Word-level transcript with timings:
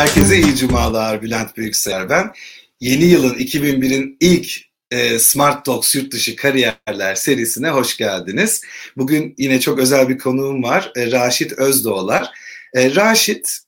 Herkese 0.00 0.36
iyi 0.36 0.56
cumalar 0.56 1.22
Bülent 1.22 1.56
Büyükser 1.56 2.08
ben. 2.08 2.32
Yeni 2.80 3.04
yılın 3.04 3.34
2001'in 3.34 4.16
ilk 4.20 4.52
e, 4.90 5.18
Smart 5.18 5.64
Talks 5.64 5.94
yurt 5.94 6.12
dışı 6.12 6.36
kariyerler 6.36 7.14
serisine 7.14 7.70
hoş 7.70 7.96
geldiniz. 7.96 8.62
Bugün 8.96 9.34
yine 9.38 9.60
çok 9.60 9.78
özel 9.78 10.08
bir 10.08 10.18
konuğum 10.18 10.62
var. 10.62 10.92
E, 10.96 11.12
Raşit 11.12 11.52
Özdoğlar. 11.52 12.30
E, 12.74 12.94
Raşit 12.94 13.58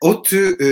ODTÜ 0.00 0.56
e, 0.60 0.68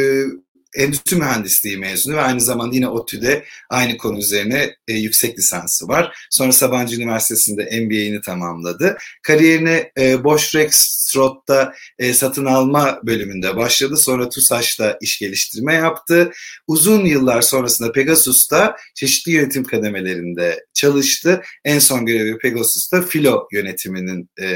endüstri 0.75 1.17
mühendisliği 1.17 1.77
mezunu 1.77 2.17
ve 2.17 2.21
aynı 2.21 2.41
zamanda 2.41 2.75
yine 2.75 2.89
ODTÜ'de 2.89 3.45
aynı 3.71 3.97
konu 3.97 4.19
üzerine 4.19 4.77
e, 4.89 4.93
yüksek 4.93 5.39
lisansı 5.39 5.89
var. 5.89 6.27
Sonra 6.31 6.53
Sabancı 6.53 6.97
Üniversitesi'nde 6.97 7.63
MBA'ini 7.63 8.21
tamamladı. 8.21 8.97
Kariyerine 9.23 9.93
e, 9.99 10.25
Bosch 10.25 10.55
Rexroth'ta 10.55 11.75
e, 11.99 12.15
satın 12.15 12.45
alma 12.45 13.01
bölümünde 13.03 13.57
başladı. 13.57 13.97
Sonra 13.97 14.29
TUSAŞ'ta 14.29 14.99
iş 15.01 15.19
geliştirme 15.19 15.75
yaptı. 15.75 16.33
Uzun 16.67 17.05
yıllar 17.05 17.43
sonrasında 17.43 17.93
Pegasus'ta 17.93 18.77
çeşitli 18.95 19.33
yönetim 19.33 19.65
kademelerinde 19.65 20.65
çalıştı. 20.75 21.43
En 21.65 21.79
son 21.79 22.07
görevi 22.07 22.39
Pegasus'ta 22.39 23.03
filo 23.03 23.49
yönetiminin 23.53 24.31
e, 24.41 24.47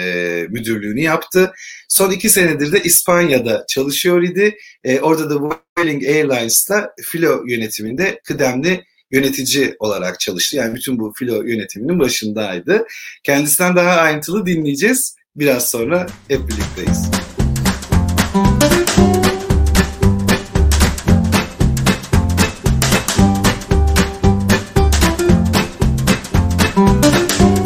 müdürlüğünü 0.49 1.01
yaptı. 1.01 1.53
Son 1.89 2.11
iki 2.11 2.31
senedir 2.31 2.73
de 2.73 2.83
İspanya'da 2.83 3.65
çalışıyor 3.69 4.23
idi. 4.23 4.57
E, 4.85 5.01
orada 5.01 5.31
da 5.31 5.61
Vueling 5.79 6.05
Airlines'ta 6.07 6.95
filo 7.03 7.43
yönetiminde 7.47 8.21
kıdemli 8.25 8.85
yönetici 9.11 9.77
olarak 9.79 10.21
çalıştı. 10.21 10.57
Yani 10.57 10.75
bütün 10.75 10.99
bu 10.99 11.13
filo 11.19 11.43
yönetiminin 11.43 11.99
başındaydı. 11.99 12.87
Kendisinden 13.25 13.77
daha 13.77 13.91
ayrıntılı 13.91 14.47
dinleyeceğiz. 14.47 15.17
Biraz 15.37 15.71
sonra 15.71 16.07
hep 16.29 16.41
birlikteyiz. 16.49 17.11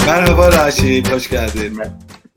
Merhaba 0.06 0.52
Raşit, 0.52 1.12
hoş 1.12 1.30
geldin. 1.30 1.78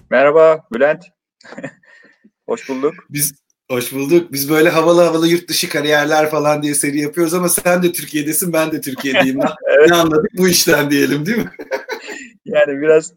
Merhaba 0.10 0.60
Bülent. 0.74 1.06
hoş 2.46 2.70
bulduk. 2.70 2.94
Biz 3.10 3.43
Hoş 3.74 3.94
bulduk. 3.94 4.32
Biz 4.32 4.50
böyle 4.50 4.70
havalı 4.70 5.02
havalı 5.02 5.28
yurt 5.28 5.48
dışı 5.48 5.70
kariyerler 5.70 6.30
falan 6.30 6.64
diye 6.64 6.76
seri 6.76 7.00
yapıyoruz 7.00 7.34
ama 7.34 7.50
sen 7.50 7.84
de 7.84 7.92
Türkiye'desin, 7.92 8.54
ben 8.54 8.72
de 8.72 8.82
Türkiye'deyim. 8.82 9.40
evet. 9.68 9.90
Ne 9.90 9.96
anladık 9.96 10.32
bu 10.38 10.48
işten 10.48 10.92
diyelim 10.92 11.26
değil 11.26 11.38
mi? 11.38 11.52
yani 12.46 12.82
biraz 12.82 13.14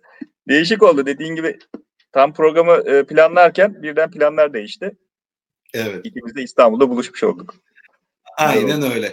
değişik 0.48 0.82
oldu 0.82 1.06
dediğin 1.06 1.34
gibi. 1.34 1.58
Tam 2.12 2.34
programı 2.34 2.72
e, 2.72 3.06
planlarken 3.06 3.82
birden 3.82 4.10
planlar 4.10 4.52
değişti. 4.52 4.96
Evet. 5.74 6.06
İkimiz 6.06 6.34
de 6.34 6.42
İstanbul'da 6.42 6.88
buluşmuş 6.88 7.22
olduk. 7.22 7.54
Aynen 8.36 8.92
öyle. 8.92 9.12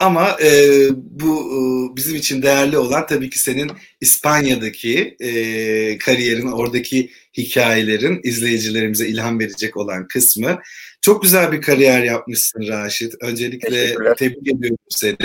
Ama 0.00 0.36
e, 0.42 0.50
bu 0.94 1.40
e, 1.40 1.60
bizim 1.96 2.16
için 2.16 2.42
değerli 2.42 2.78
olan 2.78 3.06
tabii 3.06 3.30
ki 3.30 3.38
senin 3.38 3.70
İspanya'daki 4.00 5.16
e, 5.20 5.98
kariyerin, 5.98 6.52
oradaki 6.52 7.10
hikayelerin 7.36 8.20
izleyicilerimize 8.22 9.06
ilham 9.06 9.40
verecek 9.40 9.76
olan 9.76 10.08
kısmı. 10.08 10.58
Çok 11.02 11.22
güzel 11.22 11.52
bir 11.52 11.62
kariyer 11.62 12.02
yapmışsın 12.02 12.68
Raşit. 12.68 13.14
Öncelikle 13.20 13.94
tebrik 14.14 14.54
ediyorum 14.54 14.78
seni. 14.88 15.16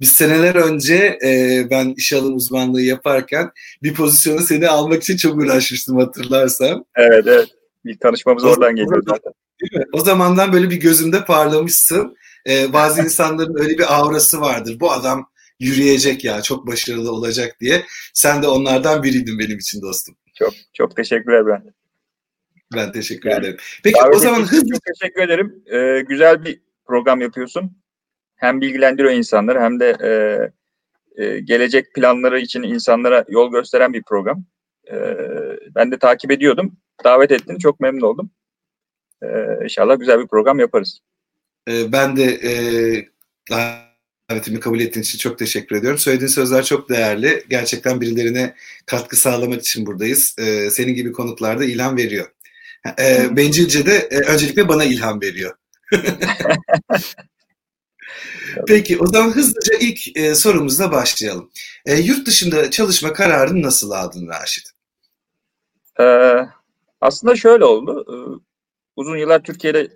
Biz 0.00 0.12
seneler 0.12 0.54
önce 0.54 1.18
e, 1.24 1.62
ben 1.70 1.94
iş 1.96 2.12
alım 2.12 2.36
uzmanlığı 2.36 2.82
yaparken 2.82 3.50
bir 3.82 3.94
pozisyonu 3.94 4.40
seni 4.40 4.68
almak 4.68 5.02
için 5.02 5.16
çok 5.16 5.36
uğraşmıştım 5.36 5.98
hatırlarsan. 5.98 6.84
Evet 6.96 7.24
evet. 7.26 7.48
Bir 7.84 7.98
tanışmamız 7.98 8.44
oradan 8.44 8.76
geliyor 8.76 9.02
zaten. 9.08 9.32
Değil 9.60 9.76
mi? 9.76 9.84
O 9.92 10.00
zamandan 10.00 10.52
böyle 10.52 10.70
bir 10.70 10.76
gözümde 10.76 11.24
parlamışsın. 11.24 12.16
Ee, 12.48 12.72
bazı 12.72 13.02
insanların 13.02 13.58
öyle 13.58 13.78
bir 13.78 13.98
aurası 13.98 14.40
vardır. 14.40 14.76
Bu 14.80 14.92
adam 14.92 15.30
yürüyecek 15.60 16.24
ya, 16.24 16.42
çok 16.42 16.66
başarılı 16.66 17.12
olacak 17.12 17.56
diye. 17.60 17.84
Sen 18.14 18.42
de 18.42 18.46
onlardan 18.46 19.02
biriydin 19.02 19.38
benim 19.38 19.58
için 19.58 19.82
dostum. 19.82 20.16
Çok 20.34 20.52
çok 20.72 20.96
teşekkürler 20.96 21.46
ben. 21.46 21.74
Ben 22.74 22.92
teşekkür 22.92 23.30
yani, 23.30 23.40
ederim. 23.40 23.56
Peki 23.84 24.00
o 24.14 24.18
zaman 24.18 24.40
hızlı... 24.40 24.70
Çok 24.70 24.80
teşekkür 24.84 25.22
ederim. 25.22 25.62
Ee, 25.72 26.04
güzel 26.08 26.44
bir 26.44 26.60
program 26.86 27.20
yapıyorsun. 27.20 27.76
Hem 28.36 28.60
bilgilendiriyor 28.60 29.12
insanları 29.12 29.60
hem 29.60 29.80
de 29.80 29.96
e, 30.02 30.10
e, 31.24 31.40
gelecek 31.40 31.94
planları 31.94 32.40
için 32.40 32.62
insanlara 32.62 33.24
yol 33.28 33.52
gösteren 33.52 33.92
bir 33.92 34.02
program. 34.02 34.44
E, 34.90 34.96
ben 35.74 35.92
de 35.92 35.98
takip 35.98 36.30
ediyordum. 36.30 36.76
Davet 37.04 37.32
ettin. 37.32 37.58
Çok 37.58 37.80
memnun 37.80 38.06
oldum. 38.06 38.30
E, 39.22 39.28
inşallah 39.62 39.98
güzel 39.98 40.20
bir 40.20 40.26
program 40.26 40.58
yaparız. 40.58 41.00
E, 41.68 41.92
ben 41.92 42.16
de 42.16 42.24
e, 42.24 42.52
davetimi 44.30 44.60
kabul 44.60 44.80
ettiğin 44.80 45.02
için 45.02 45.18
çok 45.18 45.38
teşekkür 45.38 45.76
ediyorum. 45.76 45.98
Söylediğin 45.98 46.28
sözler 46.28 46.64
çok 46.64 46.88
değerli. 46.88 47.44
Gerçekten 47.48 48.00
birilerine 48.00 48.54
katkı 48.86 49.16
sağlamak 49.16 49.60
için 49.60 49.86
buradayız. 49.86 50.36
E, 50.38 50.70
senin 50.70 50.94
gibi 50.94 51.12
konuklarda 51.12 51.64
ilham 51.64 51.96
veriyor. 51.96 52.32
E, 52.98 53.36
bencilce 53.36 53.86
de 53.86 54.08
e, 54.10 54.18
öncelikle 54.18 54.68
bana 54.68 54.84
ilham 54.84 55.20
veriyor. 55.20 55.54
Peki 58.66 58.98
o 58.98 59.06
zaman 59.06 59.32
hızlıca 59.32 59.74
ilk 59.80 60.16
e, 60.16 60.34
sorumuzla 60.34 60.92
başlayalım. 60.92 61.50
E, 61.86 61.96
yurt 61.96 62.26
dışında 62.26 62.70
çalışma 62.70 63.12
kararını 63.12 63.62
nasıl 63.62 63.90
aldın 63.90 64.28
Raşit? 64.28 64.74
Ee, 66.00 66.36
aslında 67.00 67.36
şöyle 67.36 67.64
oldu. 67.64 68.04
Ee, 68.08 68.16
uzun 68.96 69.16
yıllar 69.16 69.42
Türkiye'de 69.42 69.88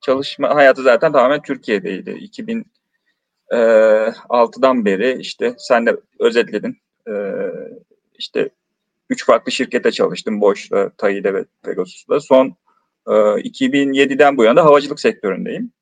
çalışma 0.00 0.54
hayatı 0.54 0.82
zaten 0.82 1.12
tamamen 1.12 1.42
Türkiye'deydi. 1.42 2.10
2006'dan 3.50 4.84
beri 4.84 5.18
işte 5.20 5.54
sen 5.58 5.86
de 5.86 5.96
özetledin. 6.18 6.78
İşte 8.18 8.50
üç 9.10 9.26
farklı 9.26 9.52
şirkete 9.52 9.92
çalıştım. 9.92 10.40
Boş'ta, 10.40 10.90
Tayi'de 10.90 11.34
ve 11.34 11.44
Pegasus'ta. 11.62 12.20
Son 12.20 12.56
2007'den 13.06 14.36
bu 14.36 14.44
yana 14.44 14.64
havacılık 14.64 15.00
sektöründeyim. 15.00 15.72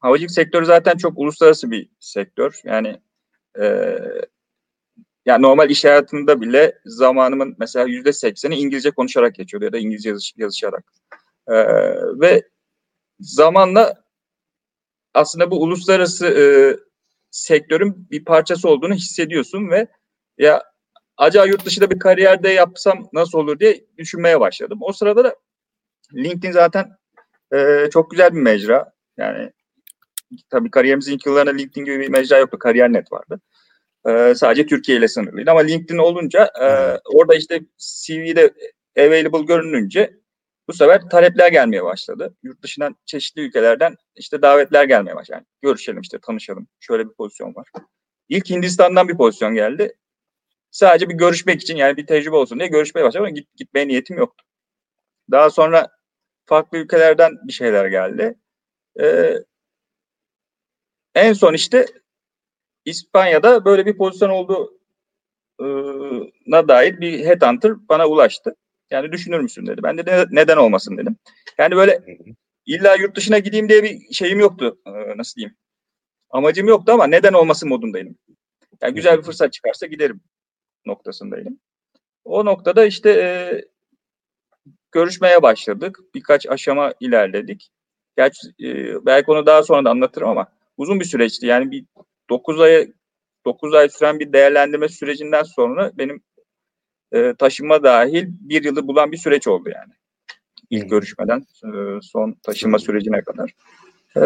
Havacılık 0.00 0.30
sektörü 0.30 0.66
zaten 0.66 0.96
çok 0.96 1.18
uluslararası 1.18 1.70
bir 1.70 1.88
sektör. 2.00 2.60
Yani 2.64 3.00
e, 3.60 3.96
yani 5.26 5.42
normal 5.42 5.70
iş 5.70 5.84
hayatında 5.84 6.40
bile 6.40 6.78
zamanımın 6.84 7.56
mesela 7.58 7.86
yüzde 7.86 8.12
sekseni 8.12 8.56
İngilizce 8.56 8.90
konuşarak 8.90 9.34
geçiyordu 9.34 9.64
ya 9.64 9.72
da 9.72 9.78
İngilizce 9.78 10.08
yazış, 10.08 10.34
yazışarak. 10.36 10.92
E, 11.48 11.54
ve 12.20 12.42
zamanla 13.20 14.04
aslında 15.14 15.50
bu 15.50 15.62
uluslararası 15.62 16.26
e, 16.26 16.42
sektörün 17.30 18.10
bir 18.10 18.24
parçası 18.24 18.68
olduğunu 18.68 18.94
hissediyorsun 18.94 19.70
ve 19.70 19.86
ya 20.38 20.62
acaba 21.16 21.46
yurt 21.46 21.64
dışında 21.66 21.90
bir 21.90 21.98
kariyerde 21.98 22.48
yapsam 22.48 23.08
nasıl 23.12 23.38
olur 23.38 23.58
diye 23.58 23.84
düşünmeye 23.98 24.40
başladım. 24.40 24.78
O 24.82 24.92
sırada 24.92 25.24
da 25.24 25.36
LinkedIn 26.14 26.52
zaten 26.52 26.96
e, 27.54 27.88
çok 27.92 28.10
güzel 28.10 28.34
bir 28.34 28.40
mecra. 28.40 28.92
Yani 29.16 29.52
tabii 30.50 30.70
kariyerimizin 30.70 31.12
ilk 31.14 31.26
yıllarında 31.26 31.50
LinkedIn 31.50 31.84
gibi 31.84 32.00
bir 32.00 32.08
mecra 32.08 32.38
yoktu. 32.38 32.58
Kariyer.net 32.58 33.12
vardı. 33.12 33.40
E, 34.08 34.34
sadece 34.34 34.66
Türkiye 34.66 34.98
ile 34.98 35.08
sınırlıydı 35.08 35.50
ama 35.50 35.60
LinkedIn 35.60 35.98
olunca 35.98 36.44
e, 36.44 36.66
orada 37.14 37.34
işte 37.34 37.60
CV'de 37.78 38.54
available 38.98 39.42
görününce 39.42 40.19
bu 40.70 40.74
sefer 40.74 41.08
talepler 41.08 41.52
gelmeye 41.52 41.84
başladı. 41.84 42.34
Yurt 42.42 42.62
dışından 42.62 42.96
çeşitli 43.06 43.42
ülkelerden 43.42 43.96
işte 44.16 44.42
davetler 44.42 44.84
gelmeye 44.84 45.16
başladı. 45.16 45.36
Yani 45.36 45.46
görüşelim 45.62 46.00
işte 46.00 46.18
tanışalım. 46.18 46.68
Şöyle 46.80 47.08
bir 47.08 47.14
pozisyon 47.14 47.54
var. 47.54 47.68
İlk 48.28 48.50
Hindistan'dan 48.50 49.08
bir 49.08 49.16
pozisyon 49.16 49.54
geldi. 49.54 49.96
Sadece 50.70 51.08
bir 51.08 51.14
görüşmek 51.14 51.62
için 51.62 51.76
yani 51.76 51.96
bir 51.96 52.06
tecrübe 52.06 52.36
olsun 52.36 52.58
diye 52.58 52.68
görüşmeye 52.68 53.04
başladım 53.04 53.24
ama 53.26 53.30
git, 53.30 53.56
gitmeye 53.56 53.88
niyetim 53.88 54.18
yoktu. 54.18 54.44
Daha 55.30 55.50
sonra 55.50 55.88
farklı 56.46 56.78
ülkelerden 56.78 57.32
bir 57.48 57.52
şeyler 57.52 57.86
geldi. 57.86 58.34
Ee, 59.00 59.34
en 61.14 61.32
son 61.32 61.54
işte 61.54 61.86
İspanya'da 62.84 63.64
böyle 63.64 63.86
bir 63.86 63.96
pozisyon 63.96 64.30
olduğuna 64.30 64.68
dair 66.68 67.00
bir 67.00 67.24
headhunter 67.24 67.88
bana 67.88 68.06
ulaştı. 68.06 68.56
Yani 68.90 69.12
düşünür 69.12 69.40
müsün 69.40 69.66
dedi. 69.66 69.82
Ben 69.82 69.98
de 69.98 70.26
neden 70.30 70.56
olmasın 70.56 70.98
dedim. 70.98 71.16
Yani 71.58 71.76
böyle 71.76 72.00
illa 72.66 72.94
yurt 72.94 73.16
dışına 73.16 73.38
gideyim 73.38 73.68
diye 73.68 73.82
bir 73.82 74.14
şeyim 74.14 74.40
yoktu. 74.40 74.78
Ee, 74.86 75.16
nasıl 75.16 75.36
diyeyim? 75.36 75.56
Amacım 76.30 76.68
yoktu 76.68 76.92
ama 76.92 77.06
neden 77.06 77.32
olmasın 77.32 77.68
modundayım. 77.68 78.18
Yani 78.82 78.94
güzel 78.94 79.18
bir 79.18 79.22
fırsat 79.22 79.52
çıkarsa 79.52 79.86
giderim 79.86 80.20
noktasındaydım. 80.86 81.60
O 82.24 82.44
noktada 82.44 82.84
işte 82.84 83.10
e, 83.10 83.28
görüşmeye 84.92 85.42
başladık. 85.42 85.98
Birkaç 86.14 86.46
aşama 86.48 86.94
ilerledik. 87.00 87.70
Gerçi 88.16 88.48
e, 88.62 88.66
belki 89.06 89.30
onu 89.30 89.46
daha 89.46 89.62
sonra 89.62 89.84
da 89.84 89.90
anlatırım 89.90 90.28
ama 90.28 90.46
uzun 90.76 91.00
bir 91.00 91.04
süreçti. 91.04 91.46
Yani 91.46 91.70
bir 91.70 91.84
9 92.30 92.60
ay 92.60 92.92
9 93.44 93.74
ay 93.74 93.88
süren 93.88 94.18
bir 94.20 94.32
değerlendirme 94.32 94.88
sürecinden 94.88 95.42
sonra 95.42 95.92
benim 95.94 96.22
e, 97.12 97.34
taşınma 97.38 97.82
dahil 97.82 98.26
bir 98.28 98.64
yılı 98.64 98.86
bulan 98.88 99.12
bir 99.12 99.16
süreç 99.16 99.46
oldu 99.46 99.70
yani. 99.74 99.92
ilk 100.70 100.90
görüşmeden 100.90 101.46
e, 101.64 101.70
son 102.02 102.36
taşınma 102.42 102.78
sürecine 102.78 103.22
kadar. 103.22 103.54
E, 104.16 104.22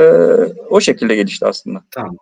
o 0.70 0.80
şekilde 0.80 1.16
gelişti 1.16 1.46
aslında. 1.46 1.84
Tamam. 1.90 2.16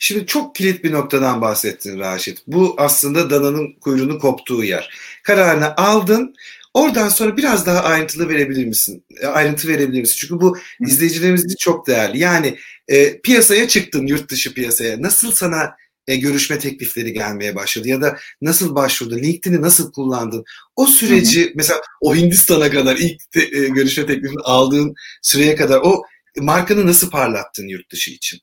Şimdi 0.00 0.26
çok 0.26 0.54
kilit 0.54 0.84
bir 0.84 0.92
noktadan 0.92 1.40
bahsettin 1.40 1.98
Raşit. 1.98 2.42
Bu 2.46 2.74
aslında 2.78 3.30
dananın 3.30 3.72
kuyruğunu 3.72 4.18
koptuğu 4.18 4.64
yer. 4.64 4.90
Kararını 5.22 5.76
aldın. 5.76 6.34
Oradan 6.74 7.08
sonra 7.08 7.36
biraz 7.36 7.66
daha 7.66 7.82
ayrıntılı 7.82 8.28
verebilir 8.28 8.66
misin? 8.66 9.04
E, 9.20 9.26
ayrıntı 9.26 9.68
verebilir 9.68 10.00
misin? 10.00 10.16
Çünkü 10.18 10.40
bu 10.40 10.58
izleyicilerimiz 10.80 11.44
için 11.44 11.56
çok 11.58 11.86
değerli. 11.86 12.18
Yani 12.18 12.58
e, 12.88 13.20
piyasaya 13.20 13.68
çıktın, 13.68 14.06
yurt 14.06 14.30
dışı 14.30 14.54
piyasaya. 14.54 15.02
Nasıl 15.02 15.32
sana 15.32 15.76
e, 16.08 16.16
görüşme 16.16 16.58
teklifleri 16.58 17.12
gelmeye 17.12 17.54
başladı 17.54 17.88
ya 17.88 18.00
da 18.00 18.18
nasıl 18.40 18.74
başvurdun, 18.74 19.18
LinkedIn'i 19.18 19.62
nasıl 19.62 19.92
kullandın? 19.92 20.44
O 20.76 20.86
süreci 20.86 21.44
hı 21.44 21.48
hı. 21.48 21.52
mesela 21.54 21.80
o 22.00 22.16
Hindistan'a 22.16 22.70
kadar 22.70 22.96
ilk 22.96 23.30
te, 23.30 23.40
e, 23.40 23.68
görüşme 23.68 24.06
teklifini 24.06 24.40
aldığın 24.44 24.94
süreye 25.22 25.56
kadar 25.56 25.80
o 25.82 26.02
markanı 26.36 26.86
nasıl 26.86 27.10
parlattın 27.10 27.68
yurt 27.68 27.92
dışı 27.92 28.10
için? 28.10 28.40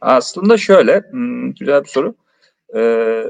Aslında 0.00 0.56
şöyle, 0.58 1.02
hmm, 1.10 1.54
güzel 1.54 1.84
bir 1.84 1.88
soru. 1.88 2.14
Ee, 2.76 3.24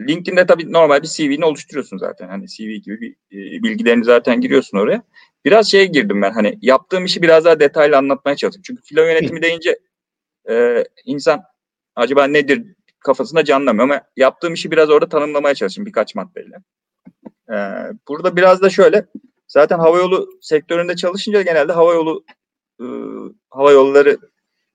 LinkedIn'de 0.00 0.46
tabii 0.46 0.72
normal 0.72 1.02
bir 1.02 1.08
CV'ni 1.08 1.44
oluşturuyorsun 1.44 1.98
zaten. 1.98 2.28
Hani 2.28 2.48
CV 2.48 2.62
gibi 2.62 3.00
bir 3.00 3.12
e, 3.32 3.62
bilgilerini 3.62 4.04
zaten 4.04 4.40
giriyorsun 4.40 4.78
oraya. 4.78 5.02
Biraz 5.44 5.70
şeye 5.70 5.84
girdim 5.84 6.22
ben 6.22 6.32
hani 6.32 6.58
yaptığım 6.62 7.04
işi 7.04 7.22
biraz 7.22 7.44
daha 7.44 7.60
detaylı 7.60 7.96
anlatmaya 7.96 8.36
çalıştım. 8.36 8.62
Çünkü 8.66 8.82
filo 8.82 9.02
yönetimi 9.02 9.42
deyince 9.42 9.78
e, 10.50 10.84
insan 11.04 11.42
acaba 11.96 12.24
nedir 12.24 12.64
kafasında 13.00 13.44
canlamıyor 13.44 13.84
ama 13.84 14.02
yaptığım 14.16 14.54
işi 14.54 14.70
biraz 14.70 14.90
orada 14.90 15.08
tanımlamaya 15.08 15.54
çalıştım 15.54 15.86
birkaç 15.86 16.14
maddeyle. 16.14 16.56
Ee, 17.52 17.54
burada 18.08 18.36
biraz 18.36 18.62
da 18.62 18.70
şöyle 18.70 19.06
zaten 19.48 19.78
havayolu 19.78 20.28
sektöründe 20.40 20.96
çalışınca 20.96 21.42
genelde 21.42 21.72
havayolu 21.72 22.24
e, 22.80 22.84
hava 23.50 23.72
yolları 23.72 24.18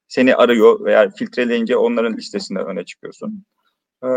seni 0.08 0.36
arıyor 0.36 0.86
veya 0.86 1.10
filtreleyince 1.10 1.78
onların 1.78 2.18
listesinde 2.18 2.60
öne 2.60 2.86
çıkıyorsun. 2.86 3.46
Ee, 4.04 4.08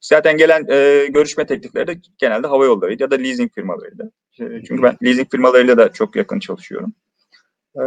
zaten 0.00 0.36
gelen 0.36 0.66
e, 0.68 1.06
görüşme 1.06 1.46
teklifleri 1.46 1.86
de 1.86 2.00
genelde 2.18 2.46
hava 2.46 2.64
yollarıydı 2.64 3.02
ya 3.02 3.10
da 3.10 3.14
leasing 3.14 3.54
firmalarıydı. 3.54 4.12
Çünkü 4.36 4.82
ben 4.82 4.96
leasing 5.04 5.30
firmalarıyla 5.30 5.78
da 5.78 5.92
çok 5.92 6.16
yakın 6.16 6.38
çalışıyorum. 6.38 6.94
Ee, 7.76 7.82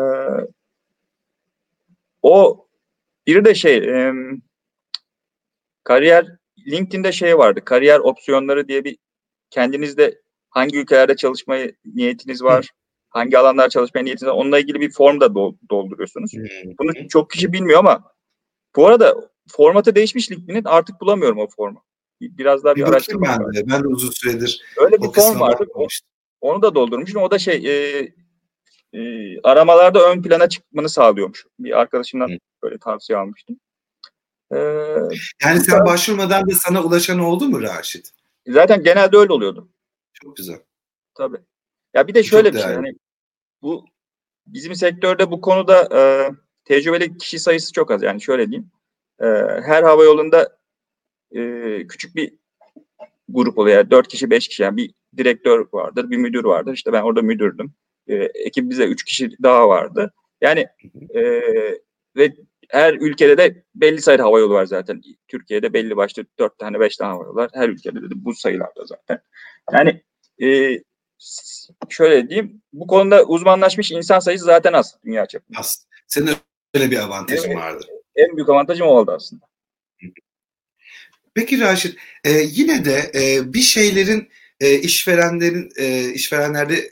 o 2.21 2.64
bir 3.27 3.45
de 3.45 3.56
şey 3.56 3.77
e, 3.77 4.13
kariyer 5.83 6.27
LinkedIn'de 6.68 7.12
şey 7.12 7.38
vardı. 7.38 7.66
Kariyer 7.66 8.00
opsiyonları 8.00 8.68
diye 8.68 8.83
bir 8.83 8.98
kendinizde 9.50 10.22
hangi 10.50 10.80
ülkelerde 10.80 11.16
çalışmaya 11.16 11.72
niyetiniz 11.86 12.44
var? 12.44 12.66
Hı. 12.66 12.69
Hangi 13.10 13.38
alanlar 13.38 13.69
çalışmaya 13.69 14.04
niyetiniz 14.04 14.30
var? 14.30 14.38
Onunla 14.38 14.60
ilgili 14.60 14.80
bir 14.80 14.92
form 14.92 15.19
da 15.19 15.36
dolduruyorsunuz. 15.69 16.33
Hı. 16.33 16.69
Bunu 16.80 17.07
çok 17.10 17.30
kişi 17.30 17.54
bilmiyor 17.54 17.80
ama 17.80 18.12
bu 18.75 18.88
arada 18.88 19.30
formatı 19.50 19.95
değişmiş 19.95 20.31
LinkedIn'in 20.31 20.63
artık 20.66 21.01
bulamıyorum 21.01 21.39
o 21.39 21.48
formu. 21.48 21.83
Biraz 22.22 22.63
daha 22.63 22.75
bir, 22.75 22.81
bir 22.81 22.88
araştırma 22.88 23.27
ben 23.27 23.54
de. 23.54 23.69
Ben 23.72 23.83
de 23.83 23.88
uzun 23.88 24.12
süredir 24.12 24.62
Öyle 24.77 24.95
bir 25.01 25.12
form 25.12 25.39
vardı. 25.39 25.66
Onu 26.42 26.62
da 26.62 26.75
doldurmuştum. 26.75 27.22
O 27.22 27.31
da 27.31 27.39
şey 27.39 27.56
e, 27.56 28.07
e, 28.93 28.99
aramalarda 29.41 30.11
ön 30.11 30.21
plana 30.21 30.49
çıkmanı 30.49 30.89
sağlıyormuş. 30.89 31.45
Bir 31.59 31.79
arkadaşımdan 31.79 32.29
Hı. 32.29 32.37
böyle 32.63 32.77
tavsiye 32.77 33.19
almıştım. 33.19 33.59
Ee, 34.51 34.57
yani 35.43 35.59
sen 35.59 35.79
da, 35.79 35.85
başvurmadan 35.85 36.49
da 36.49 36.53
sana 36.53 36.83
ulaşan 36.83 37.19
oldu 37.19 37.47
mu 37.49 37.61
Raşit? 37.61 38.11
Zaten 38.47 38.83
genelde 38.83 39.17
öyle 39.17 39.33
oluyordu. 39.33 39.69
Çok 40.13 40.37
güzel. 40.37 40.59
Tabii. 41.15 41.37
Ya 41.93 42.07
bir 42.07 42.13
de 42.13 42.23
şöyle 42.23 42.47
Çok 42.47 42.55
bir 42.55 42.63
şey 42.63 42.73
hani 42.73 42.93
bu 43.61 43.85
bizim 44.47 44.75
sektörde 44.75 45.31
bu 45.31 45.41
konuda 45.41 45.89
e, 45.99 46.31
tecrübeli 46.65 47.17
kişi 47.17 47.39
sayısı 47.39 47.73
çok 47.73 47.91
az. 47.91 48.03
Yani 48.03 48.21
şöyle 48.21 48.51
diyeyim. 48.51 48.71
E, 49.19 49.25
her 49.65 49.83
hava 49.83 50.03
yolunda 50.03 50.57
e, 51.31 51.41
küçük 51.88 52.15
bir 52.15 52.33
grup 53.29 53.57
oluyor. 53.57 53.77
Yani 53.77 53.91
4 53.91 54.07
kişi, 54.07 54.29
5 54.29 54.47
kişi. 54.47 54.63
Yani 54.63 54.77
bir 54.77 54.93
direktör 55.17 55.67
vardır, 55.73 56.09
bir 56.09 56.17
müdür 56.17 56.43
vardır. 56.43 56.73
İşte 56.73 56.93
ben 56.93 57.01
orada 57.01 57.21
müdürdüm 57.21 57.73
e, 58.07 58.15
ekibimizde 58.15 58.85
üç 58.85 59.03
kişi 59.03 59.31
daha 59.43 59.69
vardı. 59.69 60.13
Yani 60.41 60.67
e, 61.15 61.21
ve 62.15 62.33
her 62.69 62.93
ülkede 62.93 63.37
de 63.37 63.63
belli 63.75 64.01
sayıda 64.01 64.23
hava 64.23 64.39
yolu 64.39 64.53
var 64.53 64.65
zaten. 64.65 65.01
Türkiye'de 65.27 65.73
belli 65.73 65.97
başlı 65.97 66.25
dört 66.39 66.59
tane 66.59 66.79
beş 66.79 66.97
tane 66.97 67.11
hava 67.13 67.23
yolu 67.23 67.35
var. 67.35 67.49
Her 67.53 67.69
ülkede 67.69 68.01
de 68.01 68.13
bu 68.15 68.33
sayılarda 68.33 68.85
zaten. 68.85 69.21
Yani 69.73 70.03
e, 70.41 70.79
şöyle 71.89 72.29
diyeyim 72.29 72.61
bu 72.73 72.87
konuda 72.87 73.23
uzmanlaşmış 73.23 73.91
insan 73.91 74.19
sayısı 74.19 74.45
zaten 74.45 74.73
az 74.73 74.95
dünya 75.05 75.25
çapında. 75.25 75.59
Az. 75.59 75.87
Senin 76.07 76.29
öyle 76.73 76.91
bir 76.91 76.97
avantajın 76.97 77.47
evet, 77.47 77.57
vardı. 77.57 77.85
En 78.15 78.37
büyük 78.37 78.49
avantajım 78.49 78.87
oldu 78.87 79.11
aslında. 79.11 79.45
Peki 81.33 81.59
Raşit, 81.61 81.97
e, 82.23 82.29
yine 82.31 82.85
de 82.85 83.11
e, 83.15 83.53
bir 83.53 83.59
şeylerin 83.59 84.29
e, 84.59 84.79
işverenlerin 84.79 85.69
e, 85.77 86.13
işverenlerde 86.13 86.91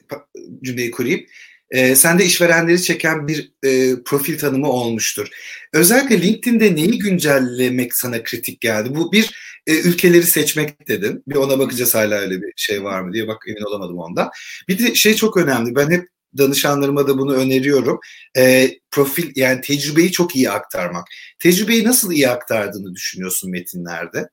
cümleyi 0.64 0.92
kurayım. 0.92 1.26
E, 1.72 1.96
sende 1.96 2.26
işverenleri 2.26 2.82
çeken 2.82 3.28
bir 3.28 3.52
e, 3.64 4.04
profil 4.06 4.40
tanımı 4.40 4.70
olmuştur. 4.70 5.28
Özellikle 5.74 6.22
LinkedIn'de 6.22 6.76
neyi 6.76 7.00
güncellemek 7.00 7.96
sana 7.96 8.24
kritik 8.24 8.62
geldi? 8.62 8.96
Bu 8.96 9.12
bir 9.12 9.32
e, 9.68 9.80
ülkeleri 9.80 10.24
seçmek 10.24 10.88
dedin. 10.88 11.24
Bir 11.28 11.36
ona 11.36 11.60
bakacağız 11.60 11.96
hala 11.96 12.16
öyle 12.16 12.42
bir 12.42 12.54
şey 12.56 12.84
var 12.84 13.02
mı 13.02 13.14
diye 13.14 13.28
bak 13.28 13.44
emin 13.48 13.62
olamadım 13.62 13.98
onda. 13.98 14.32
Bir 14.68 14.80
de 14.80 14.96
şey 14.96 15.16
çok 15.16 15.38
önemli. 15.38 15.76
Ben 15.76 15.92
hep 15.92 16.08
danışanlarıma 16.38 17.08
da 17.08 17.18
bunu 17.18 17.34
öneriyorum. 17.36 18.00
E, 18.38 18.72
profil 18.92 19.32
yani 19.36 19.62
tecrübeyi 19.62 20.12
çok 20.12 20.36
iyi 20.36 20.52
aktarmak. 20.52 21.08
Tecrübeyi 21.40 21.84
nasıl 21.84 22.12
iyi 22.12 22.30
aktardığını 22.30 22.96
düşünüyorsun 22.96 23.52
metinlerde? 23.52 24.30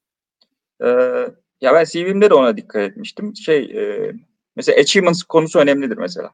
Ee, 0.85 1.27
ya 1.61 1.75
ben 1.75 1.85
CV'mde 1.85 2.31
de 2.31 2.35
ona 2.35 2.57
dikkat 2.57 2.83
etmiştim. 2.83 3.37
Şey 3.37 3.59
e, 3.63 4.13
mesela 4.57 4.81
achievements 4.81 5.23
konusu 5.23 5.59
önemlidir 5.59 5.97
mesela. 5.97 6.33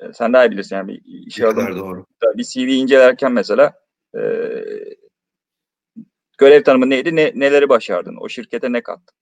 E, 0.00 0.12
sen 0.12 0.32
daha 0.32 0.46
iyi 0.46 0.50
bilirsin 0.50 0.76
yani 0.76 0.88
bir 0.88 1.02
işe 1.26 1.46
alım. 1.46 1.78
Doğru. 1.78 2.06
Bir 2.36 2.44
CV 2.44 2.58
incelerken 2.58 3.32
mesela 3.32 3.72
e, 4.14 4.20
görev 6.38 6.62
tanımı 6.62 6.90
neydi? 6.90 7.16
Ne, 7.16 7.32
neleri 7.34 7.68
başardın? 7.68 8.16
O 8.20 8.28
şirkete 8.28 8.72
ne 8.72 8.80
kattın? 8.80 9.16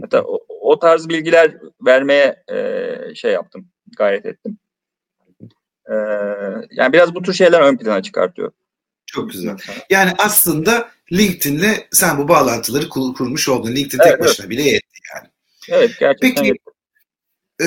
Hatta 0.00 0.22
o, 0.22 0.46
o 0.48 0.78
tarz 0.78 1.08
bilgiler 1.08 1.56
vermeye 1.86 2.44
e, 2.48 3.14
şey 3.14 3.32
yaptım, 3.32 3.68
gayret 3.96 4.26
ettim. 4.26 4.58
E, 5.90 5.94
yani 6.70 6.92
biraz 6.92 7.14
bu 7.14 7.22
tür 7.22 7.32
şeyler 7.32 7.60
ön 7.60 7.76
plana 7.76 8.02
çıkartıyor. 8.02 8.52
Çok 9.06 9.30
güzel. 9.30 9.56
Yani 9.90 10.10
aslında 10.18 10.88
LinkedIn'le 11.12 11.88
sen 11.92 12.18
bu 12.18 12.28
bağlantıları 12.28 12.88
kur, 12.88 13.14
kurmuş 13.14 13.48
oldun. 13.48 13.74
LinkedIn 13.74 13.98
evet, 14.02 14.12
tek 14.12 14.20
başına 14.20 14.46
evet. 14.46 14.50
bile 14.50 14.62
yetti 14.62 14.98
yani. 15.14 15.28
Evet 15.68 15.90
gerçekten. 16.00 16.34
Peki 16.34 16.54
e, 17.62 17.66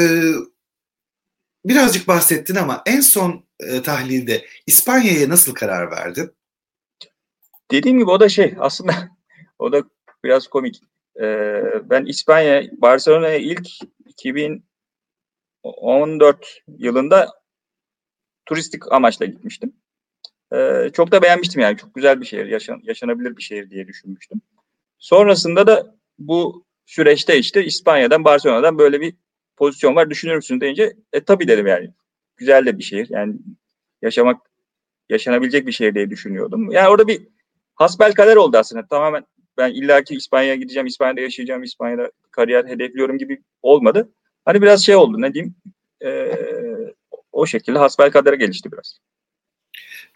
birazcık 1.65 2.07
bahsettin 2.07 2.55
ama 2.55 2.83
en 2.85 3.01
son 3.01 3.45
e, 3.59 3.81
tahlilde 3.81 4.45
İspanya'ya 4.67 5.29
nasıl 5.29 5.53
karar 5.53 5.91
verdin? 5.91 6.31
Dediğim 7.71 7.99
gibi 7.99 8.09
o 8.09 8.19
da 8.19 8.29
şey 8.29 8.55
aslında 8.59 9.09
o 9.59 9.71
da 9.71 9.83
biraz 10.23 10.47
komik. 10.47 10.81
Ee, 11.21 11.63
ben 11.83 12.05
İspanya, 12.05 12.63
Barcelona'ya 12.71 13.37
ilk 13.37 13.67
2014 14.05 16.61
yılında 16.67 17.41
turistik 18.45 18.91
amaçla 18.91 19.25
gitmiştim. 19.25 19.73
Ee, 20.53 20.89
çok 20.93 21.11
da 21.11 21.21
beğenmiştim 21.21 21.61
yani. 21.61 21.77
Çok 21.77 21.95
güzel 21.95 22.21
bir 22.21 22.25
şehir, 22.25 22.45
yaşan, 22.45 22.81
yaşanabilir 22.83 23.37
bir 23.37 23.41
şehir 23.41 23.69
diye 23.69 23.87
düşünmüştüm. 23.87 24.41
Sonrasında 24.99 25.67
da 25.67 25.95
bu 26.19 26.65
süreçte 26.85 27.37
işte 27.37 27.65
İspanya'dan, 27.65 28.23
Barcelona'dan 28.23 28.77
böyle 28.77 29.01
bir 29.01 29.13
pozisyon 29.57 29.95
var. 29.95 30.09
Düşünür 30.09 30.35
müsün 30.35 30.61
deyince 30.61 30.93
e 31.13 31.23
tabii 31.23 31.47
dedim 31.47 31.67
yani. 31.67 31.93
Güzel 32.37 32.65
de 32.65 32.77
bir 32.77 32.83
şehir. 32.83 33.07
Yani 33.09 33.35
yaşamak, 34.01 34.41
yaşanabilecek 35.09 35.67
bir 35.67 35.71
şehir 35.71 35.95
diye 35.95 36.09
düşünüyordum. 36.09 36.71
Yani 36.71 36.89
orada 36.89 37.07
bir 37.07 37.27
hasbel 37.75 38.13
kader 38.13 38.35
oldu 38.35 38.57
aslında. 38.57 38.87
Tamamen 38.87 39.25
ben 39.57 39.71
illaki 39.71 40.15
İspanya'ya 40.15 40.55
gideceğim, 40.55 40.87
İspanya'da 40.87 41.21
yaşayacağım, 41.21 41.63
İspanya'da 41.63 42.11
kariyer 42.31 42.65
hedefliyorum 42.65 43.17
gibi 43.17 43.41
olmadı. 43.61 44.09
Hani 44.45 44.61
biraz 44.61 44.85
şey 44.85 44.95
oldu 44.95 45.21
ne 45.21 45.33
diyeyim. 45.33 45.55
E, 46.03 46.31
o 47.31 47.45
şekilde 47.45 47.79
hasbel 47.79 48.11
kadere 48.11 48.35
gelişti 48.35 48.71
biraz. 48.71 48.99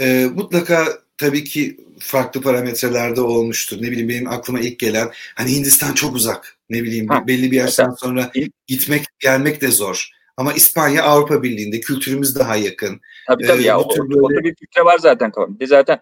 E, 0.01 0.25
mutlaka 0.25 0.88
tabii 1.17 1.43
ki 1.43 1.77
farklı 2.00 2.41
parametrelerde 2.41 3.21
olmuştur. 3.21 3.77
Ne 3.81 3.91
bileyim 3.91 4.09
benim 4.09 4.29
aklıma 4.29 4.59
ilk 4.59 4.79
gelen 4.79 5.09
hani 5.35 5.51
Hindistan 5.51 5.93
çok 5.93 6.15
uzak. 6.15 6.57
Ne 6.69 6.83
bileyim 6.83 7.07
ha. 7.07 7.27
belli 7.27 7.51
bir 7.51 7.57
yaştan 7.57 7.91
sonra 7.91 8.31
gitmek 8.67 9.05
gelmek 9.19 9.62
de 9.62 9.67
zor. 9.67 10.09
Ama 10.38 10.53
İspanya 10.53 11.03
Avrupa 11.03 11.43
Birliği'nde 11.43 11.79
kültürümüz 11.79 12.35
daha 12.35 12.55
yakın. 12.55 13.01
Tabii 13.27 13.47
tabii 13.47 13.63
ee, 13.63 13.65
ya. 13.65 13.79
O, 13.79 13.89
böyle... 13.89 14.21
Orada 14.21 14.43
bir 14.43 14.55
fikre 14.55 14.85
var 14.85 14.97
zaten 14.97 15.31
kafamda. 15.31 15.59
Bir 15.59 15.67
zaten 15.67 16.00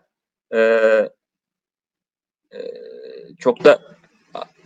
e, 0.54 0.60
e, 2.54 2.60
çok 3.40 3.64
da 3.64 3.82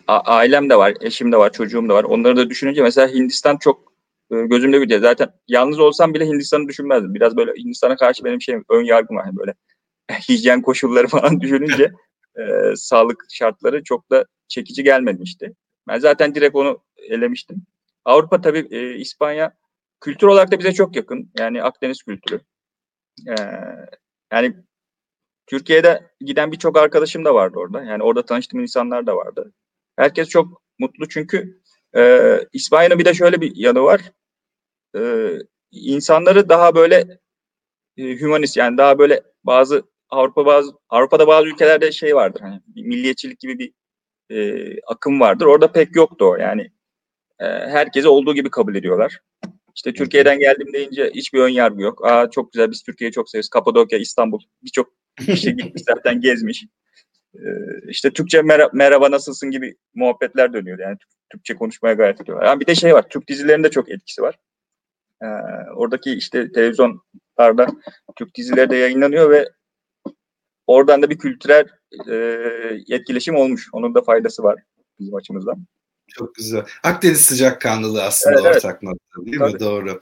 a, 0.08 0.20
ailem 0.20 0.70
de 0.70 0.78
var, 0.78 0.94
eşim 1.02 1.32
de 1.32 1.38
var, 1.38 1.54
çocuğum 1.54 1.90
da 1.90 1.94
var. 1.94 2.04
Onları 2.04 2.38
da 2.38 2.50
düşününce 2.50 2.82
mesela 2.82 3.08
Hindistan 3.08 3.58
çok 3.58 3.95
gözümde 4.30 4.82
bir 4.82 5.00
Zaten 5.00 5.30
yalnız 5.48 5.80
olsam 5.80 6.14
bile 6.14 6.26
Hindistan'ı 6.26 6.68
düşünmezdim. 6.68 7.14
Biraz 7.14 7.38
böyle 7.38 7.52
Hindistan'a 7.52 7.96
karşı 7.96 8.24
benim 8.24 8.42
şeyim 8.42 8.66
ön 8.70 8.84
yargım 8.84 9.18
var. 9.18 9.30
böyle 9.38 9.54
hijyen 10.30 10.62
koşulları 10.62 11.08
falan 11.08 11.42
düşününce 11.42 11.92
e, 12.36 12.76
sağlık 12.76 13.26
şartları 13.30 13.84
çok 13.84 14.12
da 14.12 14.26
çekici 14.48 14.84
gelmemişti. 14.84 15.54
Ben 15.88 16.00
zaten 16.00 16.36
direkt 16.36 16.56
onu 16.56 16.84
elemiştim. 16.98 17.66
Avrupa 18.06 18.42
tabii 18.42 18.68
e, 18.72 18.96
İspanya 18.96 19.54
kültür 20.02 20.28
olarak 20.28 20.52
da 20.52 20.60
bize 20.60 20.74
çok 20.74 20.96
yakın. 20.96 21.32
Yani 21.40 21.64
Akdeniz 21.64 22.04
kültürü. 22.04 22.42
E, 23.28 23.36
yani 24.32 24.56
Türkiye'de 25.48 26.12
giden 26.22 26.52
birçok 26.52 26.78
arkadaşım 26.78 27.26
da 27.26 27.36
vardı 27.36 27.58
orada. 27.58 27.84
Yani 27.84 28.04
orada 28.04 28.26
tanıştığım 28.26 28.60
insanlar 28.60 29.08
da 29.08 29.18
vardı. 29.18 29.54
Herkes 29.98 30.30
çok 30.30 30.62
mutlu 30.80 31.08
çünkü 31.10 31.62
e, 31.96 32.40
İspanya'nın 32.54 33.00
bir 33.00 33.06
de 33.06 33.14
şöyle 33.14 33.42
bir 33.42 33.56
yanı 33.56 33.84
var. 33.84 34.02
E, 34.98 35.32
insanları 35.72 36.50
daha 36.50 36.76
böyle 36.76 37.20
e, 37.98 38.22
humanist 38.22 38.58
yani 38.58 38.78
daha 38.78 39.00
böyle 39.00 39.24
bazı 39.44 39.84
Avrupa 40.10 40.46
bazı 40.46 40.72
Avrupa'da 40.90 41.28
bazı 41.28 41.48
ülkelerde 41.48 41.92
şey 41.92 42.16
vardır 42.16 42.42
hani 42.42 42.62
milliyetçilik 42.76 43.40
gibi 43.40 43.60
bir 43.60 43.74
e, 44.36 44.80
akım 44.88 45.20
vardır. 45.20 45.46
Orada 45.46 45.72
pek 45.72 45.96
yoktu 45.96 46.26
o. 46.26 46.36
Yani 46.36 46.72
e, 47.40 47.46
herkesi 47.46 48.08
olduğu 48.08 48.34
gibi 48.36 48.50
kabul 48.50 48.76
ediyorlar. 48.76 49.20
İşte 49.76 49.94
Türkiye'den 49.94 50.40
geldim 50.40 50.74
deyince 50.74 51.12
hiçbir 51.16 51.40
ön 51.40 51.50
yargı 51.50 51.82
yok. 51.82 52.06
Aa 52.06 52.30
çok 52.30 52.54
güzel 52.54 52.72
biz 52.72 52.84
Türkiye'yi 52.84 53.12
çok 53.12 53.30
severiz. 53.30 53.50
Kapadokya, 53.50 54.00
İstanbul 54.00 54.40
birçok 54.64 54.94
kişi 55.26 55.56
gitmiş 55.56 55.84
zaten 55.84 56.22
gezmiş. 56.22 56.66
Ee, 57.36 57.90
işte 57.90 58.12
Türkçe 58.12 58.40
mer- 58.40 58.70
merhaba 58.74 59.12
nasılsın 59.12 59.52
gibi 59.52 59.76
muhabbetler 59.96 60.54
dönüyor. 60.54 60.80
Yani 60.80 60.98
Türkçe 61.30 61.56
konuşmaya 61.56 61.94
gayet 61.94 62.22
ediyorlar. 62.22 62.46
Yani 62.46 62.60
bir 62.60 62.68
de 62.68 62.76
şey 62.76 62.94
var. 62.94 63.10
Türk 63.10 63.28
dizilerinde 63.28 63.70
çok 63.70 63.92
etkisi 63.92 64.22
var. 64.22 64.40
Ee, 65.22 65.26
oradaki 65.76 66.14
işte 66.14 66.52
televizyonlarda 66.52 67.68
Türk 68.16 68.36
dizileri 68.36 68.70
de 68.70 68.76
yayınlanıyor 68.76 69.30
ve 69.30 69.50
oradan 70.68 71.02
da 71.02 71.10
bir 71.10 71.18
kültürel 71.18 71.66
e, 72.10 72.16
etkileşim 72.90 73.36
olmuş. 73.36 73.70
Onun 73.72 73.96
da 73.96 74.02
faydası 74.02 74.44
var 74.44 74.60
bizim 75.00 75.16
açımızdan. 75.16 75.66
Çok 76.08 76.36
güzel. 76.36 76.66
Akdeniz 76.84 77.22
sıcakkanlılığı 77.22 78.04
aslında 78.04 78.42
evet, 78.42 78.56
ortak 78.56 78.72
evet. 78.72 78.84
nokta 78.84 79.26
değil 79.26 79.40
Tabii. 79.40 79.54
mi? 79.54 79.60
Doğru. 79.60 80.02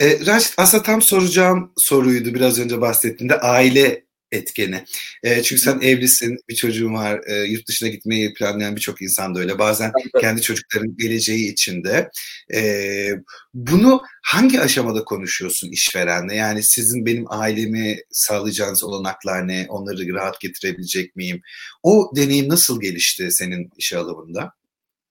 E, 0.00 0.26
Raşit 0.26 0.54
aslında 0.56 0.82
tam 0.82 1.02
soracağım 1.02 1.72
soruydu 1.76 2.34
biraz 2.34 2.60
önce 2.60 2.80
bahsettiğinde 2.80 3.40
aile 3.40 4.05
etkeni. 4.36 4.84
E, 5.22 5.42
çünkü 5.42 5.62
sen 5.62 5.80
evlisin, 5.80 6.38
bir 6.48 6.54
çocuğun 6.54 6.94
var, 6.94 7.20
e, 7.26 7.34
yurt 7.34 7.68
dışına 7.68 7.88
gitmeyi 7.88 8.34
planlayan 8.34 8.76
birçok 8.76 9.02
insan 9.02 9.34
da 9.34 9.40
öyle. 9.40 9.58
Bazen 9.58 9.92
kendi 10.20 10.42
çocukların 10.42 10.96
geleceği 10.96 11.52
içinde. 11.52 12.10
E, 12.54 13.10
bunu 13.54 14.02
hangi 14.22 14.60
aşamada 14.60 15.04
konuşuyorsun 15.04 15.70
işverenle? 15.70 16.34
Yani 16.34 16.62
sizin 16.62 17.06
benim 17.06 17.24
ailemi 17.28 17.96
sağlayacağınız 18.10 18.84
olanaklar 18.84 19.48
ne? 19.48 19.66
Onları 19.68 20.14
rahat 20.14 20.40
getirebilecek 20.40 21.16
miyim? 21.16 21.42
O 21.82 22.12
deneyim 22.16 22.48
nasıl 22.48 22.80
gelişti 22.80 23.30
senin 23.30 23.70
işe 23.76 23.98
alımında? 23.98 24.52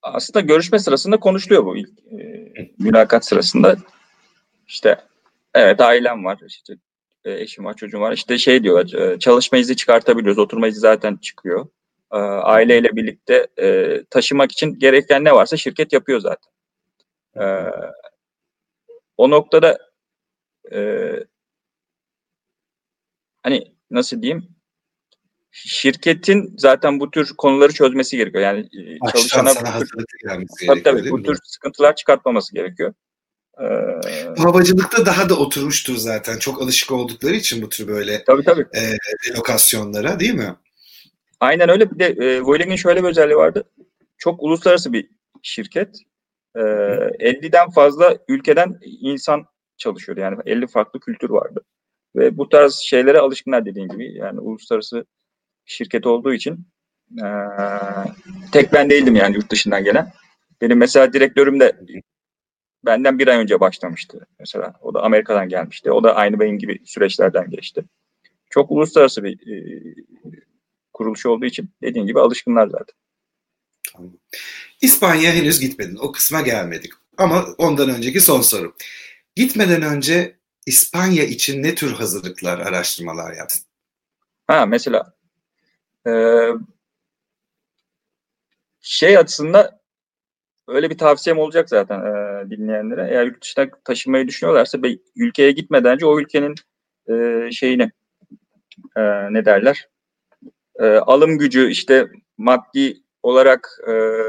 Aslında 0.02 0.40
görüşme 0.40 0.80
sırasında 0.80 1.18
konuşuluyor 1.18 1.66
bu 1.66 1.78
ilk 1.78 1.90
e, 1.90 2.72
mülakat 2.80 3.26
sırasında. 3.26 3.76
İşte 4.68 4.98
evet 5.54 5.82
ailem 5.82 6.26
var, 6.26 6.40
işte 6.48 6.74
e, 7.26 7.34
eşim 7.34 7.66
var, 7.66 7.76
çocuğum 7.76 8.00
var. 8.00 8.12
İşte 8.12 8.38
şey 8.38 8.64
diyorlar, 8.64 8.94
e, 8.94 9.20
çalışma 9.20 9.58
izni 9.58 9.76
çıkartabiliyoruz. 9.76 10.40
Oturma 10.40 10.68
izni 10.68 10.80
zaten 10.80 11.16
çıkıyor. 11.16 11.68
E, 12.12 12.18
aileyle 12.18 12.96
birlikte 12.96 13.48
taşımak 14.10 14.52
için 14.52 14.80
gereken 14.80 15.24
ne 15.24 15.32
varsa 15.32 15.58
şirket 15.58 15.94
yapıyor 15.94 16.20
zaten. 16.20 16.52
O 19.18 19.30
noktada 19.30 19.78
hani 23.44 23.76
nasıl 23.92 24.22
diyeyim 24.22 24.56
şirketin 25.52 26.56
zaten 26.58 27.00
bu 27.00 27.12
tür 27.12 27.34
konuları 27.38 27.74
çözmesi 27.74 28.18
gerekiyor. 28.18 28.44
Yani 28.44 28.70
çalışana 29.12 29.50
bu 29.50 29.80
tür, 29.80 30.68
tabii, 30.68 30.84
tabii, 30.84 31.12
bu 31.12 31.24
tür 31.24 31.38
sıkıntılar 31.44 31.96
çıkartmaması 31.96 32.54
gerekiyor. 32.54 32.94
Ee, 33.62 34.42
Havacılıkta 34.42 35.06
daha 35.06 35.30
da 35.30 35.36
oturmuştur 35.36 35.96
zaten. 35.96 36.38
Çok 36.38 36.62
alışık 36.62 36.92
oldukları 36.92 37.36
için 37.36 37.62
bu 37.62 37.70
tür 37.70 37.88
böyle 37.88 38.24
tabii, 38.24 38.44
tabii. 38.44 38.66
E, 38.74 38.82
lokasyonlara 39.38 40.20
değil 40.20 40.34
mi? 40.34 40.56
Aynen 41.40 41.70
öyle. 41.70 41.92
Bir 41.92 42.00
de 42.00 42.06
e, 42.06 42.42
Vueling'in 42.42 42.76
şöyle 42.76 43.04
bir 43.04 43.10
özelliği 43.10 43.38
vardı. 43.38 43.64
Çok 44.18 44.44
uluslararası 44.44 44.94
bir 44.94 45.10
şirket. 45.42 45.96
E, 46.56 46.60
50'den 46.60 47.70
fazla 47.70 48.18
ülkeden 48.28 48.80
insan 48.82 49.46
çalışıyordu. 49.78 50.22
Yani 50.22 50.38
50 50.46 50.68
farklı 50.68 51.00
kültür 51.00 51.30
vardı. 51.30 51.62
Ve 52.16 52.38
bu 52.38 52.50
tarz 52.50 52.76
şeylere 52.76 53.20
alışkınlar 53.20 53.66
dediğim 53.66 53.90
gibi. 53.90 54.14
Yani 54.14 54.40
uluslararası 54.40 55.06
şirket 55.66 56.06
olduğu 56.06 56.34
için 56.34 56.68
e, 57.24 57.28
tek 58.52 58.74
ben 58.74 58.90
değildim 58.90 59.16
yani 59.16 59.36
yurt 59.36 59.52
dışından 59.52 59.84
gelen. 59.84 60.12
Benim 60.62 60.78
mesela 60.78 61.14
direktörüm 61.14 61.60
de 61.60 61.80
benden 62.86 63.20
bir 63.20 63.28
ay 63.28 63.38
önce 63.38 63.60
başlamıştı 63.60 64.28
mesela. 64.40 64.74
O 64.82 64.94
da 64.94 65.04
Amerika'dan 65.04 65.50
gelmişti. 65.50 65.92
O 65.92 66.04
da 66.04 66.16
aynı 66.16 66.40
benim 66.40 66.60
gibi 66.60 66.80
süreçlerden 66.86 67.50
geçti. 67.50 67.86
Çok 68.50 68.72
uluslararası 68.72 69.24
bir 69.24 69.48
e, 69.48 69.84
kuruluş 70.94 71.26
olduğu 71.26 71.46
için 71.46 71.70
dediğin 71.82 72.06
gibi 72.06 72.20
alışkınlar 72.20 72.68
zaten. 72.68 72.96
İspanya 74.82 75.34
henüz 75.34 75.60
gitmedin. 75.60 75.96
O 75.96 76.12
kısma 76.12 76.42
gelmedik. 76.42 76.92
Ama 77.18 77.46
ondan 77.58 77.90
önceki 77.90 78.22
son 78.22 78.42
soru. 78.42 78.76
Gitmeden 79.36 79.82
önce 79.82 80.36
İspanya 80.66 81.24
için 81.24 81.64
ne 81.64 81.76
tür 81.76 81.92
hazırlıklar, 81.92 82.60
araştırmalar 82.60 83.34
yaptın? 83.34 83.62
Ha 84.48 84.66
mesela 84.66 85.14
e, 86.08 86.12
şey 88.82 89.18
açısında 89.18 89.85
öyle 90.68 90.90
bir 90.90 90.98
tavsiyem 90.98 91.40
olacak 91.40 91.70
zaten 91.70 92.00
e, 92.00 92.50
dinleyenlere. 92.50 93.08
Eğer 93.12 93.26
yurt 93.26 93.44
dışına 93.44 93.70
taşınmayı 93.84 94.28
düşünüyorlarsa 94.28 94.84
be, 94.84 94.88
ülkeye 95.16 95.52
gitmeden 95.52 95.94
önce 95.94 96.06
o 96.06 96.20
ülkenin 96.20 96.56
e, 97.10 97.48
şeyini 97.52 97.92
e, 98.98 99.02
ne 99.34 99.46
derler 99.46 99.88
e, 100.80 100.86
alım 100.86 101.38
gücü 101.38 101.70
işte 101.70 102.08
maddi 102.38 102.98
olarak 103.24 103.70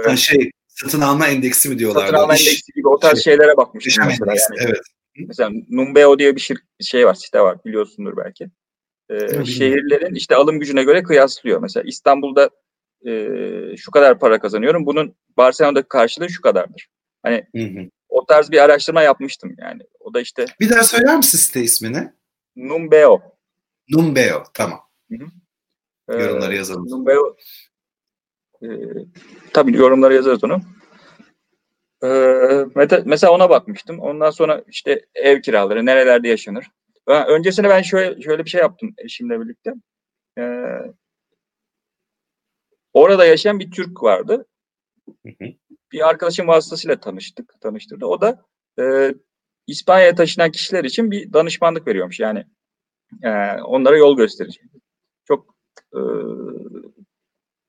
e, 0.09 0.17
şey 0.17 0.51
satın 0.69 1.01
alma 1.01 1.27
endeksi 1.27 1.69
mi 1.69 1.79
diyorlar? 1.79 2.07
Satın 2.07 2.17
alma 2.17 2.35
İş, 2.35 2.47
endeksi 2.47 2.73
gibi 2.73 2.89
o 2.89 2.99
tarz 2.99 3.19
şey, 3.19 3.33
şeylere 3.33 3.57
bakmıştım 3.57 4.05
mesela. 4.07 4.31
Endeksi, 4.31 4.55
yani. 4.57 4.71
Evet. 4.71 4.83
Mesela 5.27 5.51
Numbeo 5.71 6.19
diye 6.19 6.37
bir 6.37 6.41
şir 6.41 6.59
şey 6.81 7.07
var, 7.07 7.15
site 7.15 7.41
var 7.41 7.59
biliyorsundur 7.65 8.17
belki. 8.17 8.47
Ee, 9.11 9.45
şehirlerin 9.45 10.15
işte 10.15 10.37
alım 10.37 10.61
gücüne 10.61 10.85
göre 10.85 11.03
kıyaslıyor. 11.03 11.61
Mesela 11.61 11.85
İstanbul'da 11.87 12.51
e, 13.07 13.77
şu 13.77 13.91
kadar 13.91 14.19
para 14.19 14.39
kazanıyorum. 14.41 14.87
Bunun 14.87 15.15
Barcelona'daki 15.37 15.89
karşılığı 15.89 16.31
şu 16.31 16.43
kadardır. 16.43 16.89
Hani 17.23 17.47
hı 17.57 17.63
hı. 17.63 17.91
o 18.09 18.27
tarz 18.27 18.51
bir 18.51 18.65
araştırma 18.65 19.03
yapmıştım 19.03 19.55
yani. 19.59 19.83
O 20.01 20.15
da 20.15 20.21
işte. 20.21 20.45
Bir 20.61 20.71
daha 20.71 20.83
söyler 20.83 21.17
misin 21.17 21.39
site 21.39 21.61
ismini? 21.61 22.13
Numbeo. 22.57 23.23
Numbeo 23.89 24.45
tamam. 24.55 24.81
Hı 25.11 25.17
hı. 25.17 25.27
Ee, 26.09 26.23
yorumlara 26.23 26.55
yazalım. 26.55 26.91
Numbeo. 26.91 27.37
E, 28.63 28.69
tabii 29.53 29.77
yorumlara 29.77 30.15
yazarız 30.15 30.45
onu. 30.45 30.61
Ee, 32.05 32.65
mesela 33.05 33.33
ona 33.33 33.51
bakmıştım. 33.51 34.01
Ondan 34.01 34.31
sonra 34.31 34.65
işte 34.69 35.01
ev 35.15 35.41
kiraları 35.41 35.87
nerelerde 35.87 36.29
yaşanır. 36.29 36.67
Öncesinde 37.07 37.69
ben 37.69 37.83
şöyle 37.83 38.23
şöyle 38.23 38.45
bir 38.45 38.51
şey 38.51 38.61
yaptım 38.61 38.95
eşimle 38.99 39.41
birlikte. 39.41 39.73
Ee, 40.39 40.43
Orada 42.97 43.27
yaşayan 43.27 43.59
bir 43.59 43.71
Türk 43.71 44.03
vardı. 44.03 44.47
Bir 45.93 46.09
arkadaşım 46.09 46.49
vasıtasıyla 46.49 47.01
tanıştık, 47.01 47.61
tanıştırdı. 47.61 48.07
O 48.07 48.21
da 48.21 48.43
e, 48.81 49.15
İspanya'ya 49.67 50.15
taşınan 50.15 50.51
kişiler 50.51 50.85
için 50.85 51.11
bir 51.11 51.33
danışmanlık 51.33 51.87
veriyormuş. 51.87 52.21
Yani 52.21 52.45
e, 53.23 53.31
onlara 53.63 53.97
yol 53.97 54.17
gösterici. 54.17 54.61
Çok 55.25 55.55
e, 55.95 56.01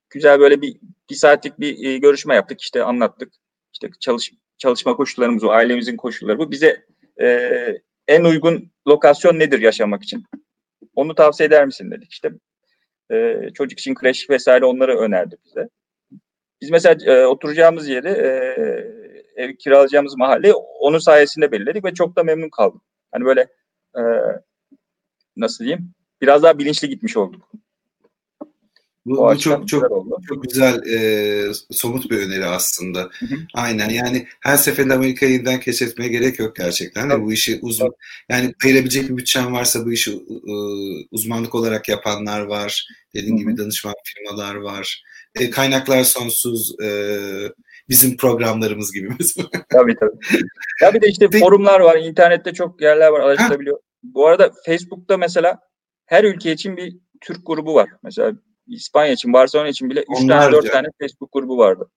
güzel 0.09 0.39
böyle 0.39 0.61
bir 0.61 0.77
bir 1.09 1.15
saatlik 1.15 1.59
bir 1.59 1.85
e, 1.85 1.97
görüşme 1.97 2.35
yaptık. 2.35 2.61
İşte 2.61 2.83
anlattık. 2.83 3.33
İşte 3.73 3.89
çalış, 3.99 4.33
çalışma 4.57 4.95
koşullarımız, 4.95 5.43
o 5.43 5.49
ailemizin 5.49 5.97
koşulları 5.97 6.39
bu. 6.39 6.51
Bize 6.51 6.85
e, 7.21 7.27
en 8.07 8.23
uygun 8.23 8.71
lokasyon 8.87 9.39
nedir 9.39 9.59
yaşamak 9.59 10.03
için? 10.03 10.23
Onu 10.95 11.15
tavsiye 11.15 11.47
eder 11.47 11.65
misin 11.65 11.91
dedik. 11.91 12.11
İşte 12.11 12.31
e, 13.11 13.49
çocuk 13.53 13.79
için 13.79 13.95
kreş 13.95 14.29
vesaire 14.29 14.65
onları 14.65 14.97
önerdi 14.97 15.37
bize. 15.45 15.69
Biz 16.61 16.69
mesela 16.71 17.13
e, 17.13 17.25
oturacağımız 17.25 17.87
yeri, 17.87 18.07
e, 18.07 18.27
ev 19.35 19.55
kiralayacağımız 19.55 20.17
mahalle 20.17 20.53
onun 20.53 20.99
sayesinde 20.99 21.51
belirledik 21.51 21.85
ve 21.85 21.93
çok 21.93 22.15
da 22.15 22.23
memnun 22.23 22.49
kaldım. 22.49 22.81
Hani 23.11 23.25
böyle 23.25 23.41
e, 23.97 24.01
nasıl 25.37 25.63
diyeyim? 25.63 25.93
Biraz 26.21 26.43
daha 26.43 26.59
bilinçli 26.59 26.89
gitmiş 26.89 27.17
olduk. 27.17 27.51
Bu, 29.07 29.17
bu 29.17 29.39
çok 29.39 29.67
çok 29.67 29.91
oldu. 29.91 30.17
çok 30.27 30.43
güzel 30.43 30.81
e, 30.87 31.53
somut 31.71 32.11
bir 32.11 32.17
öneri 32.17 32.45
aslında. 32.45 32.99
Hı 32.99 33.25
hı. 33.25 33.35
Aynen 33.53 33.89
yani 33.89 34.27
her 34.41 34.57
seferinde 34.57 34.93
Amerika'yı 34.93 35.31
yeniden 35.31 35.59
keşfetmeye 35.59 36.09
gerek 36.09 36.39
yok 36.39 36.55
gerçekten. 36.55 37.09
Tabii. 37.09 37.23
Bu 37.23 37.33
işi 37.33 37.59
uzun 37.61 37.91
yani 38.29 38.53
ayırabilecek 38.65 39.09
bir 39.09 39.17
bütçen 39.17 39.53
varsa 39.53 39.85
bu 39.85 39.91
işi 39.91 40.11
e, 40.11 40.53
uzmanlık 41.11 41.55
olarak 41.55 41.89
yapanlar 41.89 42.41
var. 42.41 42.87
Dediğim 43.13 43.35
hı 43.35 43.39
gibi 43.41 43.57
danışman 43.57 43.93
firmalar 44.03 44.55
var. 44.55 45.03
E, 45.35 45.49
kaynaklar 45.49 46.03
sonsuz. 46.03 46.75
E, 46.83 46.89
bizim 47.89 48.17
programlarımız 48.17 48.93
gibi 48.93 49.09
mesela. 49.19 49.47
Tabii 49.69 49.95
tabii. 49.95 50.43
Ya 50.81 50.93
bir 50.93 51.01
de 51.01 51.07
işte 51.07 51.27
Peki. 51.29 51.43
forumlar 51.43 51.79
var, 51.79 51.97
internette 51.97 52.53
çok 52.53 52.81
yerler 52.81 53.07
var, 53.07 53.19
araştırabiliyor. 53.19 53.79
Bu 54.03 54.27
arada 54.27 54.51
Facebook'ta 54.65 55.17
mesela 55.17 55.59
her 56.05 56.23
ülke 56.23 56.51
için 56.51 56.77
bir 56.77 56.97
Türk 57.21 57.45
grubu 57.45 57.73
var. 57.73 57.89
Mesela 58.03 58.31
İspanya 58.67 59.13
için, 59.13 59.33
Barcelona 59.33 59.67
için 59.67 59.89
bile 59.89 60.05
3 60.21 60.27
tane 60.27 60.51
4 60.51 60.71
tane 60.71 60.87
Facebook 61.01 61.33
grubu 61.33 61.57
vardı. 61.57 61.89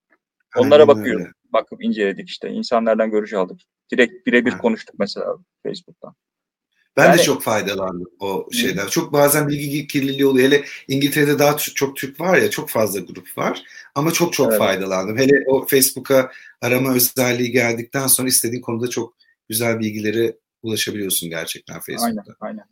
Onlara 0.57 0.83
Aynen 0.83 0.89
bakıyorum. 0.89 1.23
Öyle. 1.23 1.33
Bakıp 1.53 1.85
inceledik 1.85 2.29
işte. 2.29 2.51
İnsanlardan 2.51 3.11
görüş 3.11 3.33
aldık. 3.33 3.61
Direkt 3.93 4.27
birebir 4.27 4.59
konuştuk 4.59 4.95
mesela 4.99 5.37
Facebook'tan. 5.63 6.15
Ben 6.97 7.07
yani, 7.07 7.19
de 7.19 7.23
çok 7.23 7.43
faydalandım 7.43 8.11
o 8.21 8.49
şeyden. 8.53 8.85
Hı. 8.85 8.91
Çok 8.91 9.13
bazen 9.13 9.49
bilgi 9.49 9.87
kirliliği 9.87 10.27
oluyor. 10.27 10.47
Hele 10.47 10.65
İngiltere'de 10.89 11.39
daha 11.39 11.57
çok 11.57 11.97
Türk 11.97 12.21
var 12.21 12.39
ya 12.39 12.51
çok 12.51 12.69
fazla 12.69 13.01
grup 13.01 13.39
var. 13.39 13.63
Ama 13.95 14.13
çok 14.13 14.33
çok 14.33 14.49
evet. 14.49 14.59
faydalandım. 14.59 15.19
Hele 15.19 15.45
o 15.47 15.67
Facebook'a 15.67 16.33
arama 16.63 16.95
özelliği 16.95 17.51
geldikten 17.51 18.07
sonra 18.07 18.29
istediğin 18.29 18.63
konuda 18.63 18.89
çok 18.89 19.15
güzel 19.49 19.81
bilgilere 19.81 20.37
ulaşabiliyorsun 20.63 21.31
gerçekten 21.31 21.81
Facebook'ta. 21.81 22.35
Aynen, 22.41 22.59
aynen. 22.59 22.65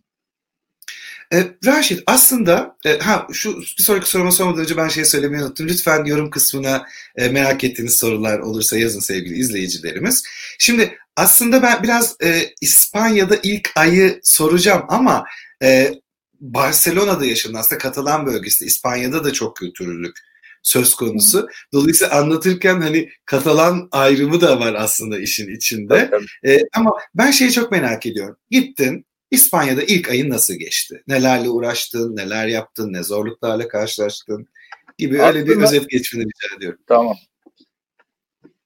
E, 1.33 1.47
Raşit 1.67 2.03
aslında 2.07 2.77
e, 2.85 2.99
ha 2.99 3.27
şu 3.33 3.61
bir 3.61 3.83
sonraki 3.83 4.09
soruma 4.09 4.31
sormadan 4.31 4.61
önce 4.61 4.77
ben 4.77 4.89
şey 4.89 5.05
söylemeyi 5.05 5.45
unuttum. 5.45 5.69
Lütfen 5.69 6.05
yorum 6.05 6.31
kısmına 6.31 6.87
e, 7.17 7.29
merak 7.29 7.65
ettiğiniz 7.65 7.97
sorular 7.97 8.39
olursa 8.39 8.79
yazın 8.79 9.01
sevgili 9.01 9.39
izleyicilerimiz. 9.39 10.25
Şimdi 10.59 10.99
aslında 11.17 11.63
ben 11.63 11.83
biraz 11.83 12.17
e, 12.23 12.55
İspanya'da 12.61 13.37
ilk 13.43 13.73
ayı 13.77 14.21
soracağım 14.23 14.85
ama 14.89 15.25
e, 15.63 15.95
Barcelona'da 16.41 17.25
yaşadın 17.25 17.55
aslında 17.55 17.79
Katalan 17.79 18.27
bölgesinde 18.27 18.69
İspanya'da 18.69 19.25
da 19.25 19.33
çok 19.33 19.57
kültürlülük 19.57 20.17
söz 20.63 20.95
konusu. 20.95 21.49
Dolayısıyla 21.73 22.19
anlatırken 22.19 22.81
hani 22.81 23.09
Katalan 23.25 23.89
ayrımı 23.93 24.41
da 24.41 24.61
var 24.61 24.75
aslında 24.75 25.19
işin 25.19 25.57
içinde. 25.57 26.11
E, 26.47 26.59
ama 26.75 26.93
ben 27.15 27.31
şeyi 27.31 27.53
çok 27.53 27.73
merak 27.73 28.07
ediyorum. 28.07 28.37
Gittin 28.51 29.07
İspanya'da 29.31 29.83
ilk 29.83 30.11
ayın 30.11 30.31
nasıl 30.31 30.55
geçti? 30.55 31.03
Nelerle 31.09 31.49
uğraştın, 31.49 32.17
neler 32.17 32.47
yaptın, 32.47 32.93
ne 32.93 33.03
zorluklarla 33.03 33.69
karşılaştın 33.69 34.49
gibi 34.99 35.23
Aslında, 35.23 35.39
öyle 35.39 35.47
bir 35.47 35.63
özet 35.63 35.91
geçmeni 35.91 36.25
rica 36.25 36.57
ediyorum. 36.57 36.79
Tamam. 36.87 37.17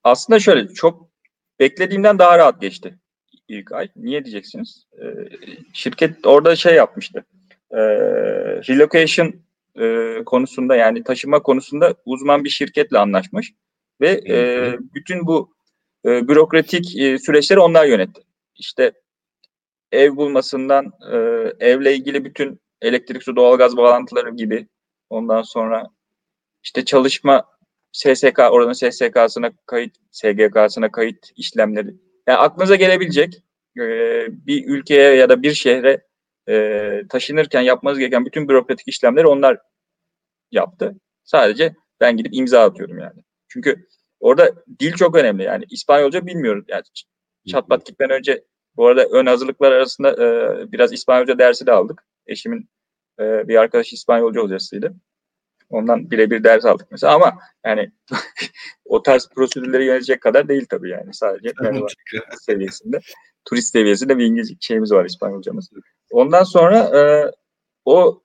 Aslında 0.04 0.40
şöyle 0.40 0.74
çok 0.74 1.08
beklediğimden 1.60 2.18
daha 2.18 2.38
rahat 2.38 2.60
geçti 2.60 2.98
ilk 3.48 3.72
ay. 3.72 3.88
Niye 3.96 4.24
diyeceksiniz? 4.24 4.86
Ee, 5.02 5.06
şirket 5.72 6.26
orada 6.26 6.56
şey 6.56 6.74
yapmıştı. 6.74 7.24
Ee, 7.70 7.76
relocation 8.68 9.34
e, 9.80 10.16
konusunda 10.24 10.76
yani 10.76 11.04
taşıma 11.04 11.42
konusunda 11.42 11.94
uzman 12.04 12.44
bir 12.44 12.50
şirketle 12.50 12.98
anlaşmış 12.98 13.52
ve 14.00 14.20
e, 14.28 14.36
bütün 14.94 15.26
bu 15.26 15.54
e, 16.04 16.28
bürokratik 16.28 16.96
e, 16.96 17.18
süreçleri 17.18 17.60
onlar 17.60 17.86
yönetti. 17.86 18.22
İşte 18.56 18.92
ev 19.92 20.16
bulmasından 20.16 20.92
e, 21.12 21.16
evle 21.66 21.94
ilgili 21.94 22.24
bütün 22.24 22.60
elektrik, 22.82 23.22
su, 23.22 23.36
doğalgaz 23.36 23.76
bağlantıları 23.76 24.30
gibi 24.30 24.68
ondan 25.10 25.42
sonra 25.42 25.86
işte 26.62 26.84
çalışma 26.84 27.44
SSK, 27.92 28.38
oranın 28.38 28.72
SSK'sına 28.72 29.50
kayıt, 29.66 29.96
SGK'sına 30.10 30.92
kayıt 30.92 31.30
işlemleri. 31.36 31.94
Yani 32.26 32.38
aklınıza 32.38 32.74
gelebilecek 32.74 33.42
e, 33.78 33.82
bir 34.46 34.64
ülkeye 34.66 35.14
ya 35.14 35.28
da 35.28 35.42
bir 35.42 35.54
şehre 35.54 36.06
e, 36.48 37.02
taşınırken 37.08 37.60
yapmanız 37.60 37.98
gereken 37.98 38.26
bütün 38.26 38.48
bürokratik 38.48 38.88
işlemleri 38.88 39.26
onlar 39.26 39.58
yaptı. 40.50 40.94
Sadece 41.24 41.74
ben 42.00 42.16
gidip 42.16 42.34
imza 42.34 42.64
atıyorum 42.64 42.98
yani. 42.98 43.24
Çünkü 43.48 43.86
orada 44.20 44.52
dil 44.80 44.92
çok 44.92 45.16
önemli 45.16 45.42
yani. 45.42 45.64
İspanyolca 45.70 46.26
bilmiyorum. 46.26 46.64
Yani 46.68 46.82
çatpat 47.48 47.86
gitmeden 47.86 48.18
önce 48.18 48.44
bu 48.76 48.86
arada 48.86 49.04
ön 49.04 49.26
hazırlıklar 49.26 49.72
arasında 49.72 50.10
e, 50.10 50.72
biraz 50.72 50.92
İspanyolca 50.92 51.38
dersi 51.38 51.66
de 51.66 51.72
aldık. 51.72 52.04
Eşimin 52.26 52.68
e, 53.20 53.48
bir 53.48 53.56
arkadaş 53.56 53.92
İspanyolca 53.92 54.40
hocasıydı. 54.40 54.94
Ondan 55.70 56.10
birebir 56.10 56.44
ders 56.44 56.64
aldık 56.64 56.86
mesela 56.90 57.14
ama 57.14 57.38
yani 57.64 57.92
o 58.84 59.02
tarz 59.02 59.28
prosedürleri 59.28 59.84
yönetecek 59.84 60.20
kadar 60.20 60.48
değil 60.48 60.66
tabii 60.70 60.90
yani 60.90 61.14
sadece 61.14 61.52
seviyesinde. 62.40 63.00
Turist 63.44 63.72
seviyesinde 63.72 64.18
bir 64.18 64.24
İngilizce 64.24 64.54
şeyimiz 64.60 64.92
var 64.92 65.04
İspanyolcamız. 65.04 65.70
Ondan 66.10 66.42
sonra 66.42 66.78
e, 66.78 67.30
o 67.84 68.22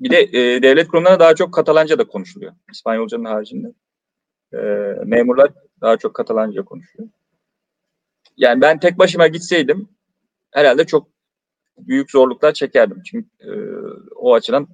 bir 0.00 0.10
de 0.10 0.20
e, 0.20 0.62
devlet 0.62 0.88
kurumlarında 0.88 1.20
daha 1.20 1.34
çok 1.34 1.54
Katalanca 1.54 1.98
da 1.98 2.04
konuşuluyor. 2.04 2.52
İspanyolcanın 2.72 3.24
haricinde. 3.24 3.68
E, 4.52 4.58
memurlar 5.04 5.50
daha 5.80 5.96
çok 5.96 6.14
Katalanca 6.14 6.64
konuşuyor. 6.64 7.08
Yani 8.36 8.60
ben 8.60 8.78
tek 8.80 8.98
başıma 8.98 9.26
gitseydim 9.26 9.88
herhalde 10.52 10.86
çok 10.86 11.08
büyük 11.78 12.10
zorluklar 12.10 12.52
çekerdim. 12.52 13.02
Çünkü 13.02 13.28
e, 13.40 13.50
o 14.16 14.34
açıdan 14.34 14.68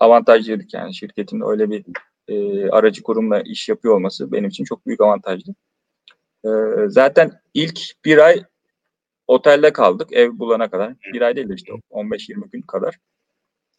avantajlıydık 0.00 0.74
yani 0.74 0.94
şirketin 0.94 1.40
öyle 1.50 1.70
bir 1.70 1.84
e, 2.28 2.68
aracı 2.70 3.02
kurumla 3.02 3.40
iş 3.40 3.68
yapıyor 3.68 3.94
olması 3.94 4.32
benim 4.32 4.48
için 4.48 4.64
çok 4.64 4.86
büyük 4.86 5.00
avantajlı. 5.00 5.54
E, 6.44 6.48
zaten 6.88 7.40
ilk 7.54 7.80
bir 8.04 8.18
ay 8.18 8.44
otelde 9.26 9.72
kaldık 9.72 10.12
ev 10.12 10.38
bulana 10.38 10.70
kadar. 10.70 10.94
Bir 11.12 11.20
ay 11.22 11.36
değil 11.36 11.48
de 11.48 11.54
işte 11.54 11.72
15-20 11.90 12.50
gün 12.50 12.62
kadar. 12.62 12.98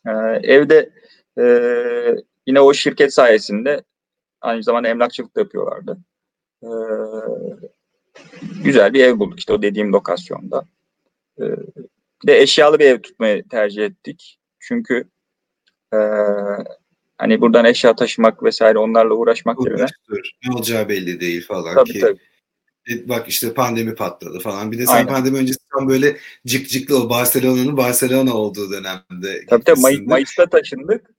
E, 0.08 0.12
evde 0.44 0.89
e, 1.39 1.44
yine 2.48 2.62
o 2.62 2.74
şirket 2.74 3.13
sayesinde 3.13 3.84
aynı 4.41 4.63
zamanda 4.63 4.88
emlakçılık 4.88 5.36
da 5.36 5.39
yapıyorlardı. 5.39 5.98
E, 6.63 6.70
güzel 8.63 8.93
bir 8.93 9.04
ev 9.04 9.19
bulduk 9.19 9.39
işte 9.39 9.54
o 9.54 9.62
dediğim 9.62 9.93
lokasyonda. 9.93 10.65
E, 11.39 11.43
bir 12.24 12.28
de 12.28 12.41
eşyalı 12.41 12.80
bir 12.80 12.86
ev 12.86 13.02
tutmayı 13.02 13.47
tercih 13.47 13.86
ettik. 13.86 14.39
Çünkü 14.60 15.04
e, 15.93 15.97
hani 17.17 17.41
buradan 17.41 17.65
eşya 17.65 17.95
taşımak 17.95 18.43
vesaire 18.43 18.78
onlarla 18.78 19.13
uğraşmak 19.13 19.65
yerine. 19.65 19.86
Ne 20.45 20.56
olacağı 20.56 20.89
belli 20.89 21.19
değil 21.19 21.47
falan 21.47 21.76
tabii, 21.76 21.93
ki. 21.93 22.00
Tabii. 22.00 22.19
E, 22.89 23.10
bak 23.10 23.30
işte 23.30 23.54
pandemi 23.54 23.95
patladı 23.95 24.39
falan. 24.39 24.71
Bir 24.71 24.78
de 24.78 24.86
sen 24.86 24.93
Aynen. 24.93 25.08
pandemi 25.08 25.38
öncesi 25.38 25.60
tam 25.78 25.89
böyle 25.89 26.17
cık 26.45 26.69
cıklı 26.69 27.04
o 27.04 27.10
Barcelona'nın 27.10 27.78
Barcelona 27.78 28.34
olduğu 28.34 28.71
dönemde. 28.71 29.45
Tabii 29.50 29.63
tabii 29.63 29.80
May- 29.80 30.06
Mayıs'ta 30.06 30.45
taşındık. 30.45 31.10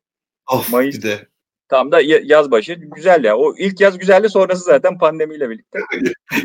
Of 0.52 0.72
Mayıs, 0.72 0.96
bir 0.96 1.02
de. 1.02 1.28
Tam 1.72 1.92
da 1.92 2.00
yaz 2.22 2.50
başı 2.50 2.74
güzel 2.74 3.24
ya. 3.24 3.36
O 3.36 3.54
ilk 3.56 3.80
yaz 3.80 3.98
güzeldi 3.98 4.28
sonrası 4.28 4.64
zaten 4.64 4.98
pandemiyle 4.98 5.50
birlikte. 5.50 5.78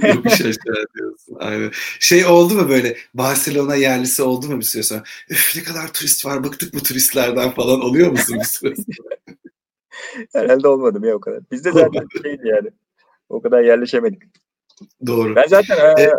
Yokuş 0.07 0.33
aşağı 0.33 0.85
diyorsun. 0.95 1.37
Aynen. 1.39 1.71
Şey 1.99 2.25
oldu 2.25 2.53
mu 2.53 2.69
böyle 2.69 2.97
Barcelona 3.13 3.75
yerlisi 3.75 4.23
oldu 4.23 4.47
mu 4.47 4.59
bir 4.59 4.65
süre 4.65 4.83
sonra? 4.83 5.03
Üf 5.29 5.55
ne 5.55 5.63
kadar 5.63 5.93
turist 5.93 6.25
var 6.25 6.43
bıktık 6.43 6.73
bu 6.73 6.83
turistlerden 6.83 7.51
falan 7.51 7.81
oluyor 7.81 8.11
musun 8.11 8.37
bir 8.39 8.45
süre 8.45 8.75
sonra? 8.75 9.37
Herhalde 10.33 10.67
olmadım 10.67 11.03
ya 11.03 11.15
o 11.15 11.19
kadar. 11.19 11.39
Bizde 11.51 11.71
zaten 11.71 12.07
şeydi 12.21 12.47
yani. 12.47 12.69
O 13.29 13.41
kadar 13.41 13.61
yerleşemedik. 13.61 14.23
Doğru. 15.07 15.35
Ben 15.35 15.47
zaten 15.47 15.77
e, 15.77 16.09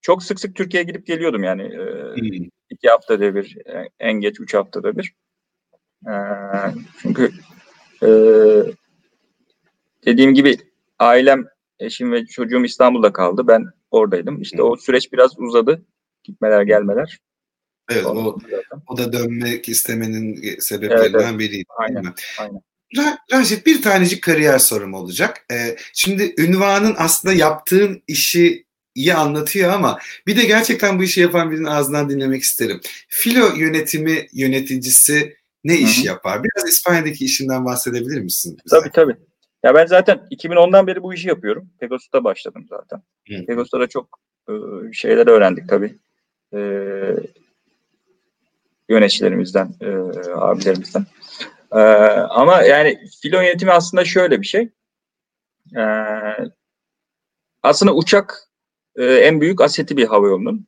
çok 0.00 0.22
sık 0.22 0.40
sık 0.40 0.56
Türkiye'ye 0.56 0.86
gidip 0.86 1.06
geliyordum 1.06 1.42
yani. 1.42 1.62
E, 1.62 1.78
hmm. 2.20 2.48
iki 2.70 2.88
haftada 2.88 3.34
bir, 3.34 3.56
en 4.00 4.12
geç 4.12 4.40
üç 4.40 4.54
haftada 4.54 4.96
bir. 4.96 5.14
E, 6.06 6.14
çünkü 7.02 7.32
ee, 8.02 8.72
dediğim 10.06 10.34
gibi 10.34 10.56
ailem, 10.98 11.44
eşim 11.78 12.12
ve 12.12 12.26
çocuğum 12.26 12.64
İstanbul'da 12.64 13.12
kaldı. 13.12 13.46
Ben 13.46 13.64
oradaydım. 13.90 14.42
İşte 14.42 14.62
o 14.62 14.76
süreç 14.76 15.12
biraz 15.12 15.38
uzadı. 15.38 15.82
Gitmeler 16.24 16.62
gelmeler. 16.62 17.18
Evet 17.90 18.06
o, 18.06 18.38
o 18.86 18.98
da 18.98 19.12
dönmek 19.12 19.68
istemenin 19.68 20.58
sebeplerinden 20.58 21.28
evet. 21.30 21.38
biriydi. 21.38 21.64
Aynen, 21.78 22.14
aynen. 22.38 22.62
Raşit 23.32 23.66
bir 23.66 23.82
tanecik 23.82 24.22
kariyer 24.22 24.58
sorum 24.58 24.94
olacak. 24.94 25.46
Ee, 25.52 25.76
şimdi 25.94 26.34
ünvanın 26.38 26.94
aslında 26.98 27.34
yaptığın 27.34 28.02
işi 28.06 28.64
iyi 28.94 29.14
anlatıyor 29.14 29.72
ama 29.72 29.98
bir 30.26 30.36
de 30.36 30.44
gerçekten 30.44 30.98
bu 30.98 31.02
işi 31.02 31.20
yapan 31.20 31.50
birinin 31.50 31.64
ağzından 31.64 32.10
dinlemek 32.10 32.42
isterim. 32.42 32.80
Filo 33.08 33.56
yönetimi 33.56 34.26
yöneticisi 34.32 35.36
ne 35.64 35.78
iş 35.78 35.98
Hı-hı. 35.98 36.06
yapar? 36.06 36.40
Biraz 36.44 36.68
İspanya'daki 36.68 37.24
işinden 37.24 37.64
bahsedebilir 37.64 38.20
misin? 38.20 38.58
Bize? 38.66 38.76
Tabii 38.76 38.90
tabii. 38.92 39.16
Ya 39.62 39.74
ben 39.74 39.86
zaten 39.86 40.20
2010'dan 40.30 40.86
beri 40.86 41.02
bu 41.02 41.14
işi 41.14 41.28
yapıyorum. 41.28 41.70
Pegasus'ta 41.80 42.24
başladım 42.24 42.66
zaten. 42.68 43.02
Hı. 43.28 43.46
Pegasus'ta 43.46 43.80
da 43.80 43.86
çok 43.86 44.18
e, 44.48 44.52
şeyler 44.92 45.26
öğrendik 45.26 45.68
tabii. 45.68 45.98
E, 46.54 46.58
yöneticilerimizden, 48.88 49.74
e, 49.80 49.86
abilerimizden. 50.34 51.06
E, 51.72 51.78
ama 52.30 52.62
yani 52.62 52.98
filo 53.22 53.40
yönetimi 53.40 53.72
aslında 53.72 54.04
şöyle 54.04 54.40
bir 54.40 54.46
şey. 54.46 54.68
E, 55.76 55.82
aslında 57.62 57.94
uçak 57.94 58.48
e, 58.96 59.04
en 59.04 59.40
büyük 59.40 59.60
aseti 59.60 59.96
bir 59.96 60.06
hava 60.06 60.26
yolunun. 60.26 60.66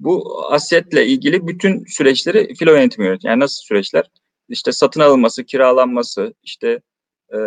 Bu 0.00 0.44
asetle 0.52 1.06
ilgili 1.06 1.46
bütün 1.46 1.84
süreçleri 1.84 2.54
filo 2.54 2.72
yönetimi 2.72 3.06
yönetiyor. 3.06 3.32
Yani 3.32 3.40
nasıl 3.40 3.62
süreçler? 3.62 4.10
İşte 4.50 4.72
satın 4.72 5.00
alınması, 5.00 5.44
kiralanması, 5.44 6.34
işte 6.42 6.80
e, 7.32 7.38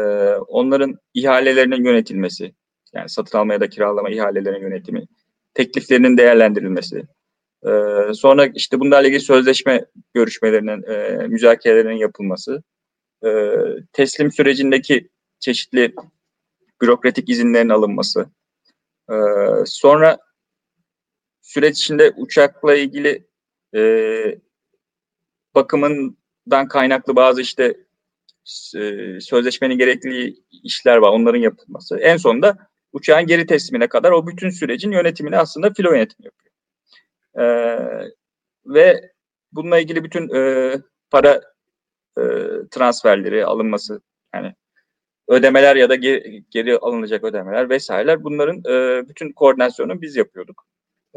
onların 0.47 0.99
ihalelerinin 1.13 1.85
yönetilmesi, 1.85 2.53
yani 2.93 3.09
satın 3.09 3.37
almaya 3.37 3.59
da 3.61 3.69
kiralama 3.69 4.09
ihalelerinin 4.09 4.61
yönetimi, 4.61 5.05
tekliflerinin 5.53 6.17
değerlendirilmesi, 6.17 7.03
e, 7.65 7.69
sonra 8.13 8.45
işte 8.45 8.79
bunlarla 8.79 9.07
ilgili 9.07 9.21
sözleşme 9.21 9.85
görüşmelerinin, 10.13 10.83
e, 10.83 11.27
müzakerelerinin 11.27 11.97
yapılması, 11.97 12.63
e, 13.25 13.29
teslim 13.93 14.31
sürecindeki 14.31 15.09
çeşitli 15.39 15.95
bürokratik 16.81 17.29
izinlerin 17.29 17.69
alınması, 17.69 18.25
e, 19.09 19.15
sonra 19.65 20.17
süreç 21.41 21.77
içinde 21.77 22.13
uçakla 22.17 22.75
ilgili 22.75 23.27
e, 23.75 23.81
bakımından 26.45 26.67
kaynaklı 26.67 27.15
bazı 27.15 27.41
işte 27.41 27.77
e, 28.75 29.19
sözleşmenin 29.21 29.77
gerekli 29.77 30.35
işler 30.63 30.97
var. 30.97 31.09
Onların 31.09 31.39
yapılması. 31.39 31.97
En 31.97 32.17
sonunda 32.17 32.57
uçağın 32.93 33.27
geri 33.27 33.45
teslimine 33.45 33.87
kadar 33.87 34.11
o 34.11 34.27
bütün 34.27 34.49
sürecin 34.49 34.91
yönetimini 34.91 35.37
aslında 35.37 35.73
filo 35.73 35.93
yönetimi 35.93 36.25
yapıyor. 36.25 36.53
E, 37.35 37.45
ve 38.65 39.11
bununla 39.51 39.79
ilgili 39.79 40.03
bütün 40.03 40.35
e, 40.35 40.73
para 41.11 41.41
e, 42.17 42.23
transferleri 42.71 43.45
alınması 43.45 44.01
yani 44.35 44.55
ödemeler 45.27 45.75
ya 45.75 45.89
da 45.89 45.95
geri, 45.95 46.43
geri 46.49 46.77
alınacak 46.77 47.23
ödemeler 47.23 47.69
vesaireler 47.69 48.23
bunların 48.23 48.57
e, 48.57 49.07
bütün 49.09 49.31
koordinasyonunu 49.31 50.01
biz 50.01 50.15
yapıyorduk. 50.15 50.65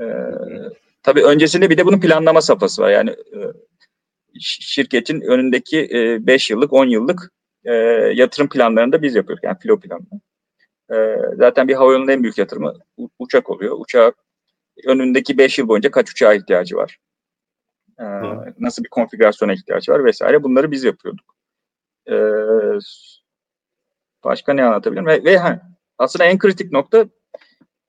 E, 0.00 0.04
tabii 1.02 1.24
öncesinde 1.24 1.70
bir 1.70 1.78
de 1.78 1.86
bunun 1.86 2.00
planlama 2.00 2.40
safhası 2.40 2.82
var. 2.82 2.90
Yani 2.90 3.10
e, 3.10 3.38
şirketin 4.40 5.20
önündeki 5.20 5.88
5 6.20 6.51
e, 6.51 6.55
yıllık, 6.55 6.72
10 6.72 6.87
yıllık 6.87 7.33
e, 7.64 7.75
yatırım 8.14 8.49
planlarını 8.49 8.92
da 8.92 9.03
biz 9.03 9.14
yapıyoruz. 9.14 9.44
Yani 9.44 9.59
filo 9.59 9.81
planını. 9.81 10.20
E, 10.92 10.96
zaten 11.37 11.68
bir 11.68 11.75
havayolunun 11.75 12.09
en 12.09 12.22
büyük 12.22 12.38
yatırımı 12.38 12.75
uçak 13.18 13.51
oluyor. 13.51 13.77
Uçağı 13.79 14.12
önündeki 14.87 15.38
5 15.38 15.59
yıl 15.59 15.68
boyunca 15.68 15.90
kaç 15.90 16.11
uçağa 16.11 16.35
ihtiyacı 16.35 16.77
var? 16.77 16.99
E, 18.01 18.05
nasıl 18.59 18.85
bir 18.85 18.88
konfigürasyona 18.88 19.53
ihtiyacı 19.53 19.92
var 19.92 20.05
vesaire. 20.05 20.42
Bunları 20.42 20.70
biz 20.70 20.85
yapıyorduk. 20.85 21.37
E, 22.11 22.14
başka 24.25 24.53
ne 24.53 24.64
anlatabilirim? 24.64 25.07
Ve, 25.07 25.25
ve 25.25 25.38
ha, 25.38 25.61
aslında 25.99 26.25
en 26.25 26.38
kritik 26.38 26.72
nokta 26.72 27.07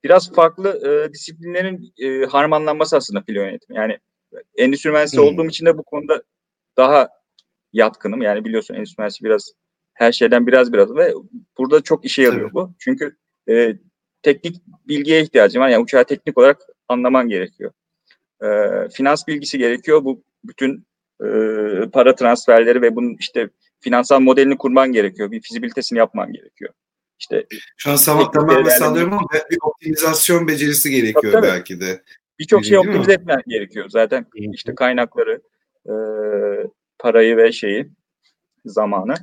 biraz 0.04 0.34
farklı 0.34 0.70
e, 0.70 1.14
disiplinlerin 1.14 1.94
e, 1.98 2.26
harmanlanması 2.26 2.98
aslında 2.98 3.22
filo 3.22 3.42
yönetimi. 3.42 3.78
Yani 3.78 3.98
endüstri 4.58 4.92
mühendisi 4.92 5.18
hmm. 5.18 5.24
olduğum 5.24 5.46
için 5.46 5.66
de 5.66 5.78
bu 5.78 5.84
konuda 5.84 6.24
daha 6.78 7.10
yatkınım. 7.74 8.22
Yani 8.22 8.46
biliyorsun 8.46 8.74
endüstri 8.74 9.02
mühendisi 9.02 9.24
biraz 9.24 9.52
her 9.94 10.12
şeyden 10.12 10.48
biraz 10.48 10.74
biraz 10.74 10.96
ve 10.96 11.14
burada 11.58 11.82
çok 11.82 12.06
işe 12.06 12.22
yarıyor 12.22 12.54
bu. 12.54 12.76
Çünkü 12.80 13.18
e, 13.50 13.78
teknik 14.22 14.56
bilgiye 14.88 15.22
ihtiyacım 15.22 15.62
var. 15.62 15.70
Yani 15.70 15.84
uçağı 15.84 16.06
teknik 16.06 16.38
olarak 16.38 16.62
anlaman 16.88 17.30
gerekiyor. 17.30 17.72
E, 18.44 18.48
finans 18.90 19.28
bilgisi 19.28 19.58
gerekiyor. 19.58 20.04
Bu 20.04 20.24
bütün 20.44 20.88
e, 21.24 21.28
para 21.94 22.16
transferleri 22.16 22.82
ve 22.82 22.96
bunun 22.96 23.16
işte 23.20 23.50
finansal 23.80 24.20
modelini 24.20 24.58
kurman 24.58 24.92
gerekiyor. 24.92 25.32
Bir 25.32 25.42
fizibilitesini 25.42 26.00
yapman 26.00 26.34
gerekiyor. 26.34 26.74
İşte 27.20 27.46
şu 27.78 27.92
an 27.92 27.96
sabah 27.96 28.32
tamamen 28.32 28.70
sallıyorum 28.70 29.14
ama 29.14 29.28
bir 29.52 29.58
optimizasyon 29.62 30.48
becerisi 30.48 30.90
gerekiyor 30.90 31.34
tabii, 31.34 31.48
belki 31.48 31.82
de. 31.82 32.04
Birçok 32.40 32.66
şey 32.66 32.78
optimize 32.78 33.14
etmen 33.14 33.42
gerekiyor. 33.48 33.90
Zaten 33.90 34.26
işte 34.36 34.76
kaynakları, 34.76 35.42
e, 35.88 35.94
parayı 37.00 37.38
ve 37.38 37.52
şeyi, 37.52 37.90
zamanı. 38.66 39.14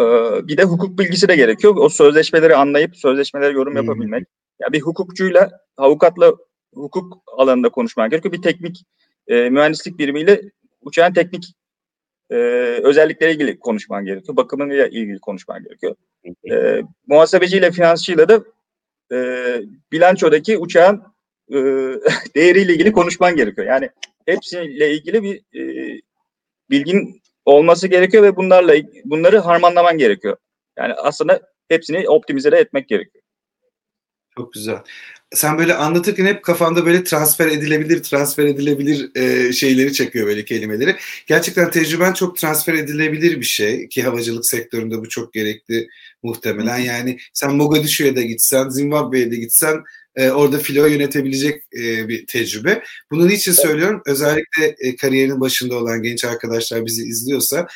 E, 0.00 0.04
bir 0.48 0.56
de 0.56 0.64
hukuk 0.64 0.98
bilgisi 0.98 1.28
de 1.28 1.36
gerekiyor. 1.36 1.76
O 1.76 1.88
sözleşmeleri 1.88 2.56
anlayıp 2.56 2.96
sözleşmelere 2.96 3.52
yorum 3.52 3.76
yapabilmek. 3.76 4.28
Ya 4.60 4.72
bir 4.72 4.80
hukukçuyla, 4.80 5.50
avukatla 5.76 6.32
hukuk 6.74 7.22
alanında 7.26 7.68
konuşman 7.68 8.10
gerekiyor. 8.10 8.32
Bir 8.32 8.42
teknik 8.42 8.84
e, 9.28 9.50
mühendislik 9.50 9.98
birimiyle 9.98 10.42
uçağın 10.80 11.12
teknik 11.12 11.54
e, 12.30 12.36
özellikleriyle 12.82 13.34
ilgili 13.34 13.58
konuşman 13.58 14.04
gerekiyor. 14.04 14.36
Bakımıyla 14.36 14.86
ilgili 14.86 15.18
konuşman 15.18 15.64
gerekiyor. 15.64 15.94
E, 16.50 16.82
muhasebeciyle, 17.06 17.70
finansçıyla 17.70 18.28
da 18.28 18.44
e, 19.12 19.18
bilançodaki 19.92 20.58
uçağın 20.58 21.02
e, 21.50 21.56
değeriyle 22.34 22.72
ilgili 22.72 22.92
konuşman 22.92 23.36
gerekiyor. 23.36 23.66
Yani 23.66 23.90
hepsiyle 24.26 24.92
ilgili 24.94 25.22
bir 25.22 25.40
e, 25.52 25.62
bilgin 26.70 27.22
olması 27.44 27.88
gerekiyor 27.88 28.22
ve 28.22 28.36
bunlarla 28.36 28.74
bunları 29.04 29.38
harmanlaman 29.38 29.98
gerekiyor. 29.98 30.36
Yani 30.78 30.94
aslında 30.94 31.40
hepsini 31.68 32.08
optimize 32.08 32.48
etmek 32.48 32.88
gerekiyor. 32.88 33.24
Çok 34.38 34.52
güzel. 34.52 34.78
Sen 35.34 35.58
böyle 35.58 35.74
anlatırken 35.74 36.26
hep 36.26 36.42
kafanda 36.44 36.86
böyle 36.86 37.04
transfer 37.04 37.46
edilebilir, 37.46 38.02
transfer 38.02 38.44
edilebilir 38.44 39.10
e, 39.16 39.52
şeyleri 39.52 39.92
çekiyor 39.92 40.26
böyle 40.26 40.44
kelimeleri. 40.44 40.96
Gerçekten 41.26 41.70
tecrüben 41.70 42.12
çok 42.12 42.36
transfer 42.36 42.74
edilebilir 42.74 43.40
bir 43.40 43.46
şey 43.46 43.88
ki 43.88 44.02
havacılık 44.02 44.46
sektöründe 44.46 44.98
bu 44.98 45.08
çok 45.08 45.32
gerekli 45.32 45.88
muhtemelen. 46.22 46.78
Yani 46.78 47.18
sen 47.32 47.54
Mogadishu'ya 47.54 48.16
da 48.16 48.22
gitsen, 48.22 48.68
Zimbabwe'ye 48.68 49.30
de 49.30 49.36
gitsen 49.36 49.84
e, 50.18 50.30
orada 50.30 50.58
filo 50.58 50.86
yönetebilecek 50.86 51.62
e, 51.74 52.08
bir 52.08 52.26
tecrübe. 52.26 52.82
Bunu 53.10 53.28
niçin 53.28 53.52
söylüyorum? 53.52 54.02
Özellikle 54.06 54.76
e, 54.78 54.96
kariyerin 54.96 55.40
başında 55.40 55.76
olan 55.76 56.02
genç 56.02 56.24
arkadaşlar 56.24 56.86
bizi 56.86 57.02
izliyorsa 57.02 57.66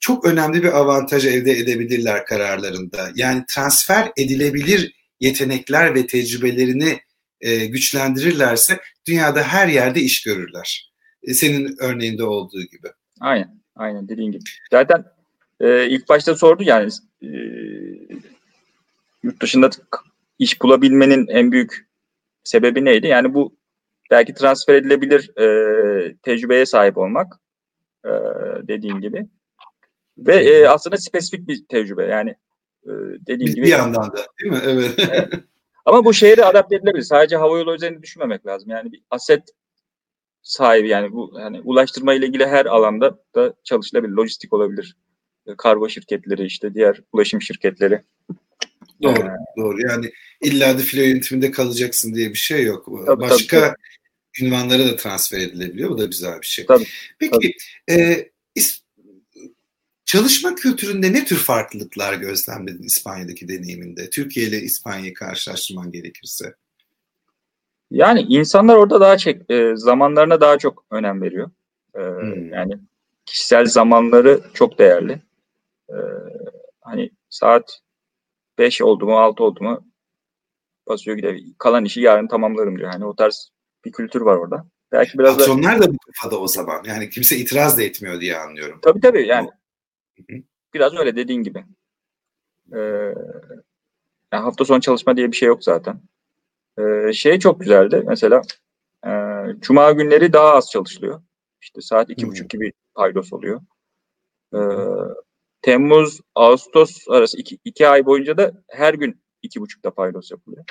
çok 0.00 0.26
önemli 0.26 0.62
bir 0.62 0.78
avantaj 0.78 1.26
elde 1.26 1.52
edebilirler 1.52 2.26
kararlarında. 2.26 3.10
Yani 3.14 3.44
transfer 3.48 4.12
edilebilir 4.16 4.94
yetenekler 5.20 5.94
ve 5.94 6.06
tecrübelerini 6.06 7.00
e, 7.40 7.66
güçlendirirlerse 7.66 8.80
dünyada 9.06 9.42
her 9.42 9.68
yerde 9.68 10.00
iş 10.00 10.22
görürler. 10.22 10.92
E, 11.22 11.34
senin 11.34 11.76
örneğinde 11.78 12.24
olduğu 12.24 12.62
gibi. 12.62 12.88
Aynen, 13.20 13.60
aynen 13.76 14.08
dediğin 14.08 14.32
gibi. 14.32 14.42
Zaten 14.70 15.04
e, 15.60 15.86
ilk 15.88 16.08
başta 16.08 16.36
sordu 16.36 16.62
yani 16.62 16.90
e, 17.22 17.28
yurt 19.22 19.42
dışında 19.42 19.70
iş 20.44 20.62
bulabilmenin 20.62 21.26
en 21.26 21.52
büyük 21.52 21.88
sebebi 22.44 22.84
neydi? 22.84 23.06
Yani 23.06 23.34
bu 23.34 23.56
belki 24.10 24.34
transfer 24.34 24.74
edilebilir 24.74 25.38
e, 25.38 26.16
tecrübeye 26.22 26.66
sahip 26.66 26.98
olmak 26.98 27.40
e, 28.04 28.10
dediğin 28.62 29.00
gibi. 29.00 29.26
Ve 30.18 30.36
e, 30.36 30.68
aslında 30.68 30.96
spesifik 30.96 31.48
bir 31.48 31.64
tecrübe. 31.68 32.04
Yani 32.04 32.30
e, 32.84 32.90
dediğin 33.26 33.50
bir, 33.50 33.54
gibi. 33.54 33.66
Bir 33.66 33.70
yandan 33.70 34.12
da 34.12 34.26
değil 34.40 34.52
mi? 34.52 34.58
Evet. 34.64 34.94
evet. 34.98 35.32
Ama 35.86 36.04
bu 36.04 36.14
şehre 36.14 36.44
adapte 36.44 36.76
edilebilir. 36.76 37.02
Sadece 37.02 37.36
havayolu 37.36 37.74
üzerinde 37.74 38.02
düşünmemek 38.02 38.46
lazım. 38.46 38.70
Yani 38.70 38.92
bir 38.92 39.02
aset 39.10 39.42
sahibi 40.42 40.88
yani 40.88 41.12
bu 41.12 41.32
yani 41.40 41.60
ulaştırma 41.60 42.14
ile 42.14 42.26
ilgili 42.26 42.46
her 42.46 42.66
alanda 42.66 43.18
da 43.34 43.54
çalışılabilir. 43.64 44.12
Lojistik 44.12 44.52
olabilir. 44.52 44.96
E, 45.46 45.56
kargo 45.56 45.88
şirketleri 45.88 46.44
işte 46.44 46.74
diğer 46.74 47.00
ulaşım 47.12 47.42
şirketleri. 47.42 48.02
Doğru, 49.04 49.26
ee, 49.26 49.60
doğru. 49.60 49.80
Yani 49.88 50.12
illa 50.40 50.78
da 50.78 50.82
filo 50.82 51.02
yönetiminde 51.02 51.50
kalacaksın 51.50 52.14
diye 52.14 52.30
bir 52.30 52.38
şey 52.38 52.64
yok. 52.64 52.88
Tabii, 53.06 53.20
Başka 53.20 53.60
tabii, 53.60 53.74
tabii. 54.40 54.46
ünvanlara 54.46 54.86
da 54.86 54.96
transfer 54.96 55.38
edilebiliyor. 55.38 55.90
Bu 55.90 55.98
da 55.98 56.04
güzel 56.04 56.40
bir 56.40 56.46
şey. 56.46 56.66
Tabii, 56.66 56.86
Peki 57.18 57.32
tabii. 57.32 57.52
E, 57.98 58.30
çalışma 60.04 60.54
kültüründe 60.54 61.12
ne 61.12 61.24
tür 61.24 61.36
farklılıklar 61.36 62.14
gözlemledin 62.14 62.82
İspanya'daki 62.82 63.48
deneyiminde? 63.48 64.10
Türkiye 64.10 64.46
ile 64.46 64.58
İspanya'yı 64.60 65.14
karşılaştırman 65.14 65.92
gerekirse. 65.92 66.54
Yani 67.90 68.20
insanlar 68.20 68.76
orada 68.76 69.00
daha 69.00 69.18
çok 69.18 69.50
e, 69.50 69.76
zamanlarına 69.76 70.40
daha 70.40 70.58
çok 70.58 70.84
önem 70.90 71.22
veriyor. 71.22 71.50
E, 71.94 72.00
hmm. 72.00 72.52
Yani 72.52 72.78
kişisel 73.26 73.66
zamanları 73.66 74.40
çok 74.54 74.78
değerli. 74.78 75.22
E, 75.88 75.96
hani 76.80 77.10
saat 77.30 77.80
5 78.58 78.82
oldu 78.82 79.06
mu 79.06 79.18
6 79.18 79.44
oldu 79.44 79.64
mu 79.64 79.84
basıyor 80.88 81.16
gidiyor. 81.16 81.38
Kalan 81.58 81.84
işi 81.84 82.00
yarın 82.00 82.28
tamamlarım 82.28 82.78
diyor. 82.78 82.90
Hani 82.90 83.04
o 83.04 83.16
tarz 83.16 83.50
bir 83.84 83.92
kültür 83.92 84.20
var 84.20 84.36
orada. 84.36 84.66
Belki 84.92 85.18
biraz 85.18 85.38
Patronlar 85.38 85.78
da, 85.78 85.82
da 85.82 85.92
bu 85.92 85.96
kafada 85.98 86.40
o 86.40 86.48
zaman. 86.48 86.84
Yani 86.84 87.10
kimse 87.10 87.36
itiraz 87.36 87.78
da 87.78 87.82
etmiyor 87.82 88.20
diye 88.20 88.38
anlıyorum. 88.38 88.78
Tabii 88.82 89.00
tabii 89.00 89.26
yani. 89.26 89.50
Hı-hı. 90.16 90.38
Biraz 90.74 90.94
öyle 90.94 91.16
dediğin 91.16 91.42
gibi. 91.42 91.64
Ee, 92.72 92.78
yani 94.32 94.42
hafta 94.42 94.64
sonu 94.64 94.80
çalışma 94.80 95.16
diye 95.16 95.32
bir 95.32 95.36
şey 95.36 95.48
yok 95.48 95.64
zaten. 95.64 96.00
Ee, 96.78 97.12
şey 97.12 97.38
çok 97.38 97.60
güzeldi. 97.60 98.02
Mesela 98.06 98.42
e, 99.06 99.10
cuma 99.60 99.92
günleri 99.92 100.32
daha 100.32 100.54
az 100.54 100.70
çalışılıyor. 100.70 101.22
İşte 101.60 101.80
saat 101.80 102.10
iki 102.10 102.26
buçuk 102.26 102.50
gibi 102.50 102.72
paydos 102.94 103.32
oluyor. 103.32 103.60
Ee, 104.54 104.58
Temmuz, 105.64 106.20
Ağustos 106.34 107.08
arası 107.08 107.38
iki, 107.38 107.58
iki 107.64 107.88
ay 107.88 108.06
boyunca 108.06 108.38
da 108.38 108.52
her 108.68 108.94
gün 108.94 109.22
iki 109.42 109.60
buçukta 109.60 109.90
paydos 109.90 110.30
yapılıyor. 110.30 110.64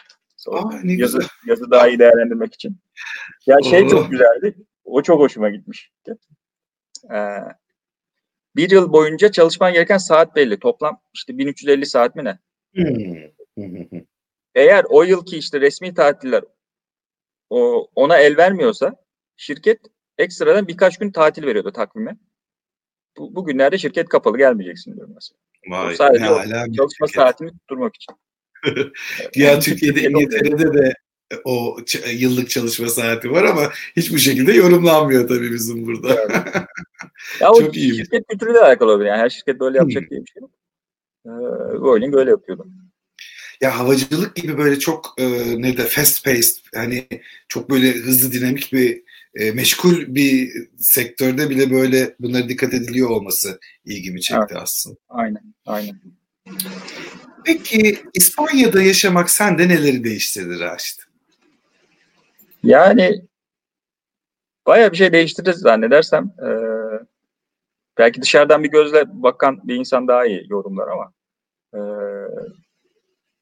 Aa, 0.47 0.71
ne 0.84 0.93
yazı, 0.93 1.17
güzel. 1.17 1.29
yazı 1.47 1.71
daha 1.71 1.88
iyi 1.88 1.99
değerlendirmek 1.99 2.53
için. 2.53 2.77
Ya 3.45 3.58
şey 3.69 3.84
Oo. 3.84 3.89
çok 3.89 4.12
güzeldi. 4.12 4.56
O 4.84 5.01
çok 5.01 5.19
hoşuma 5.19 5.49
gitmiş. 5.49 5.91
Ee, 7.13 7.39
bir 8.56 8.71
yıl 8.71 8.93
boyunca 8.93 9.32
çalışman 9.32 9.73
gereken 9.73 9.97
saat 9.97 10.36
belli. 10.36 10.60
Toplam 10.60 11.01
işte 11.13 11.38
1350 11.38 11.86
saat 11.86 12.15
mi 12.15 12.23
ne? 12.23 12.39
Hmm. 12.73 14.01
Eğer 14.56 14.86
o 14.89 15.03
yılki 15.03 15.38
işte 15.38 15.62
resmi 15.62 15.93
tatiller 15.93 16.43
o, 17.49 17.88
ona 17.95 18.17
el 18.17 18.38
vermiyorsa 18.38 18.95
şirket 19.38 19.79
ekstradan 20.17 20.67
birkaç 20.67 20.97
gün 20.97 21.12
tatil 21.12 21.45
veriyordu 21.45 21.71
takvime. 21.71 22.17
Bu, 23.17 23.36
bu 23.36 23.45
günlerde 23.45 23.78
şirket 23.78 24.10
kapalı 24.10 24.38
gelmeyeceksin 24.38 24.95
diyorum 24.95 25.13
mesela. 25.15 25.38
Vay, 25.67 25.95
sadece 25.95 26.26
Çalışma 26.76 27.08
şirket. 27.08 27.15
saatini 27.23 27.52
tutturmak 27.52 27.95
için. 27.95 28.15
Ya 29.36 29.52
Yani 29.52 29.60
Türkiye'de. 29.60 30.02
İngiltere'de 30.02 30.73
de 30.73 30.93
o 31.45 31.78
yıllık 32.13 32.49
çalışma 32.49 32.88
saati 32.88 33.32
var 33.32 33.43
ama 33.43 33.71
hiçbir 33.95 34.17
şekilde 34.19 34.54
yorumlanmıyor 34.54 35.28
tabii 35.28 35.52
bizim 35.52 35.86
burada. 35.86 36.28
Ya 37.39 37.52
o 37.52 37.62
Çok 37.62 37.78
iyi. 37.78 37.95
şirket 37.95 38.28
kültürüyle 38.28 38.60
alakalı 38.60 38.91
olabilir. 38.91 39.10
Yani 39.10 39.17
her 39.19 39.30
şirket 39.30 39.60
böyle 39.60 39.78
yapacak 39.78 40.04
Hmm. 40.04 40.10
diye 40.10 40.21
bir 40.21 40.32
şey 40.32 40.41
yok. 40.41 40.52
Ee, 41.26 41.82
Boeing 41.82 42.15
öyle 42.15 42.30
yapıyordu. 42.30 42.67
Ya 43.62 43.80
havacılık 43.80 44.36
gibi 44.36 44.58
böyle 44.58 44.80
çok 44.80 45.13
e, 45.17 45.26
ne 45.62 45.78
de 45.78 45.84
fast 45.86 46.26
paced 46.26 46.56
hani 46.76 47.08
çok 47.49 47.69
böyle 47.69 47.91
hızlı 47.93 48.32
dinamik 48.32 48.73
bir 48.73 49.04
e, 49.35 49.51
meşgul 49.51 50.15
bir 50.15 50.51
sektörde 50.77 51.49
bile 51.49 51.71
böyle 51.71 52.15
bunlara 52.19 52.49
dikkat 52.49 52.73
ediliyor 52.73 53.09
olması 53.09 53.59
ilgimi 53.85 54.21
çekti 54.21 54.57
aslında. 54.57 54.97
Aynen, 55.09 55.53
aynen. 55.65 56.01
Peki 57.45 58.03
İspanya'da 58.13 58.81
yaşamak 58.81 59.29
sende 59.29 59.69
neleri 59.69 60.03
değiştirdi 60.03 60.59
Raşit? 60.59 61.03
Yani 62.63 63.21
bayağı 64.67 64.91
bir 64.91 64.97
şey 64.97 65.13
değiştiririz 65.13 65.59
zannedersem. 65.59 66.23
Ee, 66.23 66.49
belki 67.97 68.21
dışarıdan 68.21 68.63
bir 68.63 68.71
gözle 68.71 69.03
bakan 69.07 69.67
bir 69.67 69.75
insan 69.75 70.07
daha 70.07 70.25
iyi 70.25 70.45
yorumlar 70.49 70.87
ama 70.87 71.13
ee, 71.73 71.79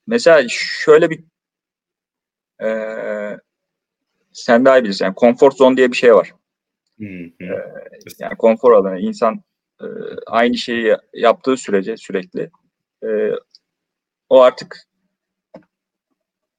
mesela 0.08 0.48
şöyle 0.50 1.10
bir 1.10 1.24
ee, 2.64 3.38
sen 4.34 4.66
daha 4.66 4.80
iyi 4.80 4.84
bilirsin. 4.84 5.06
Yani 5.06 5.16
konfor 5.16 5.52
zone 5.52 5.78
diye 5.78 5.92
bir 5.92 5.98
şey 5.98 6.16
var. 6.16 6.34
Hı 7.00 7.06
hı. 7.06 7.46
Yani 8.20 8.38
konfor 8.38 8.72
alanı. 8.72 9.00
İnsan 9.00 9.44
e, 9.82 9.86
aynı 10.28 10.58
şeyi 10.58 10.98
yaptığı 11.14 11.58
sürece 11.58 11.98
sürekli 11.98 12.50
e, 13.04 13.10
o 14.30 14.42
artık 14.42 14.78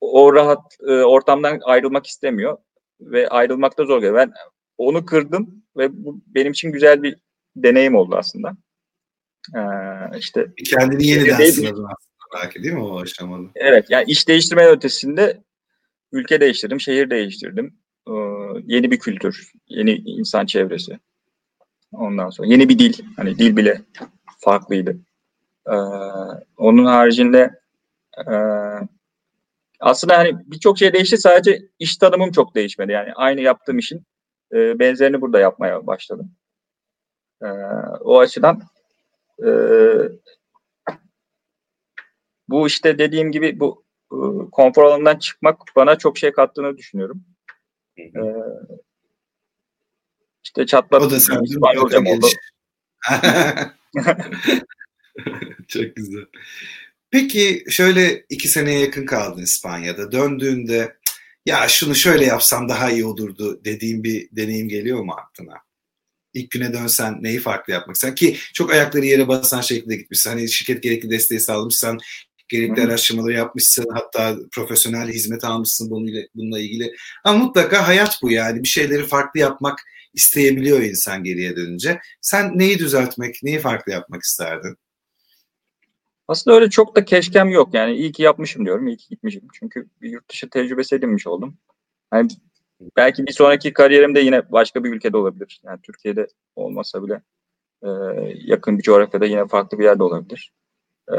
o 0.00 0.34
rahat 0.34 0.76
e, 0.88 0.92
ortamdan 0.92 1.60
ayrılmak 1.64 2.06
istemiyor 2.06 2.58
ve 3.00 3.28
ayrılmakta 3.28 3.84
zor 3.84 3.96
geliyor. 3.96 4.14
Ben 4.14 4.32
onu 4.78 5.06
kırdım 5.06 5.64
ve 5.76 6.04
bu 6.04 6.20
benim 6.26 6.52
için 6.52 6.72
güzel 6.72 7.02
bir 7.02 7.16
deneyim 7.56 7.94
oldu 7.94 8.16
aslında. 8.16 8.52
Ee, 9.56 10.18
işte 10.18 10.46
Kendini 10.64 11.06
yeniden 11.06 11.40
mi? 11.40 11.46
sınadın 11.46 11.84
aslında 11.84 12.42
belki 12.42 12.62
değil 12.62 12.74
mi 12.74 12.82
o 12.82 13.00
aşamada? 13.00 13.48
evet 13.54 13.86
yani 13.90 14.04
iş 14.10 14.28
değiştirme 14.28 14.66
ötesinde 14.66 15.42
ülke 16.12 16.40
değiştirdim, 16.40 16.80
şehir 16.80 17.10
değiştirdim. 17.10 17.78
Ee, 18.08 18.12
yeni 18.66 18.90
bir 18.90 18.98
kültür, 18.98 19.52
yeni 19.68 19.94
insan 19.94 20.46
çevresi. 20.46 20.98
Ondan 21.92 22.30
sonra 22.30 22.48
yeni 22.48 22.68
bir 22.68 22.78
dil. 22.78 23.04
Hani 23.16 23.38
dil 23.38 23.56
bile 23.56 23.82
farklıydı. 24.38 24.96
Ee, 25.66 25.76
onun 26.56 26.84
haricinde 26.84 27.50
e, 28.18 28.34
aslında 29.80 30.18
hani 30.18 30.32
birçok 30.46 30.78
şey 30.78 30.92
değişti. 30.92 31.18
Sadece 31.18 31.62
iş 31.78 31.96
tanımım 31.96 32.32
çok 32.32 32.54
değişmedi. 32.54 32.92
Yani 32.92 33.12
aynı 33.14 33.40
yaptığım 33.40 33.78
işin 33.78 34.02
e, 34.52 34.78
benzerini 34.78 35.20
burada 35.20 35.40
yapmaya 35.40 35.86
başladım. 35.86 36.32
Ee, 37.42 37.46
o 38.00 38.18
açıdan 38.18 38.62
e, 39.44 39.48
bu 42.48 42.66
işte 42.66 42.98
dediğim 42.98 43.32
gibi 43.32 43.60
bu 43.60 43.81
e, 43.81 43.81
konfor 44.52 44.84
alanından 44.84 45.18
çıkmak 45.18 45.60
bana 45.76 45.98
çok 45.98 46.18
şey 46.18 46.32
kattığını 46.32 46.78
düşünüyorum. 46.78 47.24
Hı 47.98 48.02
hı. 48.20 48.26
Ee, 48.26 48.82
işte 50.44 50.78
O 50.92 51.10
da 51.10 51.20
sende 51.20 51.44
İspanyolcam 51.44 52.06
oldu. 52.06 52.26
Çok 55.68 55.96
güzel. 55.96 56.24
Peki 57.10 57.64
şöyle 57.68 58.24
iki 58.28 58.48
seneye 58.48 58.80
yakın 58.80 59.06
kaldın 59.06 59.42
İspanya'da. 59.42 60.12
Döndüğünde 60.12 60.96
ya 61.46 61.68
şunu 61.68 61.94
şöyle 61.94 62.24
yapsam 62.24 62.68
daha 62.68 62.90
iyi 62.90 63.04
olurdu 63.04 63.64
dediğin 63.64 64.04
bir 64.04 64.28
deneyim 64.32 64.68
geliyor 64.68 65.02
mu 65.02 65.12
aklına? 65.12 65.54
İlk 66.34 66.50
güne 66.50 66.72
dönsen 66.72 67.22
neyi 67.22 67.40
farklı 67.40 67.72
yapmak 67.72 67.96
istersin? 67.96 68.14
Ki 68.14 68.36
çok 68.54 68.72
ayakları 68.72 69.06
yere 69.06 69.28
basan 69.28 69.60
şekilde 69.60 69.96
gitmişsin. 69.96 70.30
Hani 70.30 70.48
şirket 70.48 70.82
gerekli 70.82 71.10
desteği 71.10 71.40
sağlamışsan, 71.40 71.98
gerekli 72.48 72.82
Hı 72.82 72.86
araştırmaları 72.86 73.32
yapmışsın, 73.32 73.86
hatta 73.92 74.36
profesyonel 74.52 75.08
hizmet 75.08 75.44
almışsın 75.44 75.90
bununla, 75.90 76.20
bununla 76.34 76.60
ilgili. 76.60 76.94
Ama 77.24 77.44
mutlaka 77.44 77.88
hayat 77.88 78.18
bu 78.22 78.30
yani. 78.30 78.62
Bir 78.62 78.68
şeyleri 78.68 79.06
farklı 79.06 79.40
yapmak 79.40 79.78
isteyebiliyor 80.14 80.80
insan 80.80 81.24
geriye 81.24 81.56
dönünce. 81.56 82.00
Sen 82.20 82.58
neyi 82.58 82.78
düzeltmek, 82.78 83.42
neyi 83.42 83.58
farklı 83.58 83.92
yapmak 83.92 84.22
isterdin? 84.22 84.76
Aslında 86.28 86.56
öyle 86.56 86.70
çok 86.70 86.96
da 86.96 87.04
keşkem 87.04 87.48
yok. 87.48 87.74
Yani 87.74 87.94
iyi 87.96 88.12
ki 88.12 88.22
yapmışım 88.22 88.64
diyorum. 88.64 88.86
iyi 88.86 88.96
ki 88.96 89.08
gitmişim. 89.08 89.42
Çünkü 89.52 89.88
bir 90.02 90.10
yurt 90.10 90.28
dışı 90.30 90.50
tecrübesi 90.50 90.94
edinmiş 90.94 91.26
oldum. 91.26 91.58
Yani 92.12 92.30
belki 92.96 93.26
bir 93.26 93.32
sonraki 93.32 93.72
kariyerimde 93.72 94.20
yine 94.20 94.52
başka 94.52 94.84
bir 94.84 94.92
ülkede 94.92 95.16
olabilir. 95.16 95.60
Yani 95.64 95.80
Türkiye'de 95.82 96.26
olmasa 96.56 97.02
bile 97.02 97.22
e, 97.82 97.88
yakın 98.34 98.78
bir 98.78 98.82
coğrafyada 98.82 99.26
yine 99.26 99.46
farklı 99.46 99.78
bir 99.78 99.84
yerde 99.84 100.02
olabilir. 100.02 100.52
E, 101.12 101.16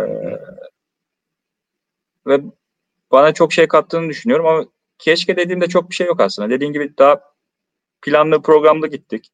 ve 2.28 2.42
bana 3.12 3.34
çok 3.34 3.54
şey 3.54 3.68
kattığını 3.68 4.10
düşünüyorum 4.10 4.46
ama 4.46 4.66
keşke 4.98 5.38
dediğimde 5.38 5.68
çok 5.68 5.90
bir 5.90 5.96
şey 5.96 6.08
yok 6.08 6.20
aslında. 6.22 6.50
Dediğin 6.50 6.74
gibi 6.74 6.98
daha 6.98 7.22
planlı 8.02 8.42
programlı 8.42 8.88
gittik. 8.88 9.32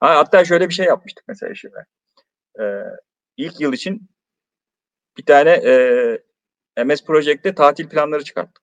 Ha, 0.00 0.16
hatta 0.16 0.44
şöyle 0.44 0.68
bir 0.68 0.74
şey 0.74 0.86
yapmıştık 0.86 1.24
mesela 1.28 1.54
şimdi. 1.54 1.86
E, 2.60 2.62
ilk 3.36 3.60
yıl 3.60 3.72
için 3.72 4.08
bir 5.16 5.24
tane 5.24 5.50
e, 5.50 6.84
MS 6.84 7.04
Project'te 7.04 7.54
tatil 7.54 7.88
planları 7.88 8.24
çıkarttık. 8.24 8.62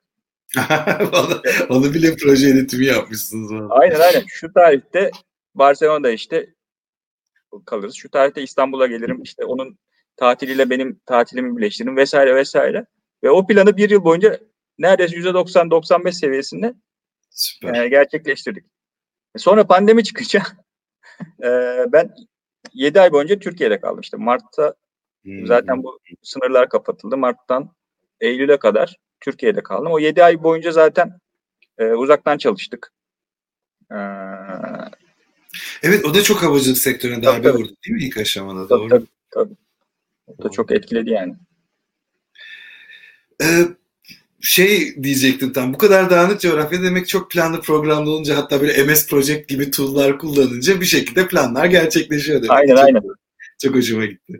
onu, 1.13 1.42
onu 1.70 1.94
bile 1.94 2.15
proje 2.15 2.48
yönetimi 2.48 2.86
yapmışsınız. 2.86 3.52
Aynen 3.70 4.00
aynen. 4.00 4.24
Şu 4.28 4.54
tarihte 4.54 5.12
Barcelona'da 5.56 6.10
işte 6.10 6.54
kalırız. 7.65 7.96
Şu 7.96 8.10
tarihte 8.10 8.42
İstanbul'a 8.42 8.88
gelirim. 8.88 9.22
İşte 9.24 9.46
onun 9.46 9.80
tatiliyle 10.15 10.70
benim 10.70 11.02
tatilimi 11.06 11.58
birleştiririm 11.58 11.98
vesaire 11.98 12.36
vesaire. 12.36 12.86
Ve 13.23 13.29
o 13.29 13.47
planı 13.47 13.77
bir 13.77 13.89
yıl 13.89 14.03
boyunca 14.03 14.39
neredeyse 14.77 15.15
%90-95 15.15 16.12
seviyesinde 16.12 16.73
Süper. 17.29 17.73
e, 17.84 17.89
gerçekleştirdik. 17.89 18.65
Sonra 19.38 19.67
pandemi 19.67 20.03
çıkınca 20.03 20.41
e, 21.43 21.49
ben 21.93 22.15
7 22.73 23.01
ay 23.01 23.12
boyunca 23.12 23.39
Türkiye'de 23.39 23.79
kaldım. 23.82 23.99
İşte 24.01 24.17
Mart'ta 24.17 24.75
Hmm. 25.23 25.47
Zaten 25.47 25.84
bu 25.84 25.99
sınırlar 26.23 26.69
kapatıldı. 26.69 27.17
Mart'tan 27.17 27.75
Eylül'e 28.21 28.58
kadar 28.58 28.97
Türkiye'de 29.19 29.63
kaldım. 29.63 29.91
O 29.91 29.99
7 29.99 30.23
ay 30.23 30.43
boyunca 30.43 30.71
zaten 30.71 31.19
e, 31.77 31.86
uzaktan 31.86 32.38
çalıştık. 32.38 32.93
Ee, 33.91 33.95
Evet 35.84 36.05
o 36.05 36.13
da 36.13 36.23
çok 36.23 36.43
havacılık 36.43 36.77
sektörüne 36.77 37.23
darbe 37.23 37.47
tabii. 37.47 37.58
vurdu 37.58 37.73
değil 37.86 37.95
mi 37.95 38.03
ilk 38.03 38.17
aşamada? 38.17 38.67
tabii, 38.67 38.79
Doğru. 38.79 38.89
tabii, 38.89 39.05
tabii. 39.32 39.53
O 40.27 40.43
da 40.43 40.49
çok 40.49 40.71
etkiledi 40.71 41.10
yani. 41.10 41.36
Ee, 43.43 43.67
şey 44.41 45.04
diyecektim 45.04 45.54
tam 45.54 45.73
bu 45.73 45.78
kadar 45.78 46.10
dağınık 46.10 46.41
coğrafya 46.41 46.84
demek 46.84 47.08
çok 47.08 47.32
planlı 47.32 47.62
programlı 47.62 48.10
olunca 48.10 48.38
hatta 48.38 48.62
böyle 48.62 48.84
MS 48.84 49.08
Project 49.08 49.47
gibi 49.47 49.71
tool'lar 49.71 50.19
kullanınca 50.19 50.82
bir 50.82 50.86
şekilde 50.86 51.28
planlar 51.28 51.65
gerçekleşiyor 51.65 52.38
demek. 52.38 52.52
Aynen 52.52 52.75
çok, 52.75 52.86
aynen. 52.86 53.02
Çok 53.62 53.75
hoşuma 53.75 54.06
gitti. 54.06 54.39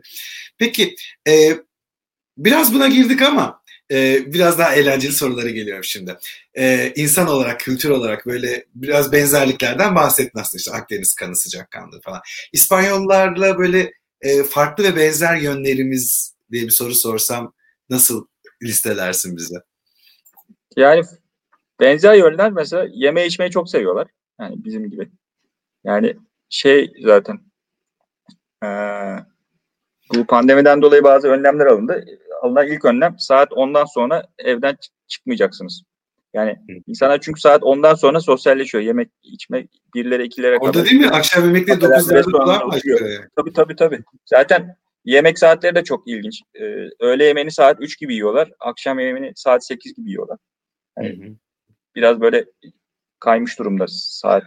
Peki 0.58 0.94
e, 1.28 1.58
biraz 2.38 2.74
buna 2.74 2.88
girdik 2.88 3.22
ama 3.22 3.60
e, 3.90 4.22
biraz 4.32 4.58
daha 4.58 4.74
eğlenceli 4.74 5.12
sorulara 5.12 5.50
geliyorum 5.50 5.84
şimdi. 5.84 6.16
E, 6.54 6.92
insan 6.96 7.28
olarak, 7.28 7.60
kültür 7.60 7.90
olarak 7.90 8.26
böyle 8.26 8.66
biraz 8.74 9.12
benzerliklerden 9.12 9.94
bahsettin 9.94 10.38
aslında 10.38 10.58
işte 10.58 10.72
Akdeniz 10.72 11.14
kanı 11.14 11.36
sıcakkanlı 11.36 12.00
falan. 12.00 12.20
İspanyollarla 12.52 13.58
böyle 13.58 13.92
e, 14.20 14.42
farklı 14.42 14.84
ve 14.84 14.96
benzer 14.96 15.36
yönlerimiz 15.36 16.34
diye 16.52 16.62
bir 16.62 16.70
soru 16.70 16.94
sorsam 16.94 17.54
nasıl 17.90 18.26
listelersin 18.62 19.36
bize? 19.36 19.56
Yani 20.76 21.02
benzer 21.80 22.14
yönler 22.14 22.50
mesela 22.52 22.88
yeme 22.92 23.26
içmeyi 23.26 23.50
çok 23.50 23.70
seviyorlar. 23.70 24.08
Yani 24.40 24.64
bizim 24.64 24.90
gibi. 24.90 25.10
Yani 25.84 26.16
şey 26.48 26.92
zaten 27.04 27.40
Ee, 28.64 29.16
bu 30.14 30.26
pandemiden 30.26 30.82
dolayı 30.82 31.04
bazı 31.04 31.28
önlemler 31.28 31.66
alındı. 31.66 32.04
Alınan 32.42 32.66
ilk 32.66 32.84
önlem 32.84 33.14
saat 33.18 33.50
10'dan 33.50 33.84
sonra 33.84 34.26
evden 34.38 34.76
çıkmayacaksınız. 35.08 35.82
Yani 36.34 36.56
insanlar 36.86 37.20
çünkü 37.20 37.40
saat 37.40 37.62
10'dan 37.62 37.94
sonra 37.94 38.20
sosyalleşiyor. 38.20 38.84
Yemek, 38.84 39.10
içme, 39.22 39.66
birlere, 39.94 40.24
ikilere 40.24 40.58
kadar. 40.58 40.68
Orada 40.68 40.84
değil 40.84 41.00
mi? 41.00 41.08
Akşam 41.08 41.44
yemekleri 41.44 41.78
9'larda 41.78 42.32
falan 42.32 42.70
başlıyor. 42.70 43.00
Tabii 43.36 43.52
tabii 43.52 43.76
tabii. 43.76 44.00
Zaten 44.26 44.76
yemek 45.04 45.38
saatleri 45.38 45.74
de 45.74 45.84
çok 45.84 46.08
ilginç. 46.08 46.42
Ee, 46.54 46.64
öğle 47.00 47.24
yemeğini 47.24 47.50
saat 47.50 47.76
3 47.80 47.98
gibi 47.98 48.14
yiyorlar. 48.14 48.50
Akşam 48.60 48.98
yemeğini 48.98 49.32
saat 49.36 49.66
8 49.66 49.94
gibi 49.94 50.10
yiyorlar. 50.10 50.38
Yani 50.98 51.08
hı 51.08 51.28
hı. 51.28 51.34
Biraz 51.94 52.20
böyle 52.20 52.44
kaymış 53.20 53.58
durumda 53.58 53.84
saat 53.88 54.44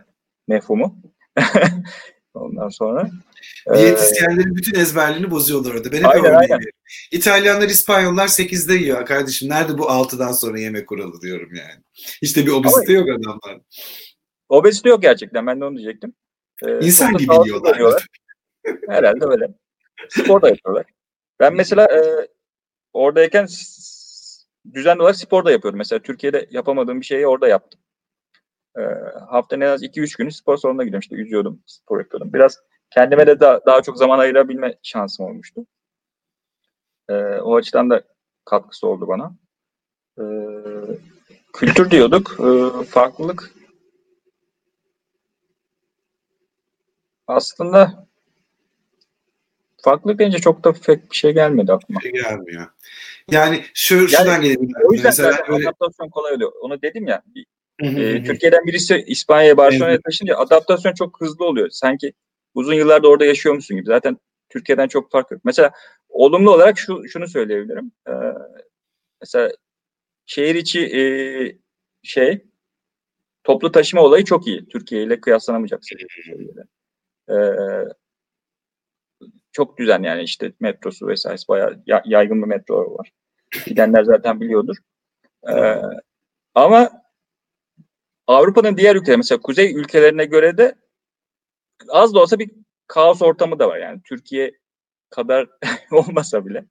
mefhumu. 0.47 1.01
Ondan 2.33 2.69
sonra. 2.69 3.09
Diyetisyenlerin 3.75 4.53
ee, 4.53 4.55
bütün 4.55 4.79
ezberliğini 4.79 5.31
bozuyorlar 5.31 5.73
orada. 5.73 5.91
Benim 5.91 6.07
aynen, 6.07 6.33
aynen. 6.33 6.59
İtalyanlar, 7.11 7.69
İspanyollar 7.69 8.27
8'de 8.27 8.73
yiyor. 8.73 9.05
Kardeşim 9.05 9.49
nerede 9.49 9.77
bu 9.77 9.83
6'dan 9.83 10.31
sonra 10.31 10.59
yemek 10.59 10.87
kuralı 10.87 11.21
diyorum 11.21 11.49
yani. 11.55 11.83
İşte 12.21 12.45
bir 12.45 12.51
obezite 12.51 12.93
yok 12.93 13.09
adamlar. 13.09 13.61
Obezite 14.49 14.89
yok 14.89 15.01
gerçekten. 15.01 15.47
Ben 15.47 15.61
de 15.61 15.65
onu 15.65 15.77
diyecektim. 15.77 16.13
Ee, 16.65 16.85
İnsan 16.85 17.17
gibi 17.17 17.33
yiyorlar. 17.45 18.07
Herhalde 18.87 19.25
öyle. 19.25 19.47
Spor 20.09 20.41
da 20.41 20.49
yapıyorlar. 20.49 20.85
Ben 21.39 21.53
mesela 21.53 21.85
e, 21.85 22.27
oradayken 22.93 23.47
düzenli 24.73 25.01
olarak 25.01 25.15
spor 25.15 25.45
da 25.45 25.51
yapıyorum. 25.51 25.77
Mesela 25.77 25.99
Türkiye'de 25.99 26.47
yapamadığım 26.51 26.99
bir 26.99 27.05
şeyi 27.05 27.27
orada 27.27 27.47
yaptım. 27.47 27.81
E, 28.77 28.81
haftanın 29.29 29.61
en 29.61 29.67
az 29.67 29.83
2-3 29.83 30.17
günü 30.17 30.31
spor 30.31 30.57
salonuna 30.57 30.83
gidiyorum. 30.83 31.01
İşte 31.01 31.15
yüzüyordum, 31.15 31.63
spor 31.65 31.99
yapıyordum. 31.99 32.33
Biraz 32.33 32.59
kendime 32.91 33.27
de 33.27 33.39
daha, 33.39 33.65
daha 33.65 33.81
çok 33.81 33.97
zaman 33.97 34.19
ayırabilme 34.19 34.75
şansım 34.83 35.25
olmuştu. 35.25 35.65
E, 37.09 37.13
o 37.23 37.55
açıdan 37.55 37.89
da 37.89 38.03
katkısı 38.45 38.87
oldu 38.87 39.07
bana. 39.07 39.35
E, 40.17 40.23
kültür 41.53 41.91
diyorduk. 41.91 42.37
E, 42.39 42.83
farklılık 42.83 43.53
aslında 47.27 48.07
farklılık 49.83 50.19
deyince 50.19 50.39
çok 50.39 50.63
da 50.63 50.73
pek 50.73 51.11
bir 51.11 51.15
şey 51.15 51.31
gelmedi 51.31 51.73
aklıma. 51.73 51.99
Bir 51.99 52.03
şey 52.03 52.11
gelmiyor. 52.11 52.67
Yani 53.31 53.63
şu, 53.73 53.95
yani, 53.95 54.09
şuradan 54.09 54.41
gelebilir. 54.41 54.75
O 54.89 54.93
yüzden 54.93 55.09
mesela 55.09 55.37
öyle... 55.47 55.67
adaptasyon 55.67 56.09
kolay 56.09 56.33
oluyor. 56.33 56.51
Onu 56.61 56.81
dedim 56.81 57.07
ya. 57.07 57.23
e, 57.79 58.23
Türkiye'den 58.23 58.65
birisi 58.65 59.03
İspanya'ya 59.07 59.57
Barcelona'ya 59.57 60.01
taşınca 60.01 60.37
adaptasyon 60.37 60.93
çok 60.93 61.21
hızlı 61.21 61.45
oluyor. 61.45 61.69
Sanki 61.69 62.13
uzun 62.53 62.73
yıllarda 62.73 63.07
orada 63.07 63.25
yaşıyor 63.25 63.55
musun 63.55 63.77
gibi. 63.77 63.87
Zaten 63.87 64.17
Türkiye'den 64.49 64.87
çok 64.87 65.11
farklı. 65.11 65.39
Mesela 65.43 65.71
olumlu 66.09 66.51
olarak 66.51 66.79
şu 66.79 67.07
şunu 67.07 67.27
söyleyebilirim. 67.27 67.91
Ee, 68.07 68.11
mesela 69.21 69.51
şehir 70.25 70.55
içi 70.55 70.79
e, 70.79 71.01
şey 72.03 72.45
toplu 73.43 73.71
taşıma 73.71 74.01
olayı 74.01 74.23
çok 74.23 74.47
iyi. 74.47 74.67
Türkiye 74.67 75.03
ile 75.03 75.21
kıyaslanamayacak 75.21 75.85
seviyede. 75.85 76.61
Ee, 77.29 77.33
çok 79.53 79.77
düzen 79.77 80.03
yani 80.03 80.23
işte 80.23 80.53
metrosu 80.59 81.07
vesaire 81.07 81.37
bayağı 81.49 81.81
yaygın 82.05 82.41
bir 82.41 82.47
metro 82.47 82.97
var. 82.97 83.11
Gidenler 83.65 84.03
zaten 84.03 84.41
biliyordur. 84.41 84.75
Ee, 85.49 85.81
ama 86.55 86.91
Avrupa'nın 88.27 88.77
diğer 88.77 88.95
ülkeleri 88.95 89.17
mesela 89.17 89.41
kuzey 89.41 89.75
ülkelerine 89.75 90.25
göre 90.25 90.57
de 90.57 90.75
az 91.89 92.13
da 92.13 92.19
olsa 92.19 92.39
bir 92.39 92.51
kaos 92.87 93.21
ortamı 93.21 93.59
da 93.59 93.67
var 93.67 93.77
yani 93.77 94.01
Türkiye 94.03 94.51
kadar 95.09 95.49
olmasa 95.91 96.45
bile. 96.45 96.65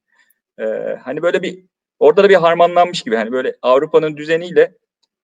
Ee, 0.59 0.99
hani 1.05 1.23
böyle 1.23 1.43
bir 1.43 1.65
orada 1.99 2.25
da 2.25 2.29
bir 2.29 2.35
harmanlanmış 2.35 3.03
gibi 3.03 3.17
hani 3.17 3.33
böyle 3.33 3.57
Avrupa'nın 3.63 4.17
düzeniyle 4.17 4.75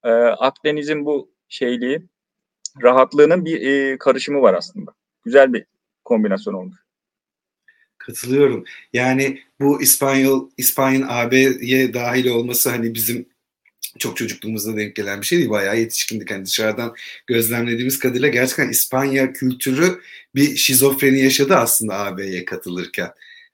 e, 0.04 0.10
Akdeniz'in 0.12 1.06
bu 1.06 1.30
şeyliği 1.48 2.08
rahatlığının 2.82 3.44
bir 3.44 3.62
e, 3.62 3.98
karışımı 3.98 4.42
var 4.42 4.54
aslında. 4.54 4.94
Güzel 5.24 5.52
bir 5.52 5.66
kombinasyon 6.04 6.54
olmuş. 6.54 6.87
Katılıyorum. 8.08 8.64
Yani 8.92 9.40
bu 9.60 9.82
İspanyol 9.82 10.50
İspanyol 10.56 11.06
AB'ye 11.08 11.94
dahil 11.94 12.26
olması 12.26 12.70
hani 12.70 12.94
bizim 12.94 13.26
çok 13.98 14.16
çocukluğumuzda 14.16 14.76
denk 14.76 14.96
gelen 14.96 15.20
bir 15.20 15.26
şey 15.26 15.38
değil. 15.38 15.50
Bayağı 15.50 15.78
yetişkindik. 15.78 16.30
Hani 16.30 16.46
dışarıdan 16.46 16.94
gözlemlediğimiz 17.26 17.98
kadarıyla 17.98 18.28
gerçekten 18.28 18.68
İspanya 18.68 19.32
kültürü 19.32 20.00
bir 20.34 20.56
şizofreni 20.56 21.20
yaşadı 21.20 21.56
aslında 21.56 21.98
AB'ye 21.98 22.44
katılırken. 22.44 23.10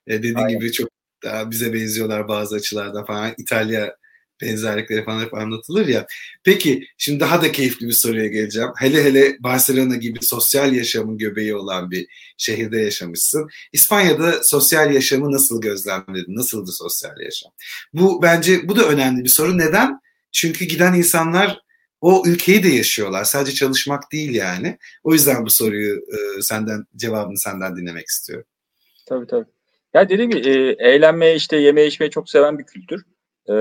E, 0.07 0.13
dediğim 0.13 0.37
Aynen. 0.37 0.59
gibi 0.59 0.71
çok 0.71 0.89
daha 1.23 1.51
bize 1.51 1.73
benziyorlar 1.73 2.27
bazı 2.27 2.55
açılardan 2.55 3.05
falan. 3.05 3.33
İtalya 3.37 3.97
benzerlikleri 4.41 5.05
falan 5.05 5.21
hep 5.21 5.33
anlatılır 5.33 5.87
ya. 5.87 6.05
Peki 6.43 6.87
şimdi 6.97 7.19
daha 7.19 7.41
da 7.41 7.51
keyifli 7.51 7.87
bir 7.87 7.91
soruya 7.91 8.27
geleceğim. 8.27 8.69
Hele 8.77 9.03
hele 9.03 9.37
Barcelona 9.39 9.95
gibi 9.95 10.19
sosyal 10.21 10.73
yaşamın 10.73 11.17
göbeği 11.17 11.55
olan 11.55 11.91
bir 11.91 12.07
şehirde 12.37 12.81
yaşamışsın. 12.81 13.47
İspanya'da 13.73 14.43
sosyal 14.43 14.93
yaşamı 14.93 15.31
nasıl 15.31 15.61
gözlemledin? 15.61 16.35
Nasıldı 16.35 16.71
sosyal 16.71 17.19
yaşam? 17.19 17.51
Bu 17.93 18.21
bence 18.21 18.67
bu 18.67 18.75
da 18.75 18.87
önemli 18.87 19.23
bir 19.23 19.29
soru. 19.29 19.57
Neden? 19.57 19.99
Çünkü 20.31 20.65
giden 20.65 20.93
insanlar 20.93 21.59
o 22.01 22.23
ülkeyi 22.25 22.63
de 22.63 22.67
yaşıyorlar. 22.67 23.23
Sadece 23.23 23.55
çalışmak 23.55 24.11
değil 24.11 24.35
yani. 24.35 24.77
O 25.03 25.13
yüzden 25.13 25.45
bu 25.45 25.49
soruyu 25.49 25.95
e, 25.95 26.41
senden 26.41 26.85
cevabını 26.95 27.39
senden 27.39 27.75
dinlemek 27.77 28.07
istiyorum. 28.07 28.45
Tabii 29.05 29.27
tabii. 29.27 29.45
Ya 29.93 30.09
dediğim 30.09 30.31
gibi 30.31 30.49
e, 30.49 30.75
eğlenmeye 30.89 31.35
işte 31.35 31.57
yeme 31.57 31.85
içmeyi 31.85 32.11
çok 32.11 32.29
seven 32.29 32.59
bir 32.59 32.63
kültür. 32.63 33.03
E, 33.49 33.55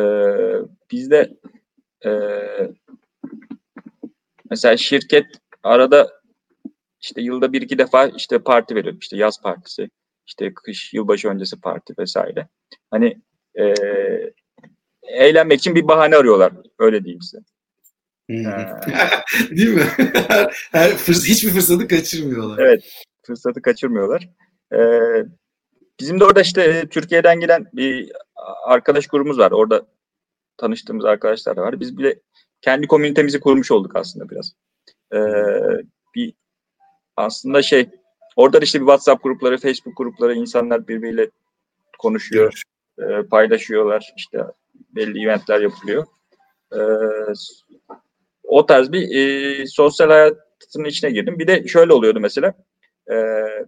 bizde 0.91 1.35
e, 2.07 2.11
mesela 4.51 4.77
şirket 4.77 5.27
arada 5.63 6.21
işte 7.01 7.23
yılda 7.23 7.53
bir 7.53 7.63
iki 7.63 7.79
defa 7.79 8.07
işte 8.07 8.39
parti 8.39 8.75
veriyor. 8.75 8.97
İşte 9.01 9.17
yaz 9.17 9.43
partisi, 9.43 9.91
işte 10.27 10.55
kış, 10.55 10.95
yılbaşı 10.95 11.29
öncesi 11.29 11.61
parti 11.61 11.95
vesaire. 11.99 12.49
Hani 12.91 13.21
e, 13.59 13.75
eğlenmek 15.03 15.59
için 15.59 15.75
bir 15.75 15.89
bahane 15.89 16.17
arıyorlar. 16.17 16.53
Öyle 16.79 17.05
diyeyim 17.05 17.23
size. 17.23 17.43
Değil 19.57 19.75
mi? 19.75 19.83
her, 20.29 20.69
her 20.73 20.91
fırs- 20.91 21.29
hiçbir 21.29 21.51
fırsatı 21.51 21.89
kaçırmıyorlar. 21.89 22.59
Evet, 22.59 23.05
fırsatı 23.27 23.63
kaçırmıyorlar. 23.63 24.29
Ee, 24.73 25.25
bizim 26.01 26.21
de 26.21 26.25
orada 26.25 26.41
işte 26.41 26.89
Türkiye'den 26.89 27.41
gelen 27.41 27.67
bir 27.73 28.13
arkadaş 28.65 29.07
grubumuz 29.07 29.39
var. 29.39 29.51
Orada 29.51 29.87
tanıştığımız 30.57 31.05
arkadaşlar 31.05 31.57
da 31.57 31.63
var. 31.63 31.81
Biz 31.81 31.99
bile 31.99 32.21
kendi 32.61 32.87
komünitemizi 32.87 33.41
kurmuş 33.41 33.71
olduk 33.71 33.97
aslında 33.97 34.31
biraz. 34.31 34.53
Ee, 35.13 35.19
bir 36.15 36.35
aslında 37.17 37.63
şey 37.63 37.89
orada 38.37 38.59
işte 38.59 38.81
bir 38.81 38.85
WhatsApp 38.87 39.23
grupları, 39.23 39.59
Facebook 39.59 39.97
grupları 39.97 40.35
insanlar 40.35 40.89
birbiriyle 40.89 41.31
konuşuyor, 41.99 42.63
e, 42.99 43.23
paylaşıyorlar. 43.23 44.13
İşte 44.17 44.39
belli 44.75 45.25
eventler 45.25 45.61
yapılıyor. 45.61 46.07
E, 46.73 46.81
o 48.45 48.67
tarz 48.67 48.93
bir 48.93 49.17
e, 49.17 49.67
sosyal 49.67 50.09
hayatın 50.09 50.85
içine 50.85 51.11
girdim. 51.11 51.39
Bir 51.39 51.47
de 51.47 51.69
şöyle 51.69 51.93
oluyordu 51.93 52.21
mesela. 52.21 52.55
E, 53.11 53.15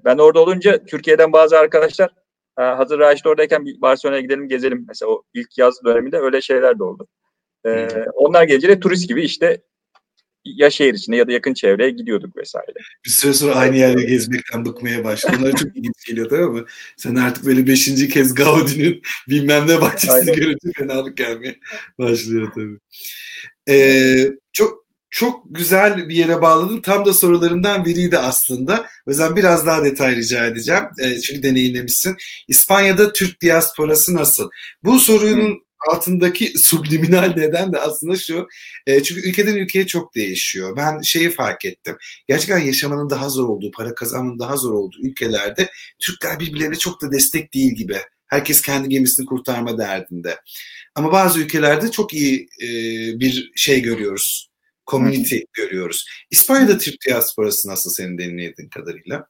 ben 0.05 0.19
orada 0.19 0.41
olunca 0.41 0.85
Türkiye'den 0.85 1.33
bazı 1.33 1.59
arkadaşlar 1.59 2.11
e, 2.59 2.63
hazır 2.63 2.99
Raşit 2.99 3.27
oradayken 3.27 3.67
bir 3.67 3.81
Barcelona'ya 3.81 4.23
gidelim 4.23 4.49
gezelim. 4.49 4.85
Mesela 4.89 5.11
o 5.11 5.23
ilk 5.35 5.59
yaz 5.59 5.85
döneminde 5.85 6.19
öyle 6.19 6.41
şeyler 6.41 6.79
de 6.79 6.85
oldu. 6.85 7.07
E, 7.67 7.89
onlar 8.15 8.45
gelince 8.45 8.81
turist 8.81 9.09
gibi 9.09 9.23
işte 9.23 9.63
ya 10.45 10.71
şehir 10.71 10.95
içinde 10.95 11.17
ya 11.17 11.29
da 11.29 11.33
yakın 11.33 11.55
çevreye 11.55 11.91
gidiyorduk 11.91 12.37
vesaire. 12.37 12.73
Bir 13.05 13.11
süre 13.11 13.33
sonra 13.33 13.55
aynı 13.55 13.77
yerde 13.77 14.05
gezmekten 14.05 14.65
bıkmaya 14.65 15.05
başladı. 15.05 15.37
Onlara 15.39 15.57
çok 15.57 15.77
ilginç 15.77 16.07
geliyor 16.07 16.29
tabii 16.29 16.47
mi? 16.47 16.65
Sen 16.97 17.15
artık 17.15 17.47
böyle 17.47 17.67
beşinci 17.67 18.09
kez 18.09 18.35
Gaudi'nin 18.35 19.03
bilmem 19.29 19.69
ne 19.69 19.81
bahçesini 19.81 20.37
görünce 20.37 20.73
fenalık 20.77 21.17
gelmeye 21.17 21.57
başlıyor 21.99 22.53
tabii. 22.55 22.79
Ee, 23.69 24.33
çok 24.53 24.86
çok 25.11 25.43
güzel 25.51 26.09
bir 26.09 26.15
yere 26.15 26.43
bağladın. 26.43 26.81
Tam 26.81 27.05
da 27.07 27.13
sorularından 27.13 27.85
biriydi 27.85 28.19
aslında. 28.19 28.87
O 29.07 29.11
yüzden 29.11 29.37
biraz 29.37 29.67
daha 29.67 29.85
detay 29.85 30.17
rica 30.17 30.47
edeceğim. 30.47 30.85
E, 31.03 31.21
çünkü 31.21 31.43
deneyimlemişsin. 31.43 32.17
İspanya'da 32.49 33.13
Türk 33.13 33.43
diasporası 33.43 34.15
nasıl? 34.15 34.51
Bu 34.85 35.01
sorunun 35.01 35.67
altındaki 35.89 36.59
subliminal 36.59 37.35
neden 37.37 37.73
de 37.73 37.79
aslında 37.81 38.17
şu. 38.17 38.47
E, 38.87 39.03
çünkü 39.03 39.29
ülkeden 39.29 39.57
ülkeye 39.57 39.87
çok 39.87 40.15
değişiyor. 40.15 40.77
Ben 40.77 41.01
şeyi 41.01 41.31
fark 41.31 41.65
ettim. 41.65 41.97
Gerçekten 42.29 42.59
yaşamanın 42.59 43.11
daha 43.11 43.29
zor 43.29 43.49
olduğu, 43.49 43.71
para 43.71 43.95
kazanmanın 43.95 44.39
daha 44.39 44.57
zor 44.57 44.73
olduğu 44.73 44.99
ülkelerde 45.03 45.71
Türkler 45.99 46.41
birbirlerine 46.41 46.77
çok 46.77 47.03
da 47.03 47.13
destek 47.13 47.55
değil 47.55 47.73
gibi. 47.75 47.97
Herkes 48.27 48.63
kendi 48.63 48.89
gemisini 48.89 49.27
kurtarma 49.27 49.79
derdinde. 49.79 50.41
Ama 50.95 51.13
bazı 51.13 51.41
ülkelerde 51.41 51.91
çok 51.91 52.15
iyi 52.15 52.49
e, 52.63 52.69
bir 53.21 53.53
şey 53.57 53.83
görüyoruz. 53.83 54.46
Community 54.87 55.39
görüyoruz. 55.53 56.07
İspanya'da 56.31 56.79
Türk 56.79 57.07
diasporası 57.09 57.69
nasıl 57.69 57.91
senin 57.91 58.19
deneyimlediğin 58.19 58.69
kadarıyla? 58.69 59.27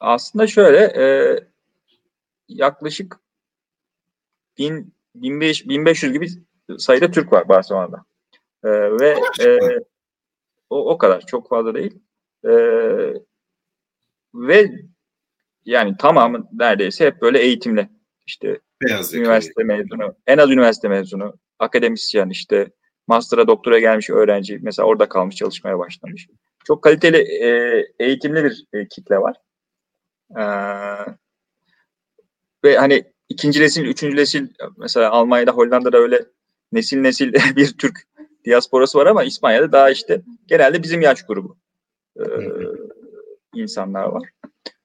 Aslında 0.00 0.46
şöyle 0.46 0.78
e, 0.78 1.04
yaklaşık 2.48 3.20
1000 4.58 4.92
1500, 5.14 5.68
1500 5.68 6.12
gibi 6.12 6.28
sayıda 6.78 7.10
Türk 7.10 7.32
var 7.32 7.48
Barcelona'da. 7.48 8.04
E, 8.64 8.68
ve 8.70 9.16
e, 9.44 9.58
o, 10.70 10.90
o 10.90 10.98
kadar 10.98 11.26
çok 11.26 11.48
fazla 11.48 11.74
değil. 11.74 11.98
E, 12.44 12.50
ve 14.34 14.70
yani 15.64 15.96
tamamı 15.96 16.48
neredeyse 16.52 17.06
hep 17.06 17.22
böyle 17.22 17.38
eğitimli. 17.38 17.88
İşte 18.26 18.60
Beyaz 18.82 19.14
üniversite 19.14 19.64
mezunu, 19.64 20.16
en 20.26 20.38
az 20.38 20.50
üniversite 20.50 20.88
mezunu, 20.88 21.34
akademisyen 21.58 22.28
işte 22.28 22.70
master'a 23.10 23.48
doktora 23.48 23.78
gelmiş 23.78 24.10
öğrenci 24.10 24.58
mesela 24.62 24.86
orada 24.86 25.08
kalmış 25.08 25.36
çalışmaya 25.36 25.78
başlamış. 25.78 26.28
Çok 26.64 26.82
kaliteli 26.82 27.16
e, 27.16 27.48
eğitimli 27.98 28.44
bir 28.44 28.64
e, 28.72 28.88
kitle 28.88 29.18
var. 29.18 29.36
E, 30.30 30.42
ve 32.64 32.76
hani 32.76 33.04
ikinci 33.28 33.60
nesil, 33.60 33.84
üçüncü 33.84 34.16
nesil 34.16 34.48
mesela 34.76 35.10
Almanya'da, 35.10 35.50
Hollanda'da 35.50 35.98
öyle 35.98 36.24
nesil 36.72 37.00
nesil 37.00 37.32
bir 37.56 37.78
Türk 37.78 38.06
diasporası 38.44 38.98
var 38.98 39.06
ama 39.06 39.24
İspanya'da 39.24 39.72
daha 39.72 39.90
işte 39.90 40.22
genelde 40.46 40.82
bizim 40.82 41.00
yaş 41.00 41.26
grubu 41.26 41.56
e, 42.16 42.24
insanlar 43.54 44.04
var. 44.04 44.30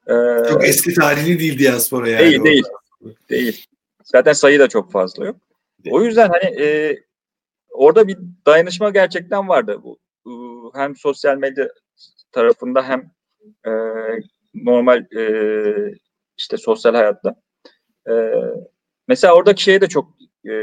E, 0.07 0.13
çok 0.49 0.67
eski 0.67 0.93
tarihli 0.93 1.39
değil 1.39 1.59
diaspora 1.59 2.09
yani. 2.09 2.21
Değil, 2.21 2.43
değil. 2.43 2.63
Değil. 3.29 3.65
Zaten 4.03 4.33
sayı 4.33 4.59
da 4.59 4.67
çok 4.67 4.91
fazla 4.91 5.25
yok. 5.25 5.35
O 5.89 6.03
yüzden 6.03 6.29
hani 6.29 6.61
e, 6.61 6.97
orada 7.75 8.07
bir 8.07 8.17
dayanışma 8.45 8.89
gerçekten 8.89 9.49
vardı. 9.49 9.79
Bu 9.83 9.99
hem 10.75 10.95
sosyal 10.95 11.37
medya 11.37 11.67
tarafında 12.31 12.83
hem 12.83 13.11
e, 13.65 13.71
normal 14.53 15.05
e, 15.17 15.95
işte 16.37 16.57
sosyal 16.57 16.95
hayatta. 16.95 17.35
E, 18.09 18.13
mesela 19.07 19.35
oradaki 19.35 19.63
şeye 19.63 19.81
de 19.81 19.87
çok 19.87 20.17
e, 20.49 20.53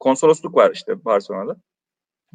konsolosluk 0.00 0.54
var 0.54 0.70
işte 0.74 1.04
Barcelona'da. 1.04 1.56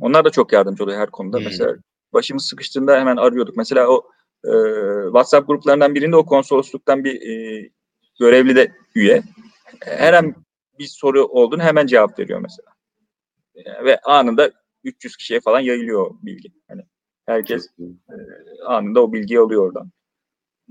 Onlar 0.02 0.26
da 0.26 0.30
çok 0.30 0.54
yardımcı 0.54 0.84
oluyor 0.84 1.00
her 1.00 1.10
konuda. 1.12 1.38
Hmm. 1.38 1.46
Mesela 1.46 1.76
başımız 2.14 2.46
sıkıştığında 2.46 3.00
hemen 3.00 3.18
arıyorduk. 3.18 3.58
Mesela 3.58 3.88
o 3.88 4.10
e, 4.46 4.52
WhatsApp 5.06 5.48
gruplarından 5.48 5.96
birinde 5.96 6.16
o 6.16 6.26
konsolosluktan 6.26 7.04
bir 7.04 7.22
e, 7.22 7.70
görevli 8.20 8.56
de 8.56 8.72
üye. 8.96 9.24
Her 9.80 10.14
an 10.14 10.36
bir 10.80 10.88
soru 10.88 11.26
olduğunu 11.26 11.64
hemen 11.64 11.88
cevap 11.88 12.20
veriyor 12.20 12.40
mesela. 12.40 12.71
Ve 13.56 14.00
anında 14.00 14.52
300 14.84 15.16
kişiye 15.16 15.40
falan 15.40 15.60
yayılıyor 15.60 16.12
bilgi. 16.22 16.52
Hani 16.68 16.82
herkes 17.26 17.68
e, 17.80 17.84
anında 18.66 19.02
o 19.04 19.14
bilgiyi 19.14 19.40
alıyor 19.40 19.68
oradan. 19.68 19.92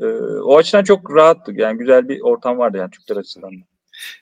E, 0.01 0.07
o 0.43 0.57
açıdan 0.57 0.85
çok 0.85 1.15
rahattık. 1.15 1.59
Yani 1.59 1.79
güzel 1.79 2.09
bir 2.09 2.21
ortam 2.21 2.59
vardı 2.59 2.79
yani 2.79 2.91
Türkler 2.91 3.17
açısından. 3.17 3.51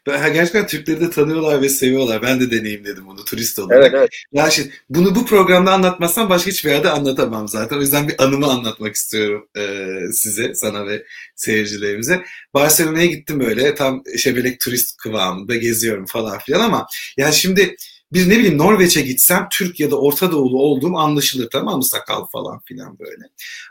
Ben, 0.06 0.32
gerçekten 0.32 0.66
Türkleri 0.66 1.00
de 1.00 1.10
tanıyorlar 1.10 1.62
ve 1.62 1.68
seviyorlar. 1.68 2.22
Ben 2.22 2.40
de 2.40 2.50
deneyimledim 2.50 3.06
bunu 3.06 3.24
turist 3.24 3.58
olarak. 3.58 3.80
Evet, 3.80 3.94
evet. 3.94 4.10
Ya 4.32 4.50
şimdi 4.50 4.70
bunu 4.88 5.14
bu 5.14 5.26
programda 5.26 5.72
anlatmazsam 5.72 6.30
başka 6.30 6.50
hiçbir 6.50 6.70
yerde 6.70 6.90
anlatamam 6.90 7.48
zaten. 7.48 7.76
O 7.76 7.80
yüzden 7.80 8.08
bir 8.08 8.24
anımı 8.24 8.46
anlatmak 8.46 8.94
istiyorum 8.94 9.48
e, 9.56 9.86
size, 10.12 10.54
sana 10.54 10.86
ve 10.86 11.04
seyircilerimize. 11.36 12.24
Barcelona'ya 12.54 13.06
gittim 13.06 13.40
böyle 13.40 13.74
tam 13.74 14.02
şebelek 14.18 14.60
turist 14.60 14.96
kıvamında 14.96 15.56
geziyorum 15.56 16.06
falan 16.06 16.38
filan 16.38 16.60
ama 16.60 16.86
yani 17.16 17.34
şimdi 17.34 17.76
bir 18.12 18.28
ne 18.28 18.38
bileyim 18.38 18.58
Norveç'e 18.58 19.00
gitsem 19.00 19.48
Türk 19.52 19.80
ya 19.80 19.90
da 19.90 20.00
Orta 20.00 20.32
Doğulu 20.32 20.62
olduğum 20.62 20.96
anlaşılır 20.96 21.48
tamam 21.52 21.76
mı 21.76 21.84
sakal 21.84 22.26
falan 22.32 22.60
filan 22.64 22.98
böyle. 22.98 23.22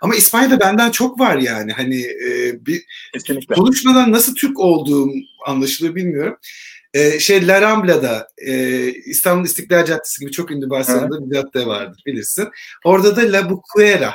Ama 0.02 0.16
İspanya'da 0.16 0.60
benden 0.60 0.92
çok 0.92 1.20
var 1.20 1.38
yani 1.38 1.72
hani 1.72 2.02
e, 2.02 2.66
bir 2.66 2.84
Kesinlikle. 3.14 3.56
konuşmadan 3.56 4.12
nasıl 4.12 4.36
Türk 4.36 4.60
olduğum 4.60 5.12
anlaşılır 5.48 5.96
bilmiyorum. 5.96 6.38
E, 6.94 7.20
şey 7.20 7.48
La 7.48 7.62
Rambla'da 7.62 8.28
e, 8.38 8.86
İstanbul 8.92 9.46
İstiklal 9.46 9.86
Caddesi 9.86 10.20
gibi 10.20 10.32
çok 10.32 10.52
ünlü 10.52 10.70
Barcelona'da 10.70 11.30
bir 11.30 11.36
cadde 11.36 11.66
vardır 11.66 12.02
bilirsin. 12.06 12.48
Orada 12.86 13.16
da 13.16 13.22
La 13.22 13.50
Bucuera 13.50 14.14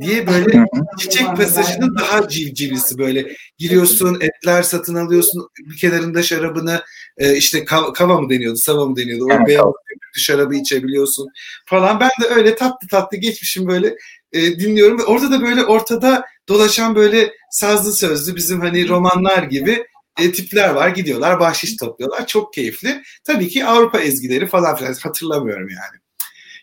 diye 0.00 0.26
böyle 0.26 0.64
çiçek 0.98 1.26
pasajının 1.26 1.96
daha 1.98 2.28
civcivlisi 2.28 2.98
böyle. 2.98 3.36
Giriyorsun 3.58 4.20
etler 4.20 4.62
satın 4.62 4.94
alıyorsun 4.94 5.48
bir 5.58 5.76
kenarında 5.76 6.22
şarabını 6.22 6.82
e, 7.18 7.36
işte 7.36 7.64
kav, 7.64 7.92
kava 7.92 8.20
mı 8.20 8.30
deniyordu 8.30 8.56
sava 8.56 8.86
mı 8.86 8.96
deniyordu? 8.96 9.24
O 9.24 9.46
beyaz 9.46 9.72
köpüklü 9.88 10.20
şarabı 10.20 10.54
içebiliyorsun 10.54 11.28
falan. 11.66 12.00
Ben 12.00 12.10
de 12.22 12.34
öyle 12.34 12.54
tatlı 12.54 12.88
tatlı 12.88 13.16
geçmişim 13.16 13.66
böyle 13.66 13.96
e, 14.32 14.58
dinliyorum 14.58 14.98
ve 14.98 15.04
orada 15.04 15.30
da 15.30 15.42
böyle 15.42 15.64
ortada 15.64 16.24
dolaşan 16.48 16.94
böyle 16.94 17.32
sazlı 17.50 17.92
sözlü 17.92 18.36
bizim 18.36 18.60
hani 18.60 18.88
romanlar 18.88 19.42
gibi 19.42 19.86
e, 20.20 20.32
tipler 20.32 20.68
var. 20.68 20.88
Gidiyorlar 20.88 21.40
bahşiş 21.40 21.76
topluyorlar. 21.76 22.26
Çok 22.26 22.52
keyifli. 22.52 23.02
Tabii 23.24 23.48
ki 23.48 23.64
Avrupa 23.64 24.00
ezgileri 24.00 24.46
falan 24.46 24.76
filan 24.76 24.94
hatırlamıyorum 25.02 25.68
yani. 25.68 26.00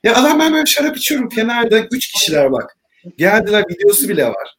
Ya 0.03 0.15
adam 0.15 0.39
ben 0.39 0.53
böyle 0.53 0.65
şarap 0.65 0.97
içiyorum 0.97 1.29
kenarda 1.29 1.79
üç 1.91 2.07
kişiler 2.07 2.51
bak 2.51 2.77
Geldiler 3.17 3.63
videosu 3.69 4.09
bile 4.09 4.25
var. 4.25 4.55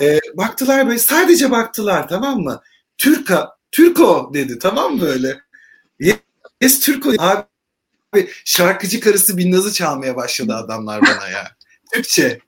E, 0.00 0.20
baktılar 0.34 0.86
böyle 0.86 0.98
sadece 0.98 1.50
baktılar 1.50 2.08
tamam 2.08 2.40
mı? 2.40 2.62
Türka, 2.98 3.56
Türko 3.72 4.30
dedi 4.34 4.58
tamam 4.58 4.94
mı 4.94 5.00
böyle? 5.00 5.40
Yes 6.60 6.80
Türko 6.80 7.12
abi 7.18 8.28
şarkıcı 8.44 9.00
karısı 9.00 9.36
Binnaz'ı 9.36 9.72
çalmaya 9.72 10.16
başladı 10.16 10.54
adamlar 10.54 11.02
bana 11.02 11.28
ya. 11.28 11.56
Türkçe. 11.94 12.38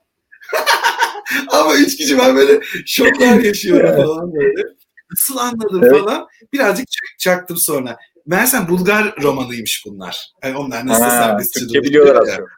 Ama 1.48 1.74
üç 1.76 1.96
kişi 1.96 2.18
ben 2.18 2.36
böyle 2.36 2.60
şoklar 2.86 3.40
yaşıyorum 3.40 3.96
falan 3.96 4.32
böyle. 4.34 4.62
Nasıl 5.10 5.36
anladım 5.36 5.84
evet. 5.84 5.92
falan. 5.92 6.26
Birazcık 6.52 6.86
çaktım 7.18 7.56
sonra. 7.56 7.96
Meğersem 8.26 8.68
Bulgar 8.68 9.22
romanıymış 9.22 9.82
bunlar. 9.86 10.32
Yani 10.42 10.56
onlar 10.56 10.86
nasıl 10.86 11.04
serbestçi 11.04 11.60
Türkçe 11.60 11.82
biliyorlar 11.82 12.22
aslında 12.22 12.48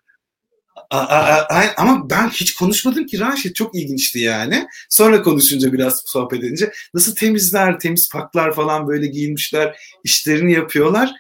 ama 1.77 2.11
ben 2.11 2.29
hiç 2.29 2.55
konuşmadım 2.55 3.07
ki 3.07 3.21
Raşit 3.21 3.55
çok 3.55 3.75
ilginçti 3.75 4.19
yani. 4.19 4.67
Sonra 4.89 5.23
konuşunca 5.23 5.73
biraz 5.73 6.03
sohbet 6.07 6.45
edince 6.45 6.73
nasıl 6.95 7.15
temizler, 7.15 7.79
temiz 7.79 8.09
paklar 8.13 8.55
falan 8.55 8.89
böyle 8.89 9.07
giyinmişler, 9.07 9.79
işlerini 10.05 10.53
yapıyorlar. 10.53 11.11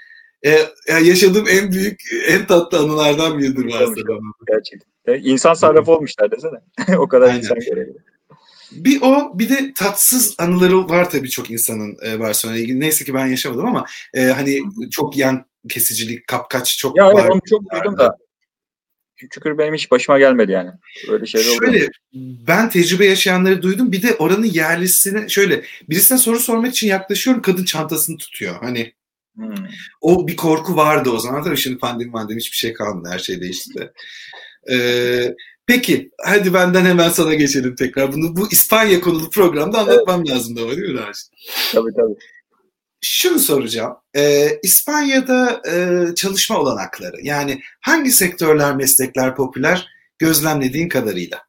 Ee, 0.43 0.59
yaşadığım 1.03 1.49
en 1.49 1.73
büyük, 1.73 2.01
en 2.29 2.47
tatlı 2.47 2.79
anılardan 2.79 3.39
biridir 3.39 3.65
Barcelona. 3.65 4.33
Gerçekten. 4.49 5.31
İnsan 5.31 5.55
sarrafı 5.55 5.93
olmuşlar 5.93 6.31
desene. 6.31 6.99
o 6.99 7.09
kadar 7.09 7.29
Aynen. 7.29 7.39
insan 7.39 7.61
görevli. 7.61 7.97
Bir 8.73 9.03
o 9.03 9.39
bir 9.39 9.49
de 9.49 9.73
tatsız 9.75 10.35
anıları 10.39 10.89
var 10.89 11.11
tabii 11.11 11.31
çok 11.31 11.51
insanın 11.51 11.97
e, 12.07 12.21
Barcelona'ya 12.21 12.63
ilgili. 12.63 12.81
Neyse 12.81 13.05
ki 13.05 13.15
ben 13.15 13.27
yaşamadım 13.27 13.67
ama 13.67 13.87
e, 14.15 14.25
hani 14.25 14.61
çok 14.91 15.17
yan 15.17 15.47
kesicilik, 15.69 16.27
kapkaç 16.27 16.79
çok 16.79 16.97
ya 16.97 17.07
var. 17.07 17.25
Ya 17.25 17.31
onu 17.31 17.41
çok 17.51 17.63
duydum 17.73 17.99
da 17.99 18.17
şükür 19.17 19.59
benim 19.59 19.75
hiç 19.75 19.91
başıma 19.91 20.19
gelmedi 20.19 20.53
yani. 20.53 20.71
Öyle 21.09 21.27
şeyler 21.27 21.47
oldu. 21.47 21.64
Şöyle 21.64 21.89
ben 22.47 22.71
tecrübe 22.71 23.07
yaşayanları 23.07 23.62
duydum. 23.62 23.93
Bir 23.93 24.03
de 24.03 24.14
oranın 24.14 24.47
yerlisine 24.47 25.29
şöyle 25.29 25.62
birisine 25.89 26.19
soru 26.19 26.39
sormak 26.39 26.73
için 26.73 26.87
yaklaşıyorum. 26.87 27.43
Kadın 27.43 27.64
çantasını 27.64 28.17
tutuyor. 28.17 28.55
Hani 28.61 28.93
hmm. 29.37 29.55
o 30.01 30.29
bir 30.29 30.37
korku 30.37 30.77
vardı 30.77 31.11
o 31.11 31.19
zaman. 31.19 31.43
Tabii 31.43 31.57
şimdi 31.57 31.79
pandemi 31.79 32.12
pandemi 32.12 32.41
hiçbir 32.41 32.57
şey 32.57 32.73
kalmadı. 32.73 33.09
Her 33.12 33.19
şey 33.19 33.41
değişti. 33.41 33.93
Ee, 34.71 35.35
peki 35.67 36.11
hadi 36.25 36.55
benden 36.55 36.85
hemen 36.85 37.09
sana 37.09 37.35
geçelim 37.35 37.75
tekrar. 37.75 38.12
Bunu 38.12 38.37
bu 38.37 38.49
İspanya 38.51 39.01
konulu 39.01 39.31
programda 39.31 39.79
anlatmam 39.79 40.21
evet. 40.21 40.31
lazım 40.31 40.57
da 40.57 40.77
değil 40.77 40.93
mi 40.93 41.01
Raşit? 41.01 41.29
Tabii 41.73 41.91
tabii 41.97 42.14
şunu 43.07 43.39
soracağım. 43.39 43.97
Ee, 44.17 44.61
İspanya'da 44.63 45.63
e, 45.71 46.07
çalışma 46.15 46.59
olanakları 46.59 47.17
yani 47.23 47.63
hangi 47.81 48.11
sektörler, 48.11 48.77
meslekler 48.77 49.37
popüler 49.37 49.89
gözlemlediğin 50.19 50.89
kadarıyla? 50.89 51.43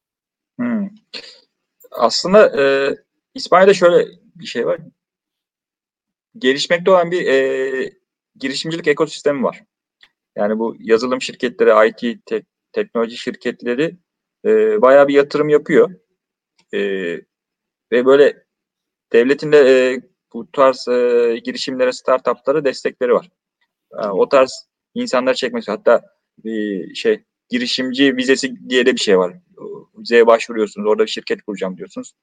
Hmm. 0.57 0.89
Aslında 1.91 2.61
e, 2.61 2.95
İspanya'da 3.35 3.73
şöyle 3.73 4.07
bir 4.35 4.45
şey 4.45 4.65
var. 4.65 4.79
Gelişmekte 6.37 6.91
olan 6.91 7.11
bir 7.11 7.27
e, 7.27 7.91
girişimcilik 8.35 8.87
ekosistemi 8.87 9.43
var. 9.43 9.63
Yani 10.35 10.59
bu 10.59 10.75
yazılım 10.79 11.21
şirketleri, 11.21 11.89
IT, 11.89 12.25
te- 12.25 12.43
teknoloji 12.71 13.17
şirketleri 13.17 13.97
e, 14.45 14.81
bayağı 14.81 15.07
bir 15.07 15.13
yatırım 15.13 15.49
yapıyor. 15.49 15.91
E, 16.73 16.79
ve 17.91 18.05
böyle 18.05 18.43
devletin 19.13 19.51
de 19.51 19.57
e, 19.57 20.01
bu 20.33 20.51
tarz 20.51 20.87
e, 20.87 21.39
girişimlere, 21.43 21.91
startuplara 21.91 22.65
destekleri 22.65 23.13
var. 23.13 23.29
E, 24.03 24.07
o 24.07 24.29
tarz 24.29 24.67
insanlar 24.93 25.33
çekmek 25.33 25.61
istiyor. 25.61 25.77
Hatta 25.77 26.01
bir 26.43 26.95
şey 26.95 27.23
girişimci 27.49 28.17
vizesi 28.17 28.69
diye 28.69 28.85
de 28.85 28.93
bir 28.93 28.99
şey 28.99 29.17
var. 29.17 29.33
Vizeye 29.97 30.27
başvuruyorsunuz. 30.27 30.87
Orada 30.87 31.03
bir 31.05 31.09
şirket 31.09 31.41
kuracağım 31.41 31.77
diyorsunuz. 31.77 32.13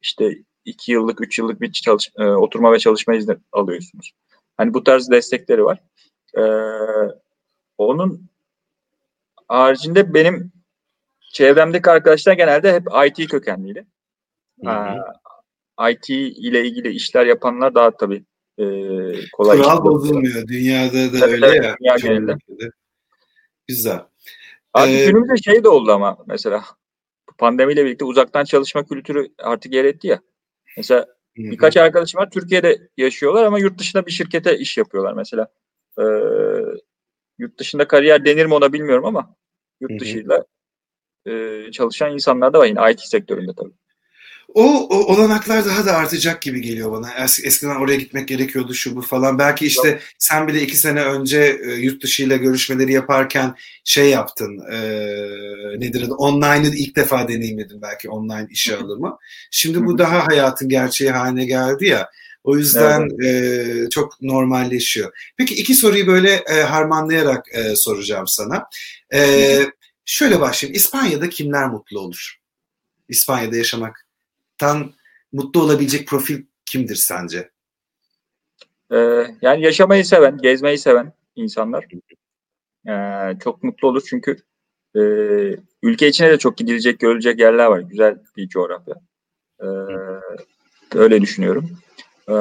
İşte 0.00 0.38
iki 0.64 0.92
yıllık, 0.92 1.20
üç 1.20 1.38
yıllık 1.38 1.60
bir 1.60 1.72
çalış, 1.72 2.10
e, 2.18 2.24
oturma 2.24 2.72
ve 2.72 2.78
çalışma 2.78 3.14
izni 3.14 3.36
alıyorsunuz. 3.52 4.12
Hani 4.56 4.74
bu 4.74 4.84
tarz 4.84 5.10
destekleri 5.10 5.64
var. 5.64 5.80
E, 6.38 6.42
onun 7.78 8.30
haricinde 9.48 10.14
benim 10.14 10.52
çevremdeki 11.32 11.90
arkadaşlar 11.90 12.32
genelde 12.32 12.72
hep 12.72 12.86
IT 13.06 13.30
kökenliydi. 13.30 13.86
Hı 14.64 14.70
IT 15.90 16.10
ile 16.10 16.64
ilgili 16.64 16.88
işler 16.88 17.26
yapanlar 17.26 17.74
daha 17.74 17.96
tabii 17.96 18.24
e, 18.58 18.64
kolay. 19.32 19.58
Kural 19.58 19.84
bozulmuyor. 19.84 20.48
Dünyada 20.48 21.12
da 21.12 21.20
tabii, 21.20 21.32
öyle 21.32 21.46
tabii, 21.46 21.66
ya. 21.66 21.76
Dünya 21.80 21.96
genelinde. 21.96 22.36
Güzel. 23.66 24.00
Abi 24.74 24.92
ee, 24.92 25.06
günümüzde 25.06 25.36
şey 25.36 25.64
de 25.64 25.68
oldu 25.68 25.92
ama 25.92 26.18
mesela 26.26 26.64
pandemiyle 27.38 27.84
birlikte 27.84 28.04
uzaktan 28.04 28.44
çalışma 28.44 28.84
kültürü 28.84 29.28
artık 29.38 29.72
yer 29.72 29.84
etti 29.84 30.06
ya. 30.06 30.20
Mesela 30.76 31.00
hı 31.00 31.06
birkaç 31.36 31.76
arkadaşım 31.76 32.20
var 32.20 32.30
Türkiye'de 32.30 32.88
yaşıyorlar 32.96 33.44
ama 33.44 33.58
yurt 33.58 33.78
dışında 33.78 34.06
bir 34.06 34.12
şirkete 34.12 34.58
iş 34.58 34.78
yapıyorlar 34.78 35.12
mesela. 35.12 35.48
E, 35.98 36.04
yurt 37.38 37.58
dışında 37.58 37.88
kariyer 37.88 38.24
denir 38.24 38.46
mi 38.46 38.54
ona 38.54 38.72
bilmiyorum 38.72 39.04
ama 39.04 39.36
yurt 39.80 40.00
dışıyla 40.00 40.44
e, 41.26 41.62
çalışan 41.72 42.12
insanlar 42.12 42.52
da 42.52 42.58
var 42.58 42.66
yine 42.66 42.92
IT 42.92 43.00
sektöründe 43.00 43.52
tabii. 43.56 43.74
O, 44.54 44.88
o 44.88 45.14
olanaklar 45.14 45.64
daha 45.64 45.86
da 45.86 45.96
artacak 45.96 46.42
gibi 46.42 46.60
geliyor 46.60 46.92
bana. 46.92 47.24
Es, 47.24 47.44
eskiden 47.44 47.76
oraya 47.76 47.96
gitmek 47.96 48.28
gerekiyordu 48.28 48.74
şu 48.74 48.96
bu 48.96 49.02
falan. 49.02 49.38
Belki 49.38 49.66
işte 49.66 50.00
sen 50.18 50.48
bile 50.48 50.62
iki 50.62 50.76
sene 50.76 51.02
önce 51.04 51.58
e, 51.64 51.72
yurt 51.72 52.02
dışıyla 52.02 52.36
görüşmeleri 52.36 52.92
yaparken 52.92 53.54
şey 53.84 54.10
yaptın. 54.10 54.58
E, 54.72 54.78
nedir 55.80 56.02
adı? 56.02 56.14
Online'ı 56.14 56.74
ilk 56.74 56.96
defa 56.96 57.28
deneyimledin 57.28 57.82
belki 57.82 58.08
online 58.10 58.46
işe 58.50 58.76
alımı. 58.76 59.18
Şimdi 59.50 59.84
bu 59.84 59.98
daha 59.98 60.26
hayatın 60.26 60.68
gerçeği 60.68 61.10
haline 61.10 61.44
geldi 61.44 61.86
ya. 61.86 62.08
O 62.44 62.56
yüzden 62.56 63.08
evet. 63.20 63.86
e, 63.86 63.90
çok 63.90 64.22
normalleşiyor. 64.22 65.32
Peki 65.36 65.54
iki 65.54 65.74
soruyu 65.74 66.06
böyle 66.06 66.30
e, 66.32 66.62
harmanlayarak 66.62 67.46
e, 67.54 67.76
soracağım 67.76 68.26
sana. 68.26 68.66
E, 69.14 69.60
şöyle 70.04 70.40
başlayayım. 70.40 70.76
İspanya'da 70.76 71.28
kimler 71.28 71.68
mutlu 71.68 72.00
olur? 72.00 72.36
İspanya'da 73.08 73.56
yaşamaktan 73.56 74.03
mutlu 75.32 75.62
olabilecek 75.62 76.08
profil 76.08 76.42
kimdir 76.66 76.96
sence? 76.96 77.50
Ee, 78.92 79.26
yani 79.42 79.62
yaşamayı 79.62 80.04
seven, 80.04 80.38
gezmeyi 80.38 80.78
seven 80.78 81.12
insanlar 81.36 81.86
ee, 82.88 83.38
çok 83.44 83.62
mutlu 83.62 83.88
olur 83.88 84.02
çünkü 84.10 84.36
e, 84.96 85.00
ülke 85.82 86.08
içine 86.08 86.30
de 86.30 86.38
çok 86.38 86.56
gidilecek, 86.56 87.00
görülecek 87.00 87.40
yerler 87.40 87.66
var. 87.66 87.80
Güzel 87.80 88.18
bir 88.36 88.48
coğrafya. 88.48 88.94
Ee, 89.60 89.66
öyle 90.94 91.20
düşünüyorum. 91.20 91.70
Ee, 92.28 92.32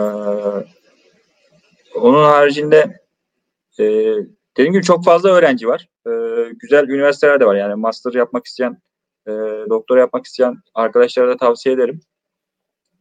onun 1.96 2.24
haricinde 2.24 3.04
dediğim 4.58 4.74
gibi 4.74 4.84
çok 4.84 5.06
fazla 5.06 5.30
öğrenci 5.30 5.68
var. 5.68 5.90
Güzel 6.60 6.88
üniversiteler 6.88 7.40
de 7.40 7.46
var. 7.46 7.56
Yani 7.56 7.76
master 7.76 8.14
yapmak 8.14 8.46
isteyen, 8.46 8.82
e, 9.28 9.32
doktora 9.70 10.00
yapmak 10.00 10.26
isteyen 10.26 10.58
arkadaşlara 10.74 11.28
da 11.28 11.38
tavsiye 11.38 11.76
ederim. 11.76 12.02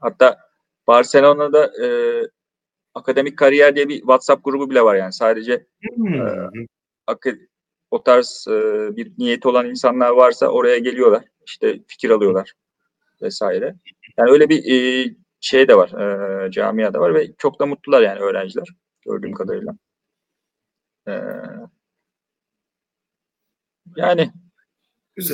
Hatta 0.01 0.39
Barcelona'da 0.87 1.85
e, 1.85 1.87
akademik 2.95 3.39
kariyer 3.39 3.77
diye 3.77 3.89
bir 3.89 3.99
WhatsApp 3.99 4.45
grubu 4.45 4.71
bile 4.71 4.83
var 4.83 4.97
yani. 4.97 5.13
Sadece 5.13 5.67
hmm. 5.97 6.15
e, 7.09 7.37
o 7.91 8.03
tarz 8.03 8.47
e, 8.49 8.53
bir 8.97 9.13
niyeti 9.19 9.49
olan 9.49 9.71
insanlar 9.71 10.11
varsa 10.11 10.49
oraya 10.49 10.79
geliyorlar. 10.79 11.25
İşte 11.47 11.81
fikir 11.89 12.11
alıyorlar 12.11 12.53
vesaire. 13.23 13.75
Yani 14.19 14.31
öyle 14.31 14.49
bir 14.49 14.65
e, 14.65 15.11
şey 15.41 15.69
de 15.69 15.77
var, 15.77 15.91
e, 16.47 16.51
camia 16.51 16.95
da 16.95 17.01
var 17.01 17.15
ve 17.15 17.33
çok 17.39 17.61
da 17.61 17.67
mutlular 17.67 18.03
yani 18.03 18.21
öğrenciler 18.21 18.69
gördüğüm 19.07 19.33
kadarıyla. 19.33 19.73
E, 21.09 21.13
yani. 23.97 24.33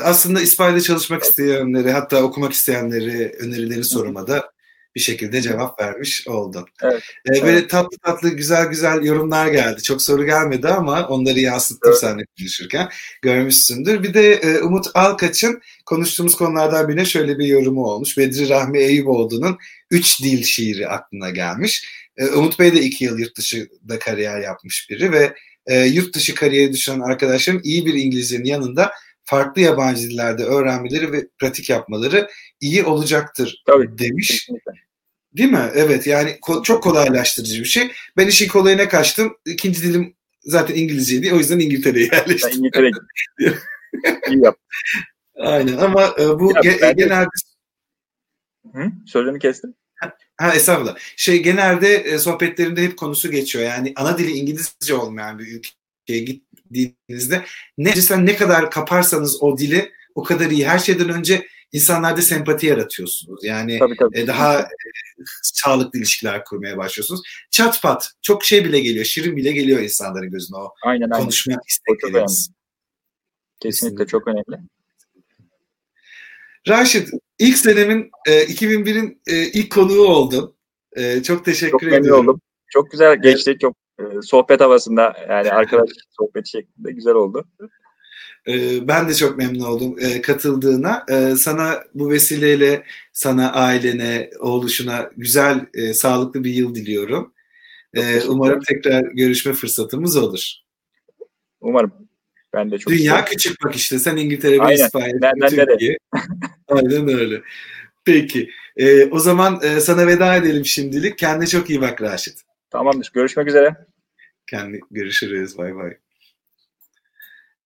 Aslında 0.02 0.40
İspanya'da 0.40 0.80
çalışmak 0.80 1.22
isteyenleri 1.22 1.90
hatta 1.90 2.22
okumak 2.22 2.52
isteyenleri 2.52 3.32
önerileri 3.38 3.84
soruma 3.84 4.26
da 4.26 4.50
bir 4.94 5.00
şekilde 5.00 5.42
cevap 5.42 5.80
vermiş 5.80 6.28
oldun. 6.28 6.66
Evet. 6.82 7.02
Ee, 7.28 7.42
böyle 7.42 7.68
tatlı 7.68 7.98
tatlı 7.98 8.28
güzel 8.28 8.66
güzel 8.66 9.04
yorumlar 9.04 9.48
geldi. 9.48 9.82
Çok 9.82 10.02
soru 10.02 10.24
gelmedi 10.24 10.68
ama 10.68 11.08
onları 11.08 11.40
yansıttım 11.40 11.90
evet. 11.90 12.00
seninle 12.00 12.24
konuşurken. 12.38 12.88
Görmüşsündür. 13.22 14.02
Bir 14.02 14.14
de 14.14 14.32
e, 14.32 14.62
Umut 14.62 14.86
Alkaç'ın 14.94 15.60
konuştuğumuz 15.86 16.36
konulardan 16.36 16.88
birine 16.88 17.04
şöyle 17.04 17.38
bir 17.38 17.46
yorumu 17.46 17.84
olmuş. 17.84 18.18
Bedri 18.18 18.48
Rahmi 18.48 18.78
Eyüboğlu'nun 18.78 19.58
Üç 19.90 20.22
Dil 20.22 20.42
şiiri 20.42 20.88
aklına 20.88 21.30
gelmiş. 21.30 21.84
E, 22.16 22.26
Umut 22.26 22.58
Bey 22.58 22.72
de 22.74 22.80
iki 22.80 23.04
yıl 23.04 23.18
yurt 23.18 23.36
dışında 23.36 23.98
kariyer 24.00 24.40
yapmış 24.40 24.90
biri 24.90 25.12
ve 25.12 25.34
e, 25.66 25.84
yurt 25.84 26.14
dışı 26.14 26.34
kariyeri 26.34 26.72
düşünen 26.72 27.00
arkadaşların 27.00 27.60
iyi 27.64 27.86
bir 27.86 27.94
İngilizcenin 27.94 28.44
yanında 28.44 28.92
farklı 29.28 29.62
yabancı 29.62 30.02
dillerde 30.02 30.44
öğrenmeleri 30.44 31.12
ve 31.12 31.28
pratik 31.38 31.70
yapmaları 31.70 32.28
iyi 32.60 32.84
olacaktır 32.84 33.62
Tabii, 33.66 33.98
demiş. 33.98 34.28
Kesinlikle. 34.28 34.72
Değil 35.36 35.50
mi? 35.50 35.70
Evet 35.74 36.06
yani 36.06 36.30
ko- 36.30 36.62
çok 36.62 36.82
kolaylaştırıcı 36.82 37.60
bir 37.60 37.68
şey. 37.68 37.92
Ben 38.16 38.26
işin 38.26 38.48
kolayına 38.48 38.88
kaçtım. 38.88 39.36
İkinci 39.46 39.82
dilim 39.82 40.16
zaten 40.40 40.74
İngilizceydi. 40.74 41.34
O 41.34 41.36
yüzden 41.36 41.58
İngiltere'ye 41.58 42.08
yerleştim. 42.12 42.50
İngiltere'ye 42.52 42.92
İyi 44.30 44.44
yap. 44.44 44.56
Aynen 45.36 45.76
ama 45.76 46.14
e, 46.20 46.28
bu 46.40 46.52
ya, 46.54 46.60
ge- 46.60 46.96
genelde... 46.96 47.28
Hı? 48.72 48.92
Sözünü 49.06 49.38
kestim. 49.38 49.74
Ha 50.36 50.54
estağfurullah. 50.54 50.96
Şey 51.16 51.42
genelde 51.42 51.94
e, 51.94 52.18
sohbetlerinde 52.18 52.82
hep 52.82 52.96
konusu 52.96 53.30
geçiyor. 53.30 53.64
Yani 53.64 53.92
ana 53.96 54.18
dili 54.18 54.30
İngilizce 54.30 54.94
olmayan 54.94 55.38
bir 55.38 55.46
ülkeye 55.46 56.20
gittiğinizde 56.70 57.44
ne 57.78 57.92
sen 57.92 58.26
ne 58.26 58.36
kadar 58.36 58.70
kaparsanız 58.70 59.42
o 59.42 59.58
dili 59.58 59.92
o 60.14 60.22
kadar 60.22 60.50
iyi. 60.50 60.68
Her 60.68 60.78
şeyden 60.78 61.08
önce 61.08 61.46
insanlarda 61.72 62.22
sempati 62.22 62.66
yaratıyorsunuz. 62.66 63.44
Yani 63.44 63.78
tabii, 63.78 63.96
tabii. 63.96 64.18
E, 64.18 64.26
daha 64.26 64.60
e, 64.60 64.66
sağlıklı 65.42 65.98
ilişkiler 65.98 66.44
kurmaya 66.44 66.76
başlıyorsunuz. 66.76 67.20
Çat 67.50 67.82
pat 67.82 68.12
çok 68.22 68.44
şey 68.44 68.64
bile 68.64 68.80
geliyor, 68.80 69.04
şirin 69.04 69.36
bile 69.36 69.52
geliyor 69.52 69.80
insanların 69.80 70.30
gözüne 70.30 70.56
o 70.56 70.74
aynen, 70.82 71.10
konuşma 71.10 71.52
aynen. 71.52 71.60
istekleriniz. 71.68 72.50
Kesinlikle 73.60 74.06
çok 74.06 74.28
önemli. 74.28 74.68
Raşit, 76.68 77.08
ilk 77.38 77.58
senemin 77.58 78.10
e, 78.26 78.44
2001'in 78.44 79.22
e, 79.26 79.46
ilk 79.46 79.72
konuğu 79.72 80.06
oldun. 80.06 80.54
E, 80.96 81.22
çok 81.22 81.44
teşekkür 81.44 81.90
çok 81.90 81.92
ediyorum. 81.92 82.28
Oldum. 82.28 82.40
Çok 82.68 82.90
güzel 82.90 83.22
geçti. 83.22 83.56
Çok 83.60 83.76
e, 83.98 84.02
sohbet 84.22 84.60
havasında 84.60 85.14
yani 85.28 85.52
arkadaş 85.52 85.90
sohbeti 86.18 86.50
şeklinde 86.50 86.92
güzel 86.92 87.14
oldu. 87.14 87.48
E, 88.48 88.88
ben 88.88 89.08
de 89.08 89.14
çok 89.14 89.38
memnun 89.38 89.64
oldum 89.64 89.96
e, 90.00 90.22
katıldığına. 90.22 91.04
E, 91.10 91.36
sana 91.36 91.84
bu 91.94 92.10
vesileyle 92.10 92.82
sana, 93.12 93.52
ailene, 93.52 94.30
oğluşuna 94.40 95.10
güzel, 95.16 95.66
e, 95.74 95.94
sağlıklı 95.94 96.44
bir 96.44 96.54
yıl 96.54 96.74
diliyorum. 96.74 97.34
Umarım 98.28 98.60
tekrar 98.60 99.02
görüşme 99.02 99.52
fırsatımız 99.52 100.16
olur. 100.16 100.52
Umarım. 101.60 101.92
Ben 102.52 102.70
de 102.70 102.78
çok 102.78 102.92
Dünya 102.92 103.00
isterim. 103.00 103.24
küçük 103.24 103.64
bak 103.64 103.76
işte. 103.76 103.98
Sen 103.98 104.16
İngiltere 104.16 104.60
ve 104.60 104.74
İspanya, 104.74 105.32
Türkiye. 105.48 105.98
Aynen 106.68 107.08
öyle. 107.08 107.42
Peki. 108.04 108.50
O 109.10 109.18
zaman 109.18 109.60
e, 109.62 109.80
sana 109.80 110.06
veda 110.06 110.36
edelim 110.36 110.64
şimdilik. 110.64 111.18
Kendine 111.18 111.46
çok 111.46 111.70
iyi 111.70 111.80
bak 111.80 112.02
Raşit. 112.02 112.47
Tamamdır. 112.70 113.10
Görüşmek 113.14 113.48
üzere. 113.48 113.76
Kendi 114.46 114.80
görüşürüz. 114.90 115.58
Bay 115.58 115.74
bay. 115.74 115.96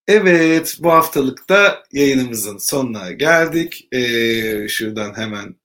Evet, 0.07 0.77
bu 0.79 0.91
haftalıkta 0.91 1.83
yayınımızın 1.91 2.57
sonuna 2.57 3.11
geldik. 3.11 3.87
Ee, 3.91 4.67
şuradan 4.67 5.17
hemen 5.17 5.55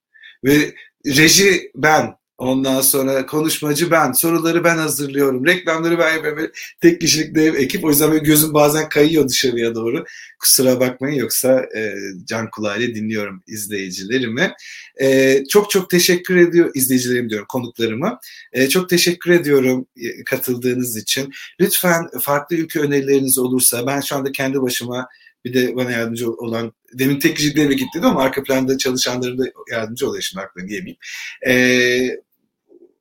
ve 0.45 0.75
reji 1.07 1.71
ben, 1.75 2.18
Ondan 2.39 2.81
sonra 2.81 3.27
konuşmacı 3.27 3.91
ben, 3.91 4.13
soruları 4.13 4.65
ben 4.65 4.77
hazırlıyorum, 4.77 5.47
reklamları 5.47 5.99
ben 5.99 6.15
yapıyorum. 6.15 6.51
Tek 6.81 7.01
kişilik 7.01 7.35
dev 7.35 7.55
ekip. 7.55 7.85
O 7.85 7.91
yüzden 7.91 8.11
böyle 8.11 8.25
gözüm 8.25 8.55
bazen 8.55 8.89
kayıyor 8.89 9.29
dışarıya 9.29 9.75
doğru. 9.75 10.05
Kusura 10.39 10.81
bakmayın 10.81 11.17
yoksa 11.17 11.67
e, 11.77 11.95
can 12.25 12.51
kulağıyla 12.51 12.95
dinliyorum 12.95 13.43
izleyicilerimi. 13.47 14.53
E, 15.01 15.43
çok 15.45 15.71
çok 15.71 15.91
teşekkür 15.91 16.37
ediyor 16.37 16.71
izleyicilerim 16.75 17.31
diyorum 17.31 17.47
konuklarıma. 17.49 18.21
E, 18.53 18.69
çok 18.69 18.89
teşekkür 18.89 19.31
ediyorum 19.31 19.87
e, 19.97 20.25
katıldığınız 20.25 20.97
için. 20.97 21.33
Lütfen 21.61 22.07
farklı 22.21 22.57
ülke 22.57 22.81
önerileriniz 22.81 23.39
olursa 23.39 23.87
ben 23.87 24.01
şu 24.01 24.17
anda 24.17 24.33
kendi 24.33 24.63
başıma 24.63 25.09
bir 25.45 25.55
de 25.55 25.77
bana 25.77 25.91
yardımcı 25.91 26.31
olan 26.31 26.73
demin 26.93 27.19
tek 27.19 27.37
kişilik 27.37 27.57
devre 27.57 27.75
gitti 27.75 28.01
ama 28.03 28.23
arka 28.23 28.43
planda 28.43 28.79
çalışanların 28.79 29.39
da 29.39 29.45
yardımcı 29.71 30.09
oluyor 30.09 30.23
şimdi 30.23 30.45
aklına 30.45 30.69
diyemeyeyim. 30.69 30.99
Ee, 31.47 32.28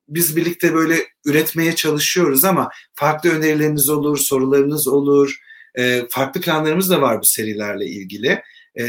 biz 0.08 0.36
birlikte 0.36 0.74
böyle 0.74 0.98
üretmeye 1.26 1.74
çalışıyoruz 1.74 2.44
ama 2.44 2.68
farklı 2.94 3.30
önerileriniz 3.30 3.88
olur, 3.88 4.18
sorularınız 4.18 4.88
olur. 4.88 5.38
E, 5.74 6.02
farklı 6.10 6.40
planlarımız 6.40 6.90
da 6.90 7.00
var 7.02 7.20
bu 7.20 7.24
serilerle 7.24 7.86
ilgili. 7.86 8.42
E, 8.74 8.84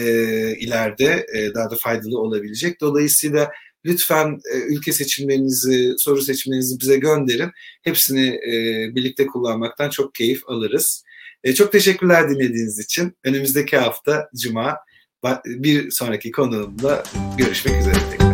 ileride 0.57 1.25
e, 1.35 1.53
daha 1.53 1.71
da 1.71 1.75
faydalı 1.75 2.19
olabilecek. 2.19 2.81
Dolayısıyla 2.81 3.51
lütfen 3.85 4.39
e, 4.53 4.57
ülke 4.57 4.91
seçimlerinizi, 4.91 5.93
soru 5.97 6.21
seçimlerinizi 6.21 6.79
bize 6.79 6.97
gönderin. 6.97 7.51
Hepsini 7.81 8.27
e, 8.27 8.51
birlikte 8.95 9.27
kullanmaktan 9.27 9.89
çok 9.89 10.15
keyif 10.15 10.41
alırız. 10.47 11.03
E, 11.43 11.53
çok 11.53 11.71
teşekkürler 11.71 12.29
dinlediğiniz 12.29 12.79
için. 12.79 13.17
Önümüzdeki 13.23 13.77
hafta 13.77 14.29
Cuma 14.41 14.77
bir 15.45 15.91
sonraki 15.91 16.31
konuğumda 16.31 17.03
görüşmek 17.37 17.81
üzere. 17.81 18.28